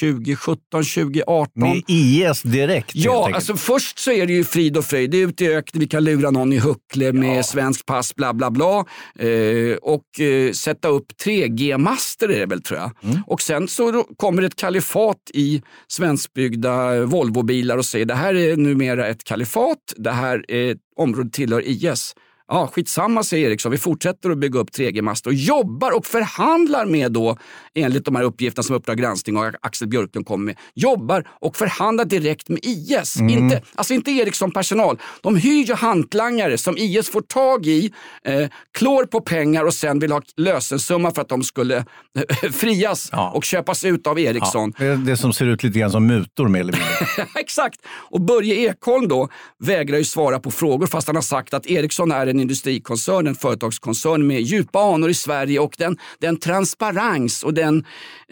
2017, 0.00 0.60
2018. 0.70 1.50
Med 1.54 1.82
IS 1.86 2.42
direkt 2.42 2.90
Ja, 2.94 3.30
alltså 3.34 3.56
först 3.56 3.98
så 3.98 4.12
är 4.12 4.26
det 4.26 4.32
ju 4.32 4.44
frid 4.44 4.76
och 4.76 4.84
fröjd. 4.84 5.10
Det 5.10 5.22
är 5.22 5.26
ute 5.26 5.44
i 5.44 5.54
öknen, 5.54 5.80
vi 5.80 5.86
kan 5.86 6.04
lura 6.04 6.30
någon 6.30 6.52
i 6.52 6.58
huckle 6.58 7.12
med 7.12 7.46
svensk 7.46 7.86
pass, 7.86 8.14
bla 8.14 8.34
bla 8.34 8.50
bla. 8.50 8.84
Eh, 9.18 9.76
och 9.82 10.20
eh, 10.20 10.52
sätta 10.52 10.88
upp 10.88 11.06
3G-master 11.24 12.28
är 12.28 12.38
det 12.38 12.46
väl 12.46 12.62
tror 12.62 12.80
jag. 12.80 12.90
Mm. 13.02 13.22
Och 13.26 13.42
sen 13.42 13.68
så 13.68 14.04
kommer 14.16 14.42
ett 14.42 14.56
kalifat 14.56 15.30
i 15.34 15.62
svenskbyggda 15.88 17.04
Volvobilar 17.04 17.76
och 17.76 17.84
säger 17.84 18.06
det 18.06 18.14
här 18.14 18.34
är 18.34 18.56
numera 18.56 19.06
ett 19.06 19.24
kalifat, 19.24 19.78
det 19.96 20.10
här 20.10 20.44
eh, 20.48 20.76
området 20.96 21.32
tillhör 21.32 21.62
IS. 21.66 22.14
Ja, 22.50 22.66
skitsamma 22.72 23.22
säger 23.22 23.48
Ericsson, 23.50 23.72
vi 23.72 23.78
fortsätter 23.78 24.30
att 24.30 24.38
bygga 24.38 24.60
upp 24.60 24.70
3G-master 24.70 25.30
och 25.30 25.34
jobbar 25.34 25.96
och 25.96 26.06
förhandlar 26.06 26.86
med 26.86 27.12
då, 27.12 27.36
enligt 27.74 28.04
de 28.04 28.16
här 28.16 28.22
uppgifterna 28.22 28.62
som 28.62 28.76
Uppdrag 28.76 28.98
granskning 28.98 29.36
och 29.36 29.46
Axel 29.60 29.88
Björklund 29.88 30.26
kommer 30.26 30.44
med, 30.44 30.56
jobbar 30.74 31.28
och 31.40 31.56
förhandlar 31.56 32.04
direkt 32.04 32.48
med 32.48 32.58
IS. 32.62 33.16
Mm. 33.16 33.38
Inte, 33.38 33.62
alltså 33.74 33.94
inte 33.94 34.10
Ericsson-personal. 34.10 34.98
De 35.20 35.36
hyr 35.36 35.64
ju 35.64 35.74
hantlangare 35.74 36.58
som 36.58 36.76
IS 36.78 37.10
får 37.10 37.20
tag 37.20 37.66
i, 37.66 37.92
eh, 38.24 38.48
klår 38.78 39.04
på 39.04 39.20
pengar 39.20 39.64
och 39.64 39.74
sen 39.74 39.98
vill 39.98 40.12
ha 40.12 40.22
lösensumma 40.36 41.10
för 41.10 41.22
att 41.22 41.28
de 41.28 41.42
skulle 41.42 41.76
eh, 41.76 42.50
frias 42.52 43.10
och 43.34 43.44
köpas 43.44 43.84
ut 43.84 44.06
av 44.06 44.18
Ericsson. 44.18 44.72
Ja, 44.78 44.84
det, 44.84 44.96
det 44.96 45.16
som 45.16 45.32
ser 45.32 45.46
ut 45.46 45.62
lite 45.62 45.78
grann 45.78 45.90
som 45.90 46.06
mutor 46.06 46.48
mer 46.48 46.60
eller 46.60 46.72
mindre. 46.72 47.26
Exakt. 47.40 47.80
Och 47.88 48.20
Börje 48.20 48.54
Ekholm 48.54 49.08
då 49.08 49.28
vägrar 49.58 49.98
ju 49.98 50.04
svara 50.04 50.40
på 50.40 50.50
frågor 50.50 50.86
fast 50.86 51.06
han 51.06 51.16
har 51.16 51.22
sagt 51.22 51.54
att 51.54 51.66
Ericsson 51.66 52.12
är 52.12 52.26
en 52.26 52.37
industrikoncern, 52.40 53.26
en 53.26 53.34
företagskoncern 53.34 54.26
med 54.26 54.40
djupa 54.40 54.78
anor 54.78 55.10
i 55.10 55.14
Sverige 55.14 55.58
och 55.58 55.74
den, 55.78 55.96
den 56.18 56.36
transparens 56.36 57.42
och 57.42 57.54
den, 57.54 57.84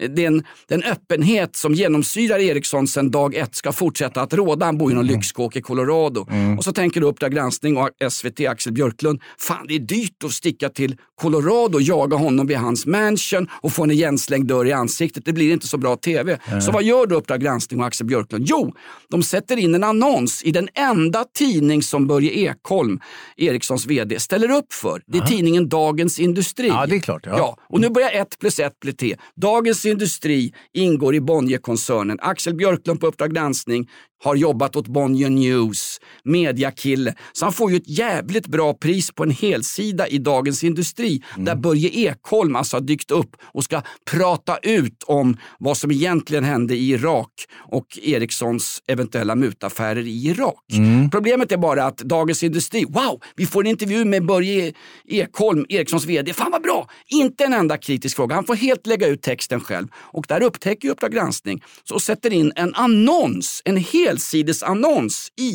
den, 0.09 0.43
den 0.67 0.83
öppenhet 0.83 1.55
som 1.55 1.73
genomsyrar 1.73 2.39
Ericsson 2.39 2.87
sedan 2.87 3.11
dag 3.11 3.35
ett 3.35 3.55
ska 3.55 3.71
fortsätta 3.71 4.21
att 4.21 4.33
råda. 4.33 4.65
Han 4.65 4.77
bor 4.77 4.91
i 4.91 4.95
någon 4.95 5.07
lyxkåk 5.07 5.55
i 5.55 5.61
Colorado. 5.61 6.27
Och 6.57 6.63
så 6.63 6.71
tänker 6.71 7.01
du 7.01 7.07
Uppdrag 7.07 7.31
granskning 7.31 7.77
och 7.77 7.89
SVT 8.11 8.39
Axel 8.39 8.73
Björklund, 8.73 9.21
fan 9.39 9.65
det 9.67 9.75
är 9.75 9.79
dyrt 9.79 10.23
att 10.23 10.31
sticka 10.31 10.69
till 10.69 10.95
Colorado 11.21 11.75
och 11.75 11.81
jaga 11.81 12.17
honom 12.17 12.47
vid 12.47 12.57
hans 12.57 12.85
mansion 12.85 13.47
och 13.61 13.71
få 13.71 13.83
en 13.83 13.91
igenslängd 13.91 14.47
dörr 14.47 14.65
i 14.65 14.71
ansiktet. 14.73 15.25
Det 15.25 15.33
blir 15.33 15.53
inte 15.53 15.67
så 15.67 15.77
bra 15.77 15.95
tv. 15.95 16.39
Nej. 16.51 16.61
Så 16.61 16.71
vad 16.71 16.83
gör 16.83 17.05
då 17.05 17.15
Uppdrag 17.15 17.41
granskning 17.41 17.79
och 17.79 17.87
Axel 17.87 18.07
Björklund? 18.07 18.45
Jo, 18.47 18.73
de 19.09 19.23
sätter 19.23 19.57
in 19.57 19.75
en 19.75 19.83
annons 19.83 20.43
i 20.43 20.51
den 20.51 20.69
enda 20.73 21.25
tidning 21.37 21.83
som 21.83 22.07
Börje 22.07 22.31
Ekholm, 22.31 22.99
Ericssons 23.37 23.85
vd, 23.97 24.19
ställer 24.19 24.51
upp 24.51 24.73
för. 24.73 25.01
Det 25.05 25.17
är 25.17 25.21
tidningen 25.21 25.69
Dagens 25.69 26.19
Industri. 26.19 26.67
Ja, 26.67 26.85
det 26.85 26.95
är 26.95 26.99
klart. 26.99 27.25
Ja. 27.25 27.37
Ja, 27.37 27.57
och 27.69 27.81
nu 27.81 27.89
börjar 27.89 28.11
ett 28.11 28.39
plus 28.39 28.59
ett 28.59 28.79
bli 28.79 28.93
tre. 28.93 29.15
Dagens 29.35 29.85
Industri 29.85 30.53
ingår 30.73 31.15
i 31.15 31.21
Bonnierkoncernen. 31.21 32.17
Axel 32.21 32.55
Björklund 32.55 32.99
på 32.99 33.07
Uppdrag 33.07 33.33
granskning 33.33 33.89
har 34.23 34.35
jobbat 34.35 34.75
åt 34.75 34.87
Bonnier 34.87 35.29
News, 35.29 35.99
mediakille. 36.23 37.13
Så 37.33 37.45
han 37.45 37.53
får 37.53 37.71
ju 37.71 37.77
ett 37.77 37.89
jävligt 37.89 38.47
bra 38.47 38.73
pris 38.73 39.11
på 39.11 39.23
en 39.23 39.31
helsida 39.31 40.07
i 40.07 40.17
Dagens 40.17 40.63
Industri 40.63 41.23
där 41.37 41.55
Börje 41.55 41.89
Ekholm 41.89 42.55
alltså 42.55 42.75
har 42.77 42.81
dykt 42.81 43.11
upp 43.11 43.35
och 43.41 43.63
ska 43.63 43.81
prata 44.11 44.57
ut 44.57 45.03
om 45.03 45.37
vad 45.59 45.77
som 45.77 45.91
egentligen 45.91 46.43
hände 46.43 46.75
i 46.75 46.89
Irak 46.89 47.31
och 47.71 47.99
Ericssons 48.03 48.83
eventuella 48.87 49.35
mutaffärer 49.35 50.07
i 50.07 50.27
Irak. 50.27 50.63
Problemet 51.11 51.51
är 51.51 51.57
bara 51.57 51.83
att 51.85 51.97
Dagens 51.97 52.43
Industri, 52.43 52.85
wow, 52.89 53.21
vi 53.35 53.45
får 53.45 53.61
en 53.61 53.67
intervju 53.67 54.05
med 54.05 54.25
Börje 54.25 54.73
Ekholm, 55.07 55.65
Ericssons 55.69 56.05
vd. 56.05 56.33
Fan 56.33 56.51
vad 56.51 56.63
bra! 56.63 56.89
Inte 57.07 57.43
en 57.43 57.53
enda 57.53 57.77
kritisk 57.77 58.15
fråga. 58.15 58.35
Han 58.35 58.45
får 58.45 58.55
helt 58.55 58.87
lägga 58.87 59.07
ut 59.07 59.21
texten 59.21 59.59
själv. 59.59 59.87
Och 59.95 60.25
där 60.27 60.43
upptäcker 60.43 60.87
ju 60.87 60.91
Uppdrag 60.91 61.11
granskning 61.11 61.63
så 61.83 61.99
sätter 61.99 62.33
in 62.33 62.51
en 62.55 62.75
annons, 62.75 63.61
en 63.65 63.77
helsidesannons 64.07 65.31
i 65.37 65.51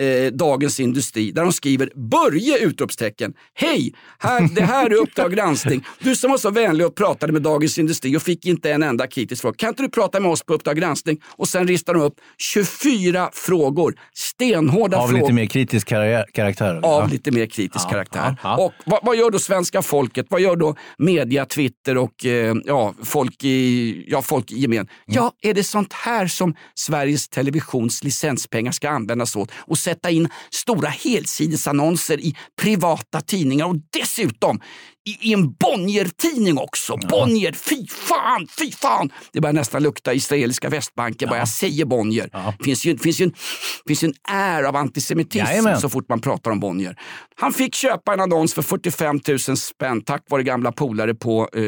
eh, 0.00 0.32
Dagens 0.32 0.80
Industri 0.80 1.30
där 1.32 1.42
de 1.42 1.52
skriver 1.52 1.90
Börje! 2.10 2.58
utropstecken. 2.58 3.34
Hej! 3.54 3.94
Här, 4.18 4.48
det 4.54 4.62
här 4.62 4.90
är 4.90 4.94
Uppdrag 4.94 5.32
granskning. 5.32 5.84
Du 5.98 6.16
som 6.16 6.30
var 6.30 6.38
så 6.38 6.50
vänlig 6.50 6.86
och 6.86 6.94
pratade 6.94 7.32
med 7.32 7.42
Dagens 7.42 7.78
Industri 7.78 8.16
och 8.16 8.22
fick 8.22 8.46
inte 8.46 8.72
en 8.72 8.82
enda 8.82 9.06
kritisk 9.06 9.42
fråga. 9.42 9.54
Kan 9.56 9.68
inte 9.68 9.82
du 9.82 9.88
prata 9.88 10.20
med 10.20 10.30
oss 10.30 10.42
på 10.42 10.54
Uppdrag 10.54 10.76
granskning? 10.76 11.20
Och 11.26 11.48
sen 11.48 11.68
ristar 11.68 11.94
de 11.94 12.02
upp 12.02 12.14
24 12.38 13.30
frågor. 13.32 13.94
Stenhårda 14.14 14.96
Av 14.98 15.08
frågor. 15.08 15.20
lite 15.22 15.32
mer 15.32 15.46
kritisk 15.46 15.88
kar- 15.88 16.24
karaktär? 16.32 16.74
Av 16.74 16.82
Ja. 16.82 17.08
lite 17.12 17.30
mer 17.30 17.46
kritisk 17.46 17.84
Ja, 17.86 17.90
karaktär. 17.90 18.36
ja, 18.42 18.56
ja. 18.58 18.64
Och 18.64 18.72
vad, 18.86 19.00
vad 19.02 19.16
gör 19.16 19.30
då 19.30 19.38
svenska 19.38 19.82
folket? 19.82 20.26
Vad 20.30 20.40
gör 20.40 20.56
då 20.56 20.74
media, 20.98 21.44
Twitter 21.46 21.96
och 21.98 22.26
eh, 22.26 22.54
ja, 22.64 22.94
folk, 23.04 23.44
i, 23.44 24.04
ja, 24.08 24.22
folk 24.22 24.52
i 24.52 24.58
gemen? 24.58 24.88
Ja, 25.06 25.32
är 25.42 25.54
det 25.54 25.64
sånt 25.64 25.92
här 25.92 26.26
som 26.26 26.54
Sveriges 26.74 27.28
Televisions 27.28 28.04
licenspengar 28.04 28.72
ska 28.72 28.88
användas 28.90 29.36
åt? 29.36 29.50
Och 29.56 29.78
sätta 29.86 30.10
in 30.10 30.28
stora 30.50 30.88
helsidesannonser 30.88 32.20
i 32.20 32.36
privata 32.60 33.20
tidningar 33.20 33.66
och 33.66 33.76
dessutom 34.00 34.60
i, 35.06 35.30
i 35.30 35.32
en 35.32 35.52
Bonnier-tidning 35.52 36.58
också. 36.58 36.96
Bonnier, 36.96 37.52
fy 37.52 37.86
fan, 37.86 38.46
fy 38.58 38.72
fan! 38.72 39.10
Det 39.32 39.40
börjar 39.40 39.52
nästan 39.54 39.82
lukta 39.82 40.14
israeliska 40.14 40.68
västbanken 40.68 41.28
bara 41.28 41.38
jag 41.38 41.48
säger 41.48 41.84
Bonnier. 41.84 42.30
Det 42.58 42.64
finns 42.64 42.84
ju, 42.86 42.98
finns 42.98 43.20
ju 43.20 43.24
en, 43.24 43.32
finns 43.88 44.04
ju 44.04 44.06
en 44.06 44.34
är 44.34 44.62
av 44.62 44.76
antisemitism 44.76 45.46
Jajamän. 45.46 45.80
så 45.80 45.88
fort 45.88 46.08
man 46.08 46.20
pratar 46.20 46.50
om 46.50 46.60
Bonnier. 46.60 46.96
Han 47.40 47.52
fick 47.52 47.74
köpa 47.74 48.12
en 48.14 48.20
annons 48.20 48.54
för 48.54 48.62
45 48.62 49.20
000 49.28 49.38
spänn 49.56 50.00
tack 50.00 50.22
vare 50.28 50.42
gamla 50.42 50.72
polare 50.72 51.14
på 51.14 51.48
eh, 51.54 51.62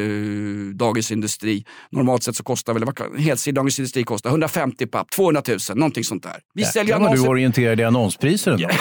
Dagens 0.75 1.11
Industri. 1.11 1.65
Normalt 1.91 2.23
sett 2.23 2.35
så 2.35 2.43
kostar 2.43 2.73
väl, 2.73 2.85
kan- 2.85 3.17
helsida 3.17 3.55
Dagens 3.55 3.79
Industri 3.79 4.03
kostar 4.03 4.29
150 4.29 4.85
papp, 4.87 5.11
200 5.11 5.41
000, 5.47 5.57
någonting 5.75 6.03
sånt 6.03 6.23
där. 6.23 6.35
Vi 6.53 6.63
säljer 6.65 6.83
Jäklar 6.83 6.99
vad 6.99 7.07
du 7.07 7.11
annonser. 7.13 7.29
orienterade 7.31 7.81
i 7.81 7.85
annonspriser 7.85 8.51
ändå. 8.51 8.69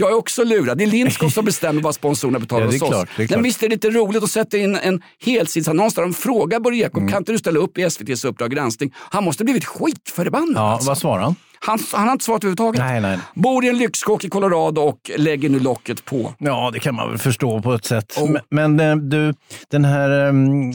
Jag 0.00 0.10
är 0.10 0.14
också 0.16 0.44
lurad. 0.44 0.78
Det 0.78 0.84
är 0.84 0.86
Lindskog 0.86 1.32
som 1.32 1.44
bestämmer 1.44 1.82
vad 1.82 1.94
sponsorerna 1.94 2.38
betalar 2.38 2.60
Ja, 2.66 2.72
hos 2.72 2.82
oss. 2.82 2.88
klart. 2.88 3.30
Men 3.30 3.42
visst 3.42 3.62
är 3.62 3.68
det 3.68 3.74
lite 3.74 3.90
roligt 3.90 4.22
att 4.22 4.30
sätta 4.30 4.56
in 4.58 4.76
en 4.76 5.02
helsidesannons 5.24 5.94
där 5.94 6.02
de 6.02 6.14
frågar 6.14 6.60
Börje 6.60 6.86
Ekholm, 6.86 7.02
Mm. 7.02 7.12
kan 7.12 7.18
inte 7.22 7.32
du 7.32 7.38
ställa 7.38 7.58
upp 7.60 7.78
i 7.78 7.82
SVTs 7.82 8.24
Uppdrag 8.24 8.50
granskning? 8.50 8.92
Han 8.96 9.24
måste 9.24 9.42
ha 9.42 9.44
blivit 9.44 9.64
skitförbannad. 9.64 10.56
Ja, 10.56 10.72
alltså. 10.72 10.88
vad 10.88 10.98
svarar 10.98 11.22
han? 11.22 11.34
Han, 11.66 11.78
han 11.92 12.04
har 12.06 12.12
inte 12.12 12.24
svarat 12.24 12.44
överhuvudtaget. 12.44 12.78
Nej, 12.80 13.00
nej. 13.00 13.18
Bor 13.34 13.64
i 13.64 13.68
en 13.68 13.78
lyxkåk 13.78 14.24
i 14.24 14.28
Colorado 14.28 14.80
och 14.80 15.10
lägger 15.16 15.48
nu 15.48 15.58
locket 15.60 16.04
på. 16.04 16.34
Ja, 16.38 16.70
det 16.72 16.78
kan 16.78 16.94
man 16.94 17.08
väl 17.08 17.18
förstå 17.18 17.62
på 17.62 17.74
ett 17.74 17.84
sätt. 17.84 18.18
Men, 18.50 18.76
men 18.76 18.90
eh, 18.90 18.96
du, 18.96 19.34
den 19.70 19.84
här, 19.84 20.10
ehm, 20.28 20.70
eh, 20.70 20.74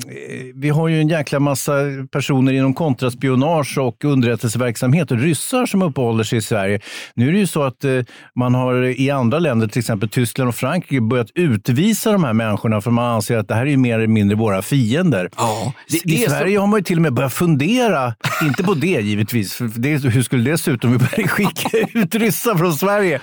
vi 0.55 0.69
har 0.69 0.87
ju 0.87 1.01
en 1.01 1.07
jäkla 1.07 1.39
massa 1.39 1.73
personer 2.11 2.53
inom 2.53 2.73
kontraspionage 2.73 3.77
och 3.77 4.05
underrättelseverksamhet 4.05 5.11
och 5.11 5.19
ryssar 5.19 5.65
som 5.65 5.81
uppehåller 5.81 6.23
sig 6.23 6.37
i 6.37 6.41
Sverige. 6.41 6.79
Nu 7.13 7.27
är 7.27 7.31
det 7.31 7.37
ju 7.39 7.47
så 7.47 7.63
att 7.63 7.83
eh, 7.83 7.91
man 8.35 8.55
har 8.55 8.83
i 9.01 9.11
andra 9.11 9.39
länder, 9.39 9.67
till 9.67 9.79
exempel 9.79 10.09
Tyskland 10.09 10.47
och 10.49 10.55
Frankrike, 10.55 11.01
börjat 11.01 11.29
utvisa 11.35 12.11
de 12.11 12.23
här 12.23 12.33
människorna 12.33 12.81
för 12.81 12.91
man 12.91 13.05
anser 13.05 13.37
att 13.37 13.47
det 13.47 13.55
här 13.55 13.65
är 13.65 13.77
mer 13.77 13.95
eller 13.95 14.07
mindre 14.07 14.37
våra 14.37 14.61
fiender. 14.61 15.29
Ja, 15.37 15.73
det- 15.89 15.95
I 15.97 16.01
det 16.17 16.23
så- 16.23 16.29
Sverige 16.29 16.59
har 16.59 16.67
man 16.67 16.79
ju 16.79 16.83
till 16.83 16.95
och 16.97 17.01
med 17.01 17.13
börjat 17.13 17.33
fundera, 17.33 18.13
inte 18.43 18.63
på 18.63 18.73
det 18.73 18.87
givetvis, 18.87 19.53
för 19.53 19.71
det, 19.75 19.89
hur 19.97 20.21
skulle 20.23 20.51
det 20.51 20.57
se 20.57 20.71
ut 20.71 20.74
om 20.83 20.91
vi 20.91 20.97
började 20.97 21.27
skicka 21.27 21.77
ut 21.99 22.15
ryssar 22.15 22.55
från 22.55 22.73
Sverige 22.73 23.19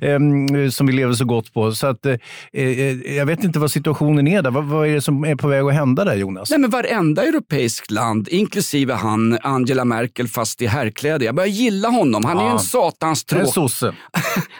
em, 0.00 0.70
som 0.70 0.86
vi 0.86 0.92
lever 0.92 1.12
så 1.14 1.24
gott 1.24 1.52
på. 1.54 1.72
Så 1.72 1.86
att, 1.86 2.06
eh, 2.06 2.14
eh, 2.52 2.90
jag 3.16 3.26
vet 3.26 3.44
inte 3.44 3.58
vad 3.58 3.70
situationen 3.70 4.28
är 4.28 4.42
där. 4.42 4.50
Vad, 4.50 4.64
vad 4.64 4.88
är 4.88 4.94
det 4.94 5.00
som 5.00 5.24
är 5.24 5.34
på 5.36 5.48
väg 5.48 5.62
att 5.64 5.74
hända 5.74 6.04
där 6.04 6.14
Jonas? 6.14 6.50
Nej, 6.50 6.58
men 6.58 6.70
varenda 6.70 7.22
europeiskt 7.26 7.90
land, 7.90 8.28
inklusive 8.28 8.94
han, 8.94 9.38
Angela 9.42 9.84
Merkel, 9.84 10.28
fast 10.28 10.62
i 10.62 10.66
herrkläder. 10.66 11.26
Jag 11.26 11.34
börjar 11.34 11.48
gilla 11.48 11.88
honom. 11.88 12.24
Han 12.24 12.38
är 12.38 12.42
ju 12.42 12.46
Ja. 12.48 12.52
en 12.52 12.58
satans 12.58 13.24
En 13.32 13.38
tråk. 13.52 13.70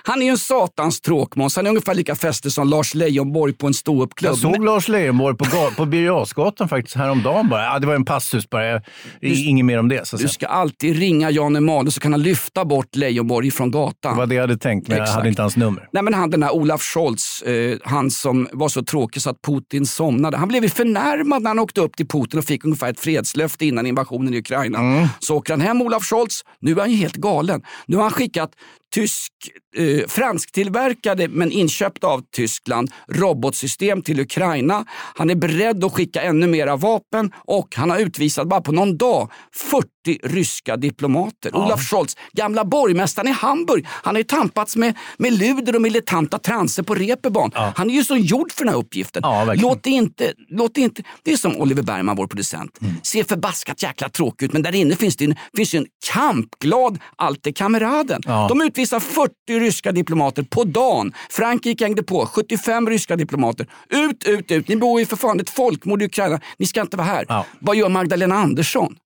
Han 0.05 0.23
är 0.23 0.27
ju 0.27 0.31
en 0.31 0.39
satans 0.39 1.01
tråkmåns. 1.01 1.57
Han 1.57 1.67
är 1.67 1.71
ungefär 1.71 1.95
lika 1.95 2.15
fästig 2.15 2.53
som 2.53 2.69
Lars 2.69 2.95
Leijonborg 2.95 3.53
på 3.53 3.67
en 3.67 3.75
ståuppklubb. 3.75 4.31
Jag 4.31 4.39
såg 4.39 4.65
Lars 4.65 4.89
Leijonborg 4.89 5.37
på, 5.37 5.45
på 5.77 5.85
Birger 5.87 6.07
Jarlsgatan 6.07 6.69
faktiskt 6.69 6.97
häromdagen 6.97 7.49
bara. 7.49 7.65
Ja, 7.65 7.79
det 7.79 7.87
var 7.87 7.95
en 7.95 8.05
passus 8.05 8.51
bara. 8.51 8.67
Jag- 8.67 8.83
Inget 9.21 9.65
mer 9.67 9.79
om 9.79 9.89
det. 9.89 10.07
Så 10.09 10.17
Du 10.17 10.29
ska 10.29 10.47
alltid 10.47 10.97
ringa 10.97 11.31
Jan 11.31 11.57
Emanuel 11.57 11.93
så 11.93 12.01
kan 12.01 12.13
han 12.13 12.23
lyfta 12.33 12.65
bort 12.65 12.97
Leijonborg 12.97 13.51
från 13.51 13.71
gatan. 13.71 14.13
Det 14.13 14.19
var 14.19 14.27
det 14.27 14.35
jag 14.35 14.43
hade 14.43 14.57
tänkt, 14.57 14.89
men 14.89 14.97
jag 14.97 15.03
Exakt. 15.03 15.17
hade 15.17 15.29
inte 15.29 15.43
hans 15.43 15.57
nummer. 15.57 15.89
Nej, 15.93 16.03
men 16.03 16.15
han 16.15 16.31
den 16.31 16.43
här 16.43 16.55
Olaf 16.55 16.83
Scholz, 16.83 17.43
eh, 17.43 17.79
han 17.85 18.11
som 18.11 18.49
var 18.53 18.69
så 18.69 18.83
tråkig 18.83 19.23
så 19.23 19.31
att 19.31 19.43
Putin 19.43 19.87
somnade. 19.87 20.37
Han 20.37 20.49
blev 20.49 20.63
ju 20.63 20.69
förnärmad 20.69 21.43
när 21.43 21.51
han 21.51 21.59
åkte 21.59 21.81
upp 21.81 21.97
till 21.97 22.09
Putin 22.09 22.39
och 22.39 22.45
fick 22.45 22.65
ungefär 22.65 22.91
ett 22.91 23.01
fredslöfte 23.01 23.67
innan 23.67 23.87
invasionen 23.87 24.35
i 24.35 24.39
Ukraina. 24.39 24.79
Mm. 24.79 25.09
Så 25.21 25.37
åker 25.37 25.53
han 25.53 25.61
hem 25.61 25.83
Olaf 25.83 26.05
Scholz. 26.05 26.45
Nu 26.61 26.73
är 26.73 26.77
han 26.77 26.91
ju 26.91 26.97
helt 26.97 27.17
galen. 27.17 27.63
Nu 27.87 27.97
har 27.97 28.03
han 28.03 28.13
skickat 28.13 28.51
tysk, 28.93 29.33
eh, 29.77 30.09
fransktillverkade 30.09 31.29
men 31.29 31.53
inköpta 31.53 32.07
av 32.07 32.23
Tyskland 32.37 32.91
robotsystem 33.09 34.03
till 34.03 34.21
Ukraina. 34.21 34.85
Han 35.15 35.31
är 35.31 35.35
beredd 35.35 35.85
att 35.85 35.93
skicka 35.93 36.23
ännu 36.23 36.47
mera 36.47 36.77
vapen 36.77 37.33
och 37.37 37.77
han 37.77 37.91
har 37.91 37.99
utvisat 37.99 38.49
bara 38.49 38.61
på 38.61 38.73
någon 38.73 38.97
dag 38.97 39.31
40 39.55 39.89
ryska 40.23 40.77
diplomater. 40.77 41.57
Olaf 41.57 41.91
Scholz, 41.91 42.17
gamla 42.33 42.65
borgmästaren 42.65 43.29
i 43.29 43.33
Hamburg, 43.33 43.87
han 43.89 44.15
har 44.15 44.21
ju 44.21 44.25
tampats 44.25 44.77
med, 44.77 44.95
med 45.17 45.33
luder 45.33 45.75
och 45.75 45.83
militanta 45.83 46.39
transer 46.39 46.83
på 46.83 46.95
reeperbahn. 46.95 47.51
Han 47.55 47.91
är 47.91 47.95
ju 47.95 48.05
så 48.05 48.17
gjord 48.17 48.53
för 48.53 48.65
den 48.65 48.75
här 48.75 48.81
uppgiften. 48.81 49.23
låt 49.57 49.83
det 49.83 49.91
inte, 49.91 50.33
låt 50.49 50.75
det 50.75 50.81
inte, 50.81 51.03
det 51.23 51.33
är 51.33 51.37
som 51.37 51.57
Oliver 51.57 51.83
Bergman, 51.83 52.17
vår 52.17 52.27
producent. 52.27 52.79
Mm. 52.81 52.95
Ser 53.03 53.25
förbaskat 53.25 53.83
jäkla 53.83 54.09
tråkigt 54.09 54.43
ut 54.43 54.53
men 54.53 54.63
där 54.63 54.75
inne 54.75 54.97
finns 54.97 55.17
det 55.17 55.25
en, 55.25 55.37
finns 55.57 55.75
en 55.75 55.87
kampglad 56.13 56.99
alte 57.17 57.53
kameraden. 57.53 58.21
Ja. 58.25 58.47
De 58.49 58.61
utvisar 58.61 58.82
40 58.91 59.33
ryska 59.49 59.93
diplomater 59.93 60.43
på 60.43 60.65
dagen. 60.65 61.13
Frankrike 61.31 61.85
hängde 61.85 62.03
på, 62.03 62.27
75 62.27 62.89
ryska 62.89 63.17
diplomater. 63.17 63.67
Ut, 63.89 64.25
ut, 64.25 64.51
ut. 64.51 64.69
Ni 64.69 64.77
bor 64.77 65.01
ju 65.01 65.07
för 65.07 65.17
fan 65.17 65.41
ett 65.41 65.51
folkmord 65.51 66.03
i 66.03 66.05
Ukraina. 66.05 66.41
Ni 66.59 66.67
ska 66.67 66.81
inte 66.81 66.97
vara 66.97 67.07
här. 67.07 67.45
Vad 67.59 67.77
gör 67.77 67.89
Magdalena 67.89 68.35
Andersson? 68.35 68.97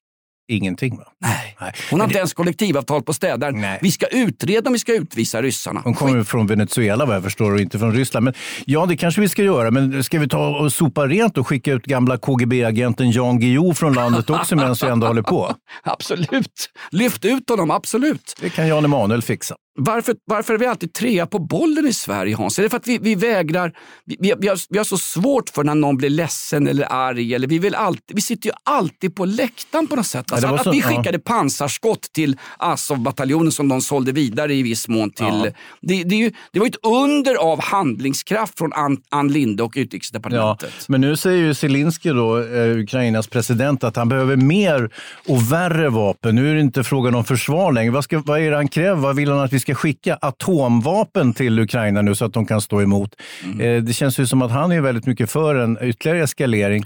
Ingenting 0.48 0.96
va? 0.96 1.04
Nej. 1.20 1.74
Hon 1.90 2.00
har 2.00 2.06
inte 2.06 2.18
ens 2.18 2.34
kollektivavtal 2.34 3.02
på 3.02 3.12
städaren. 3.12 3.64
Vi 3.80 3.90
ska 3.90 4.06
utreda 4.06 4.68
om 4.68 4.72
vi 4.72 4.78
ska 4.78 4.94
utvisa 4.94 5.42
ryssarna. 5.42 5.80
De 5.84 5.94
kommer 5.94 6.24
från 6.24 6.46
Venezuela 6.46 7.06
vad 7.06 7.16
jag 7.16 7.22
förstår 7.22 7.52
och 7.52 7.60
inte 7.60 7.78
från 7.78 7.92
Ryssland. 7.92 8.24
Men, 8.24 8.34
ja, 8.64 8.86
det 8.86 8.96
kanske 8.96 9.20
vi 9.20 9.28
ska 9.28 9.42
göra. 9.42 9.70
Men 9.70 10.04
ska 10.04 10.18
vi 10.18 10.28
ta 10.28 10.56
och 10.58 10.72
sopa 10.72 11.06
rent 11.06 11.38
och 11.38 11.46
skicka 11.46 11.72
ut 11.72 11.84
gamla 11.84 12.18
KGB-agenten 12.18 13.10
Jan 13.10 13.40
Guillou 13.40 13.74
från 13.74 13.92
landet 13.92 14.30
också 14.30 14.56
medan 14.56 14.76
vi 14.82 14.88
ändå 14.88 15.06
håller 15.06 15.22
på? 15.22 15.54
Absolut. 15.82 16.70
Lyft 16.90 17.24
ut 17.24 17.50
honom, 17.50 17.70
absolut. 17.70 18.36
Det 18.40 18.50
kan 18.50 18.68
Jan 18.68 18.84
Emanuel 18.84 19.22
fixa. 19.22 19.54
Varför, 19.78 20.14
varför 20.24 20.54
är 20.54 20.58
vi 20.58 20.66
alltid 20.66 20.92
trea 20.92 21.26
på 21.26 21.38
bollen 21.38 21.86
i 21.86 21.92
Sverige 21.92 22.36
Hans? 22.36 22.58
Är 22.58 22.62
det 22.62 22.68
för 22.68 22.76
att 22.76 22.86
vi, 22.88 22.98
vi 22.98 23.14
vägrar, 23.14 23.72
vi, 24.04 24.16
vi, 24.38 24.48
har, 24.48 24.58
vi 24.72 24.78
har 24.78 24.84
så 24.84 24.98
svårt 24.98 25.50
för 25.50 25.64
när 25.64 25.74
någon 25.74 25.96
blir 25.96 26.10
ledsen 26.10 26.66
eller 26.68 26.92
arg. 26.92 27.34
Eller 27.34 27.48
vi, 27.48 27.58
vill 27.58 27.74
alltid, 27.74 28.16
vi 28.16 28.20
sitter 28.20 28.48
ju 28.48 28.52
alltid 28.64 29.14
på 29.16 29.24
läktaren 29.24 29.86
på 29.86 29.96
något 29.96 30.06
sätt. 30.06 30.32
Alltså, 30.32 30.46
Ja, 30.46 30.50
var 30.50 30.58
att 30.58 30.64
så- 30.64 30.70
vi 30.70 30.78
ja. 30.80 30.88
skickade 30.88 31.18
pansarskott 31.18 32.02
till 32.12 32.36
Azov-bataljonen 32.58 33.52
som 33.52 33.68
de 33.68 33.80
sålde 33.80 34.12
vidare 34.12 34.54
i 34.54 34.62
viss 34.62 34.88
mån 34.88 35.10
till. 35.10 35.26
Ja. 35.26 35.46
Det, 35.80 36.02
det, 36.04 36.16
ju, 36.16 36.32
det 36.52 36.58
var 36.58 36.66
ju 36.66 36.70
ett 36.70 36.86
under 36.86 37.34
av 37.34 37.62
handlingskraft 37.62 38.58
från 38.58 38.72
Ann, 38.72 38.96
Ann 39.10 39.28
Linde 39.32 39.62
och 39.62 39.76
Ja, 39.76 39.80
utrikesdepartementet. 39.82 40.72
men 40.88 41.00
nu 41.00 41.16
säger 41.16 41.38
ju 41.38 41.54
Zelensky, 41.54 42.08
då, 42.10 42.38
eh, 42.38 42.78
Ukrainas 42.78 43.26
president, 43.28 43.84
att 43.84 43.96
han 43.96 44.08
behöver 44.08 44.36
mer 44.36 44.90
och 45.28 45.52
värre 45.52 45.88
vapen. 45.88 46.34
Nu 46.34 46.50
är 46.50 46.54
det 46.54 46.60
inte 46.60 46.84
frågan 46.84 47.14
om 47.14 47.24
försvar 47.24 47.72
längre. 47.72 47.90
Vad, 47.90 48.04
ska, 48.04 48.18
vad 48.26 48.40
är 48.40 48.50
det 48.50 48.56
han 48.56 48.68
kräver? 48.68 49.00
Vad 49.00 49.16
vill 49.16 49.30
han 49.30 49.40
att 49.40 49.52
vi 49.52 49.60
ska 49.60 49.65
ska 49.66 49.74
skicka 49.74 50.18
atomvapen 50.20 51.32
till 51.34 51.58
Ukraina 51.58 52.02
nu 52.02 52.14
så 52.14 52.24
att 52.24 52.32
de 52.32 52.46
kan 52.46 52.60
stå 52.60 52.82
emot. 52.82 53.10
Eh, 53.60 53.82
Det 53.82 53.92
känns 53.92 54.18
ju 54.18 54.26
som 54.26 54.42
att 54.42 54.50
han 54.50 54.72
är 54.72 54.80
väldigt 54.80 55.06
mycket 55.06 55.30
för 55.30 55.54
en 55.54 55.78
ytterligare 55.82 56.22
eskalering. 56.22 56.84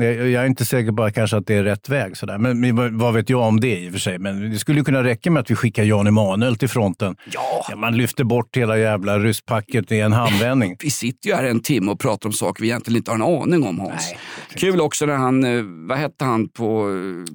Eh, 0.00 0.06
Jag 0.06 0.42
är 0.42 0.46
inte 0.46 0.64
säker 0.64 0.92
på 0.92 1.10
kanske 1.10 1.36
att 1.36 1.46
det 1.46 1.54
är 1.54 1.62
rätt 1.64 1.88
väg. 1.88 2.16
Sådär. 2.16 2.38
Men 2.38 2.98
vad- 2.98 3.14
vet 3.14 3.30
jag 3.30 3.40
om 3.40 3.60
det 3.60 3.76
i 3.80 3.88
och 3.88 3.92
för 3.92 4.00
sig. 4.00 4.18
Men 4.18 4.50
det 4.50 4.58
skulle 4.58 4.78
ju 4.78 4.84
kunna 4.84 5.04
räcka 5.04 5.30
med 5.30 5.40
att 5.40 5.50
vi 5.50 5.54
skickar 5.54 5.84
Jan 5.84 6.06
Emanuel 6.06 6.56
till 6.56 6.68
fronten. 6.68 7.16
Ja. 7.32 7.76
Man 7.76 7.96
lyfter 7.96 8.24
bort 8.24 8.56
hela 8.56 8.78
jävla 8.78 9.18
rysspacket 9.18 9.92
i 9.92 10.00
en 10.00 10.12
handvändning. 10.12 10.76
Vi 10.82 10.90
sitter 10.90 11.28
ju 11.28 11.34
här 11.34 11.44
en 11.44 11.60
timme 11.60 11.90
och 11.92 12.00
pratar 12.00 12.28
om 12.28 12.32
saker 12.32 12.62
vi 12.62 12.68
egentligen 12.68 12.96
inte 12.96 13.10
har 13.10 13.16
en 13.16 13.22
aning 13.42 13.66
om 13.68 13.80
Hans. 13.80 14.14
Kul 14.56 14.80
också 14.80 15.06
när 15.06 15.14
han, 15.16 15.44
eh, 15.44 15.62
vad 15.88 15.98
hette 15.98 16.24
han 16.24 16.48
på... 16.48 16.86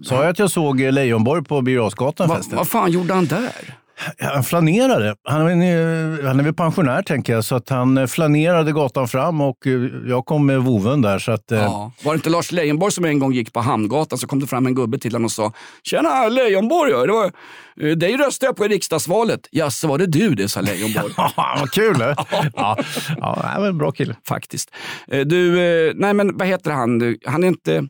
Sa 0.04 0.16
jag 0.16 0.28
att 0.30 0.40
jag 0.40 0.52
såg 0.52 0.80
Leijonborg 0.82 1.44
på 1.44 1.62
Birger 1.62 1.80
Va, 1.80 1.92
förresten? 2.28 2.58
vad 2.58 2.68
fan 2.68 2.92
gjorde 2.92 3.14
han 3.14 3.26
där? 3.26 3.50
Han 4.20 4.44
flanerade. 4.44 5.16
Han 5.24 5.62
är, 5.62 6.24
han 6.24 6.40
är 6.40 6.44
väl 6.44 6.54
pensionär 6.54 7.02
tänker 7.02 7.34
jag, 7.34 7.46
så 7.46 7.56
att 7.56 7.70
han 7.70 8.08
flanerade 8.08 8.72
gatan 8.72 9.08
fram 9.08 9.42
och 9.42 9.68
eh, 9.68 9.72
jag 10.08 10.26
kom 10.26 10.46
med 10.46 10.62
voven 10.62 11.02
där. 11.02 11.20
Så 11.20 11.32
att, 11.32 11.52
eh, 11.52 11.60
Ja. 11.60 11.92
Var 12.04 12.14
det 12.14 12.16
inte 12.16 12.30
Lars 12.30 12.52
Leijonborg 12.52 12.92
som 12.92 13.06
en 13.06 13.20
gång 13.20 13.34
gick 13.34 13.54
på 13.54 13.60
Hamngatan 13.60 14.18
så 14.18 14.28
kom 14.28 14.40
det 14.40 14.48
fram 14.48 14.66
en 14.66 14.76
gubbe 14.76 14.98
till 14.98 15.12
honom 15.14 15.26
och 15.26 15.32
sa 15.32 15.54
Tjena 15.84 16.28
Leijonborg, 16.30 16.92
ja, 16.92 17.06
det 17.06 17.12
var, 17.12 17.32
eh, 17.82 17.98
dig 17.98 18.18
röstade 18.18 18.48
jag 18.48 18.56
på 18.56 18.66
i 18.66 18.68
riksdagsvalet. 18.68 19.48
Ja, 19.52 19.72
så 19.72 19.88
var 19.88 19.98
det 19.98 20.08
du 20.08 20.36
det, 20.36 20.50
sa 20.50 20.62
Leijonborg. 20.62 21.14
Vad 21.36 21.72
kul! 21.72 21.96
ja, 22.56 22.78
ja, 23.18 23.68
en 23.68 23.78
bra 23.78 23.92
kille. 23.92 24.16
Faktiskt. 24.28 24.72
Du, 25.26 25.52
nej 25.96 26.14
men 26.14 26.38
vad 26.38 26.48
heter 26.48 26.72
han? 26.72 27.18
Han 27.26 27.44
är 27.44 27.48
inte... 27.48 27.88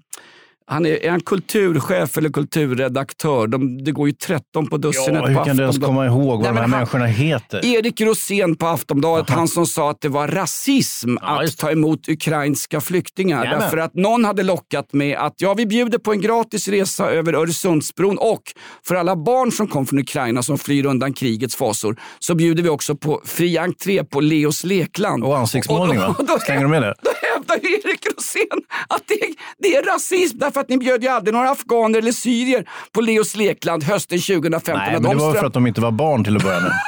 Han 0.65 0.85
är, 0.85 1.05
är 1.05 1.09
han 1.11 1.19
kulturchef 1.21 2.17
eller 2.17 2.29
kulturredaktör? 2.29 3.47
De, 3.47 3.83
det 3.83 3.91
går 3.91 4.07
ju 4.07 4.13
13 4.13 4.67
på 4.67 4.77
dussinet 4.77 5.21
Ja, 5.21 5.27
hur 5.27 5.45
kan 5.45 5.57
du 5.57 5.63
ens 5.63 5.77
komma 5.79 6.05
ihåg 6.05 6.25
vad 6.25 6.39
Nej, 6.41 6.47
de 6.49 6.53
här 6.55 6.61
han- 6.61 6.69
människorna 6.69 7.05
heter? 7.05 7.65
Erik 7.65 8.01
Rosén 8.01 8.55
på 8.55 8.67
Aftonbladet, 8.67 9.29
han 9.29 9.47
som 9.47 9.65
sa 9.65 9.89
att 9.91 10.01
det 10.01 10.09
var 10.09 10.27
rasism 10.27 11.17
att 11.21 11.57
ta 11.57 11.71
emot 11.71 12.09
ukrainska 12.09 12.81
flyktingar. 12.81 13.37
Jajamän. 13.37 13.59
Därför 13.61 13.77
att 13.77 13.95
någon 13.95 14.25
hade 14.25 14.43
lockat 14.43 14.93
med 14.93 15.17
att 15.17 15.33
ja, 15.37 15.53
vi 15.53 15.65
bjuder 15.65 15.97
på 15.97 16.11
en 16.11 16.21
gratis 16.21 16.67
resa 16.67 17.09
över 17.11 17.33
Öresundsbron 17.33 18.17
och 18.17 18.41
för 18.85 18.95
alla 18.95 19.15
barn 19.15 19.51
som 19.51 19.67
kom 19.67 19.85
från 19.85 19.99
Ukraina 19.99 20.43
som 20.43 20.57
flyr 20.57 20.85
undan 20.85 21.13
krigets 21.13 21.55
fasor 21.55 21.95
så 22.19 22.35
bjuder 22.35 22.63
vi 22.63 22.69
också 22.69 22.95
på 22.95 23.21
fri 23.25 23.57
entré 23.57 24.03
på 24.03 24.21
Leos 24.21 24.63
lekland. 24.63 25.23
Och 25.23 25.37
ansiktsmålning 25.37 25.99
va? 25.99 26.15
Och 26.19 26.25
då- 26.25 26.39
Slänger 26.39 26.61
de 26.61 26.71
med 26.71 26.81
det? 26.81 26.93
Hävdar 27.49 27.69
Erik 27.71 28.05
Rosén 28.17 28.61
att 28.89 29.03
det, 29.07 29.19
det 29.57 29.75
är 29.75 29.83
rasism 29.83 30.37
därför 30.37 30.61
att 30.61 30.69
ni 30.69 30.77
bjöd 30.77 31.03
ju 31.03 31.09
aldrig 31.09 31.33
några 31.33 31.49
afghaner 31.49 31.99
eller 31.99 32.11
syrier 32.11 32.69
på 32.91 33.01
Leos 33.01 33.35
lekland 33.35 33.83
hösten 33.83 34.19
2015. 34.19 34.73
Nej, 34.77 34.93
men 34.93 35.01
det 35.03 35.09
de 35.09 35.17
var 35.17 35.33
för 35.33 35.45
att 35.45 35.53
de 35.53 35.67
inte 35.67 35.81
var 35.81 35.91
barn 35.91 36.23
till 36.23 36.35
att 36.37 36.43
börja 36.43 36.59
med. 36.59 36.71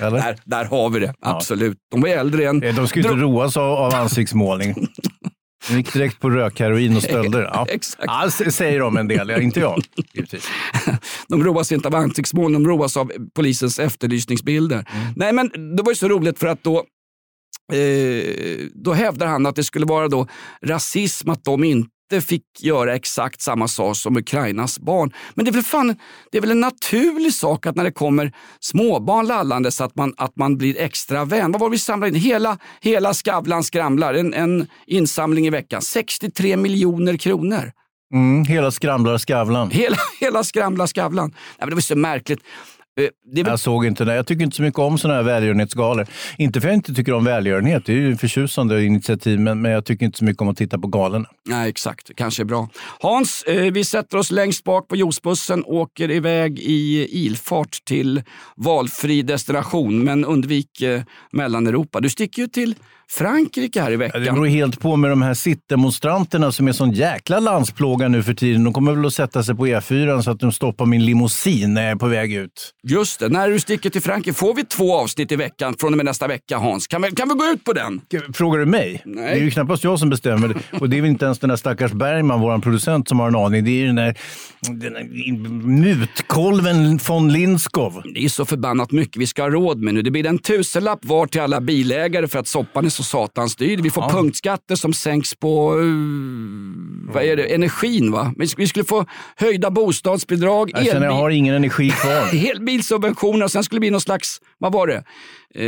Eller? 0.00 0.18
Där, 0.18 0.36
där 0.44 0.64
har 0.64 0.90
vi 0.90 1.00
det, 1.00 1.14
absolut. 1.20 1.78
De 1.90 2.00
var 2.00 2.08
äldre 2.08 2.48
än... 2.48 2.62
Eh, 2.62 2.74
De 2.74 2.88
skulle 2.88 3.08
inte 3.08 3.20
roas 3.22 3.56
av, 3.56 3.70
av 3.72 3.94
ansiktsmålning. 3.94 4.74
De 5.68 5.74
gick 5.76 5.92
direkt 5.92 6.20
på 6.20 6.30
rökheroin 6.30 6.96
och 6.96 7.02
stölder. 7.02 7.42
Ja. 7.54 7.66
Exakt. 7.68 8.04
Ja, 8.06 8.24
s- 8.26 8.56
säger 8.56 8.80
de 8.80 8.96
en 8.96 9.08
del, 9.08 9.28
ja, 9.28 9.38
inte 9.40 9.60
jag. 9.60 9.82
De 11.28 11.44
roas 11.44 11.72
inte 11.72 11.88
av 11.88 11.94
ansiktsmål, 11.94 12.52
de 12.52 12.66
roas 12.66 12.96
av 12.96 13.12
polisens 13.34 13.78
efterlysningsbilder. 13.78 14.76
Mm. 14.76 15.06
Nej, 15.16 15.32
men 15.32 15.76
det 15.76 15.82
var 15.82 15.90
ju 15.92 15.96
så 15.96 16.08
roligt 16.08 16.38
för 16.38 16.46
att 16.46 16.64
då 16.64 16.84
Eh, 17.72 18.66
då 18.74 18.92
hävdar 18.92 19.26
han 19.26 19.46
att 19.46 19.56
det 19.56 19.64
skulle 19.64 19.86
vara 19.86 20.08
då 20.08 20.26
rasism 20.62 21.30
att 21.30 21.44
de 21.44 21.64
inte 21.64 22.20
fick 22.20 22.44
göra 22.60 22.94
exakt 22.94 23.40
samma 23.40 23.68
sak 23.68 23.96
som 23.96 24.16
Ukrainas 24.16 24.78
barn. 24.78 25.12
Men 25.34 25.44
det 25.44 25.50
är 25.50 25.52
väl, 25.52 25.62
fan, 25.62 25.96
det 26.30 26.38
är 26.38 26.40
väl 26.40 26.50
en 26.50 26.60
naturlig 26.60 27.34
sak 27.34 27.66
att 27.66 27.76
när 27.76 27.84
det 27.84 27.92
kommer 27.92 28.32
småbarn 28.60 29.26
lallandes 29.26 29.80
att 29.80 29.96
man, 29.96 30.14
att 30.16 30.36
man 30.36 30.58
blir 30.58 30.78
extra 30.78 31.24
vän. 31.24 31.52
Vad 31.52 31.60
var 31.60 31.68
det 31.68 31.72
vi 31.72 31.78
samlade 31.78 32.16
in? 32.16 32.22
Hela, 32.22 32.58
hela 32.80 33.14
Skavlan 33.14 33.64
skramlar, 33.64 34.14
en, 34.14 34.34
en 34.34 34.66
insamling 34.86 35.46
i 35.46 35.50
veckan. 35.50 35.82
63 35.82 36.56
miljoner 36.56 37.16
kronor. 37.16 37.72
Mm, 38.14 38.44
hela 38.44 38.70
skramlar 38.70 39.18
skavlan. 39.18 39.70
Hela, 39.70 39.96
hela 40.20 40.44
skramla 40.44 40.86
Skavlan. 40.86 41.28
Nej, 41.28 41.38
men 41.58 41.68
det 41.68 41.74
var 41.74 41.80
så 41.80 41.96
märkligt. 41.96 42.40
Eh, 43.00 43.34
väl 43.34 43.46
Jag 43.46 43.60
såg 43.60 43.86
inte 43.86 44.04
det. 44.04 44.14
Jag 44.14 44.26
tycker 44.26 44.44
inte 44.44 44.56
så 44.56 44.62
mycket 44.62 44.78
om 44.78 44.98
sådana 44.98 45.16
här 45.16 45.24
välgörenhetsgalor. 45.24 46.06
Inte 46.38 46.60
för 46.60 46.68
att 46.68 46.72
jag 46.72 46.78
inte 46.78 46.94
tycker 46.94 47.12
om 47.12 47.24
välgörenhet, 47.24 47.86
det 47.86 47.92
är 47.92 47.96
ju 47.96 48.10
en 48.10 48.18
förtjusande 48.18 48.84
initiativ, 48.84 49.40
men, 49.40 49.62
men 49.62 49.72
jag 49.72 49.84
tycker 49.84 50.06
inte 50.06 50.18
så 50.18 50.24
mycket 50.24 50.42
om 50.42 50.48
att 50.48 50.56
titta 50.56 50.78
på 50.78 50.86
galorna. 50.86 51.28
Nej, 51.48 51.68
exakt. 51.70 52.10
Kanske 52.16 52.42
är 52.42 52.44
bra. 52.44 52.68
Hans, 53.00 53.42
eh, 53.42 53.72
vi 53.72 53.84
sätter 53.84 54.18
oss 54.18 54.30
längst 54.30 54.64
bak 54.64 54.88
på 54.88 54.96
juicebussen, 54.96 55.64
åker 55.66 56.10
iväg 56.10 56.58
i 56.58 57.08
ilfart 57.26 57.84
till 57.84 58.22
valfri 58.56 59.22
destination, 59.22 60.04
men 60.04 60.24
undvik 60.24 60.82
eh, 60.82 61.02
Mellaneuropa. 61.32 62.00
Du 62.00 62.10
sticker 62.10 62.42
ju 62.42 62.48
till 62.48 62.74
Frankrike 63.18 63.80
här 63.80 63.92
i 63.92 63.96
veckan. 63.96 64.24
Det 64.24 64.32
beror 64.32 64.46
helt 64.46 64.80
på 64.80 64.96
med 64.96 65.10
de 65.10 65.22
här 65.22 65.34
sittdemonstranterna 65.34 66.52
som 66.52 66.68
är 66.68 66.72
sån 66.72 66.92
jäkla 66.92 67.40
landsplåga 67.40 68.08
nu 68.08 68.22
för 68.22 68.34
tiden. 68.34 68.64
De 68.64 68.72
kommer 68.72 68.92
väl 68.92 69.06
att 69.06 69.14
sätta 69.14 69.42
sig 69.42 69.54
på 69.54 69.66
E4 69.66 70.22
så 70.22 70.30
att 70.30 70.40
de 70.40 70.52
stoppar 70.52 70.86
min 70.86 71.04
limousin 71.04 71.74
när 71.74 71.82
jag 71.82 71.90
är 71.90 71.96
på 71.96 72.06
väg 72.06 72.32
ut. 72.32 72.72
Just 72.88 73.20
det, 73.20 73.28
när 73.28 73.48
du 73.48 73.60
sticker 73.60 73.90
till 73.90 74.02
Frankrike 74.02 74.38
får 74.38 74.54
vi 74.54 74.64
två 74.64 74.96
avsnitt 74.96 75.32
i 75.32 75.36
veckan 75.36 75.74
från 75.80 75.92
och 75.92 75.96
med 75.96 76.06
nästa 76.06 76.26
vecka 76.26 76.58
Hans. 76.58 76.86
Kan 76.86 77.02
vi, 77.02 77.10
kan 77.10 77.28
vi 77.28 77.34
gå 77.34 77.44
ut 77.44 77.64
på 77.64 77.72
den? 77.72 78.00
Frågar 78.34 78.58
du 78.58 78.66
mig? 78.66 79.02
Nej. 79.04 79.24
Det 79.24 79.40
är 79.40 79.44
ju 79.44 79.50
knappast 79.50 79.84
jag 79.84 79.98
som 79.98 80.10
bestämmer. 80.10 80.56
Och 80.80 80.90
det 80.90 80.98
är 80.98 81.00
väl 81.00 81.10
inte 81.10 81.24
ens 81.24 81.38
den 81.38 81.48
där 81.48 81.56
stackars 81.56 81.92
Bergman, 81.92 82.40
vår 82.40 82.58
producent, 82.58 83.08
som 83.08 83.20
har 83.20 83.28
en 83.28 83.36
aning. 83.36 83.64
Det 83.64 83.70
är 83.70 83.72
ju 83.72 83.86
den 83.86 83.96
där, 83.96 84.18
den 84.60 84.92
där 84.92 85.04
mutkolven 85.66 87.00
von 87.08 87.32
Lindskov. 87.32 88.02
Det 88.14 88.24
är 88.24 88.28
så 88.28 88.44
förbannat 88.44 88.92
mycket 88.92 89.16
vi 89.16 89.26
ska 89.26 89.42
ha 89.42 89.50
råd 89.50 89.82
med 89.82 89.94
nu. 89.94 90.02
Det 90.02 90.10
blir 90.10 90.26
en 90.26 90.38
tusenlapp 90.38 91.04
var 91.04 91.26
till 91.26 91.40
alla 91.40 91.60
bilägare 91.60 92.28
för 92.28 92.38
att 92.38 92.48
soppan 92.48 92.84
är 92.84 92.90
så 92.90 93.02
satans 93.02 93.56
dyr. 93.56 93.78
Vi 93.82 93.90
får 93.90 94.08
punktskatter 94.08 94.74
som 94.74 94.92
sänks 94.92 95.34
på 95.34 95.78
eh, 95.78 97.12
vad 97.14 97.24
är 97.24 97.36
det? 97.36 97.54
energin. 97.54 98.12
va? 98.12 98.34
Vi 98.56 98.66
skulle 98.66 98.84
få 98.84 99.06
höjda 99.36 99.70
bostadsbidrag, 99.70 100.70
Jag 100.74 100.86
känner 100.86 101.06
jag 101.06 101.12
har 101.12 101.30
ingen 101.30 101.54
energi 101.54 101.90
kvar. 101.90 102.28
elbilsubventioner 102.72 103.44
och 103.44 103.50
sen 103.50 103.64
skulle 103.64 103.76
det 103.76 103.80
bli 103.80 103.90
någon 103.90 104.00
slags, 104.00 104.38
vad 104.58 104.72
var 104.72 104.86
det? 104.86 105.04
Eh, 105.54 105.64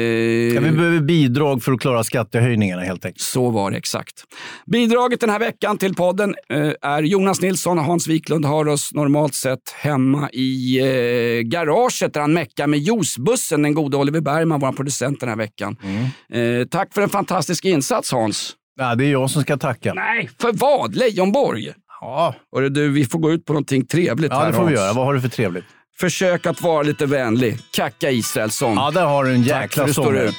Ja, 0.54 0.60
vi 0.60 0.70
behöver 0.70 1.00
bidrag 1.00 1.62
för 1.62 1.72
att 1.72 1.80
klara 1.80 2.04
skattehöjningarna 2.04 2.82
helt 2.82 3.04
enkelt. 3.04 3.20
Så 3.20 3.50
var 3.50 3.70
det 3.70 3.76
exakt. 3.76 4.24
Bidraget 4.66 5.20
den 5.20 5.30
här 5.30 5.38
veckan 5.38 5.78
till 5.78 5.94
podden 5.94 6.34
eh, 6.48 6.72
är 6.82 7.02
Jonas 7.02 7.40
Nilsson 7.40 7.78
och 7.78 7.84
Hans 7.84 8.08
Wiklund 8.08 8.44
har 8.44 8.68
oss 8.68 8.90
normalt 8.94 9.34
sett 9.34 9.70
hemma 9.76 10.30
i 10.32 10.78
eh, 10.80 11.40
garaget 11.42 12.14
där 12.14 12.20
han 12.20 12.32
meckar 12.32 12.66
med 12.66 12.78
juicebussen, 12.80 13.62
den 13.62 13.74
gode 13.74 13.96
Oliver 13.96 14.20
Bergman, 14.20 14.60
vår 14.60 14.72
producent 14.72 15.20
den 15.20 15.28
här 15.28 15.36
veckan. 15.36 15.76
Eh, 16.32 16.66
tack 16.70 16.94
för 16.94 17.02
en 17.02 17.08
fantastisk 17.08 17.64
insats 17.64 18.12
Hans. 18.12 18.52
Ja, 18.80 18.94
det 18.94 19.04
är 19.06 19.10
jag 19.12 19.30
som 19.30 19.42
ska 19.42 19.56
tacka. 19.56 19.94
Nej, 19.94 20.30
för 20.40 20.52
vad? 20.52 20.96
Leijonborg? 20.96 21.72
Ja. 22.00 22.34
Hörru 22.56 22.68
du, 22.68 22.88
vi 22.88 23.04
får 23.04 23.18
gå 23.18 23.30
ut 23.32 23.44
på 23.44 23.52
någonting 23.52 23.86
trevligt 23.86 24.30
Ja, 24.32 24.38
här 24.38 24.46
det 24.46 24.52
får 24.52 24.60
vi 24.60 24.66
Hans. 24.66 24.80
göra. 24.80 24.92
Vad 24.92 25.04
har 25.06 25.14
du 25.14 25.20
för 25.20 25.28
trevligt? 25.28 25.64
Försök 25.98 26.46
att 26.46 26.62
vara 26.62 26.82
lite 26.82 27.06
vänlig. 27.06 27.58
Kacka 27.70 28.10
Israelsson. 28.10 28.74
Ja, 28.74 28.90
där 28.90 29.06
har 29.06 29.24
du 29.24 29.34
en 29.34 29.44
Tack 29.44 29.52
för 29.52 29.62
jäkla 29.62 29.82
att 29.82 29.86
du 29.86 29.92
står 29.92 30.16
ut. 30.16 30.34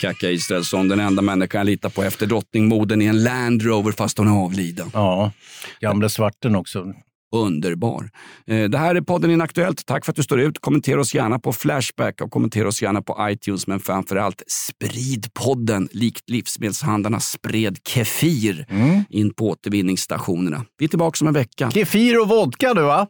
Kacka 0.00 0.30
Israelsson, 0.30 0.88
den 0.88 1.00
enda 1.00 1.22
människan 1.22 1.58
jag 1.58 1.66
litar 1.66 1.88
på 1.90 2.02
efter 2.02 2.26
drottningmodern 2.26 3.02
i 3.02 3.06
en 3.06 3.22
Land 3.22 3.62
Rover 3.62 3.92
fast 3.92 4.18
hon 4.18 4.28
är 4.28 4.44
avliden. 4.44 4.90
Ja, 4.94 5.32
gamle 5.80 6.08
svarten 6.08 6.56
också. 6.56 6.94
Underbar. 7.32 8.10
Eh, 8.46 8.64
Det 8.64 8.78
här 8.78 8.94
är 8.94 9.00
podden 9.00 9.30
Inaktuellt. 9.30 9.86
Tack 9.86 10.04
för 10.04 10.12
att 10.12 10.16
du 10.16 10.22
står 10.22 10.40
ut. 10.40 10.58
Kommentera 10.60 11.00
oss 11.00 11.14
gärna 11.14 11.38
på 11.38 11.52
Flashback 11.52 12.20
och 12.20 12.30
kommentera 12.30 12.68
oss 12.68 12.82
gärna 12.82 13.02
på 13.02 13.16
iTunes. 13.30 13.66
Men 13.66 13.80
framför 13.80 14.16
allt 14.16 14.42
sprid 14.46 15.26
podden 15.34 15.88
likt 15.92 16.30
livsmedelshandlarna 16.30 17.20
spred 17.20 17.78
Kefir 17.88 18.66
in 19.10 19.34
på 19.34 19.48
återvinningsstationerna. 19.48 20.64
Vi 20.78 20.84
är 20.84 20.88
tillbaka 20.88 21.16
om 21.20 21.26
en 21.28 21.34
vecka. 21.34 21.70
Kefir 21.70 22.20
och 22.22 22.28
vodka 22.28 22.74
du 22.74 22.82
va? 22.82 23.06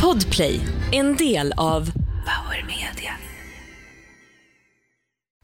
Podplay, 0.00 0.60
en 0.92 1.16
del 1.16 1.52
av 1.56 1.90
Power 2.26 2.64
Media. 2.66 3.12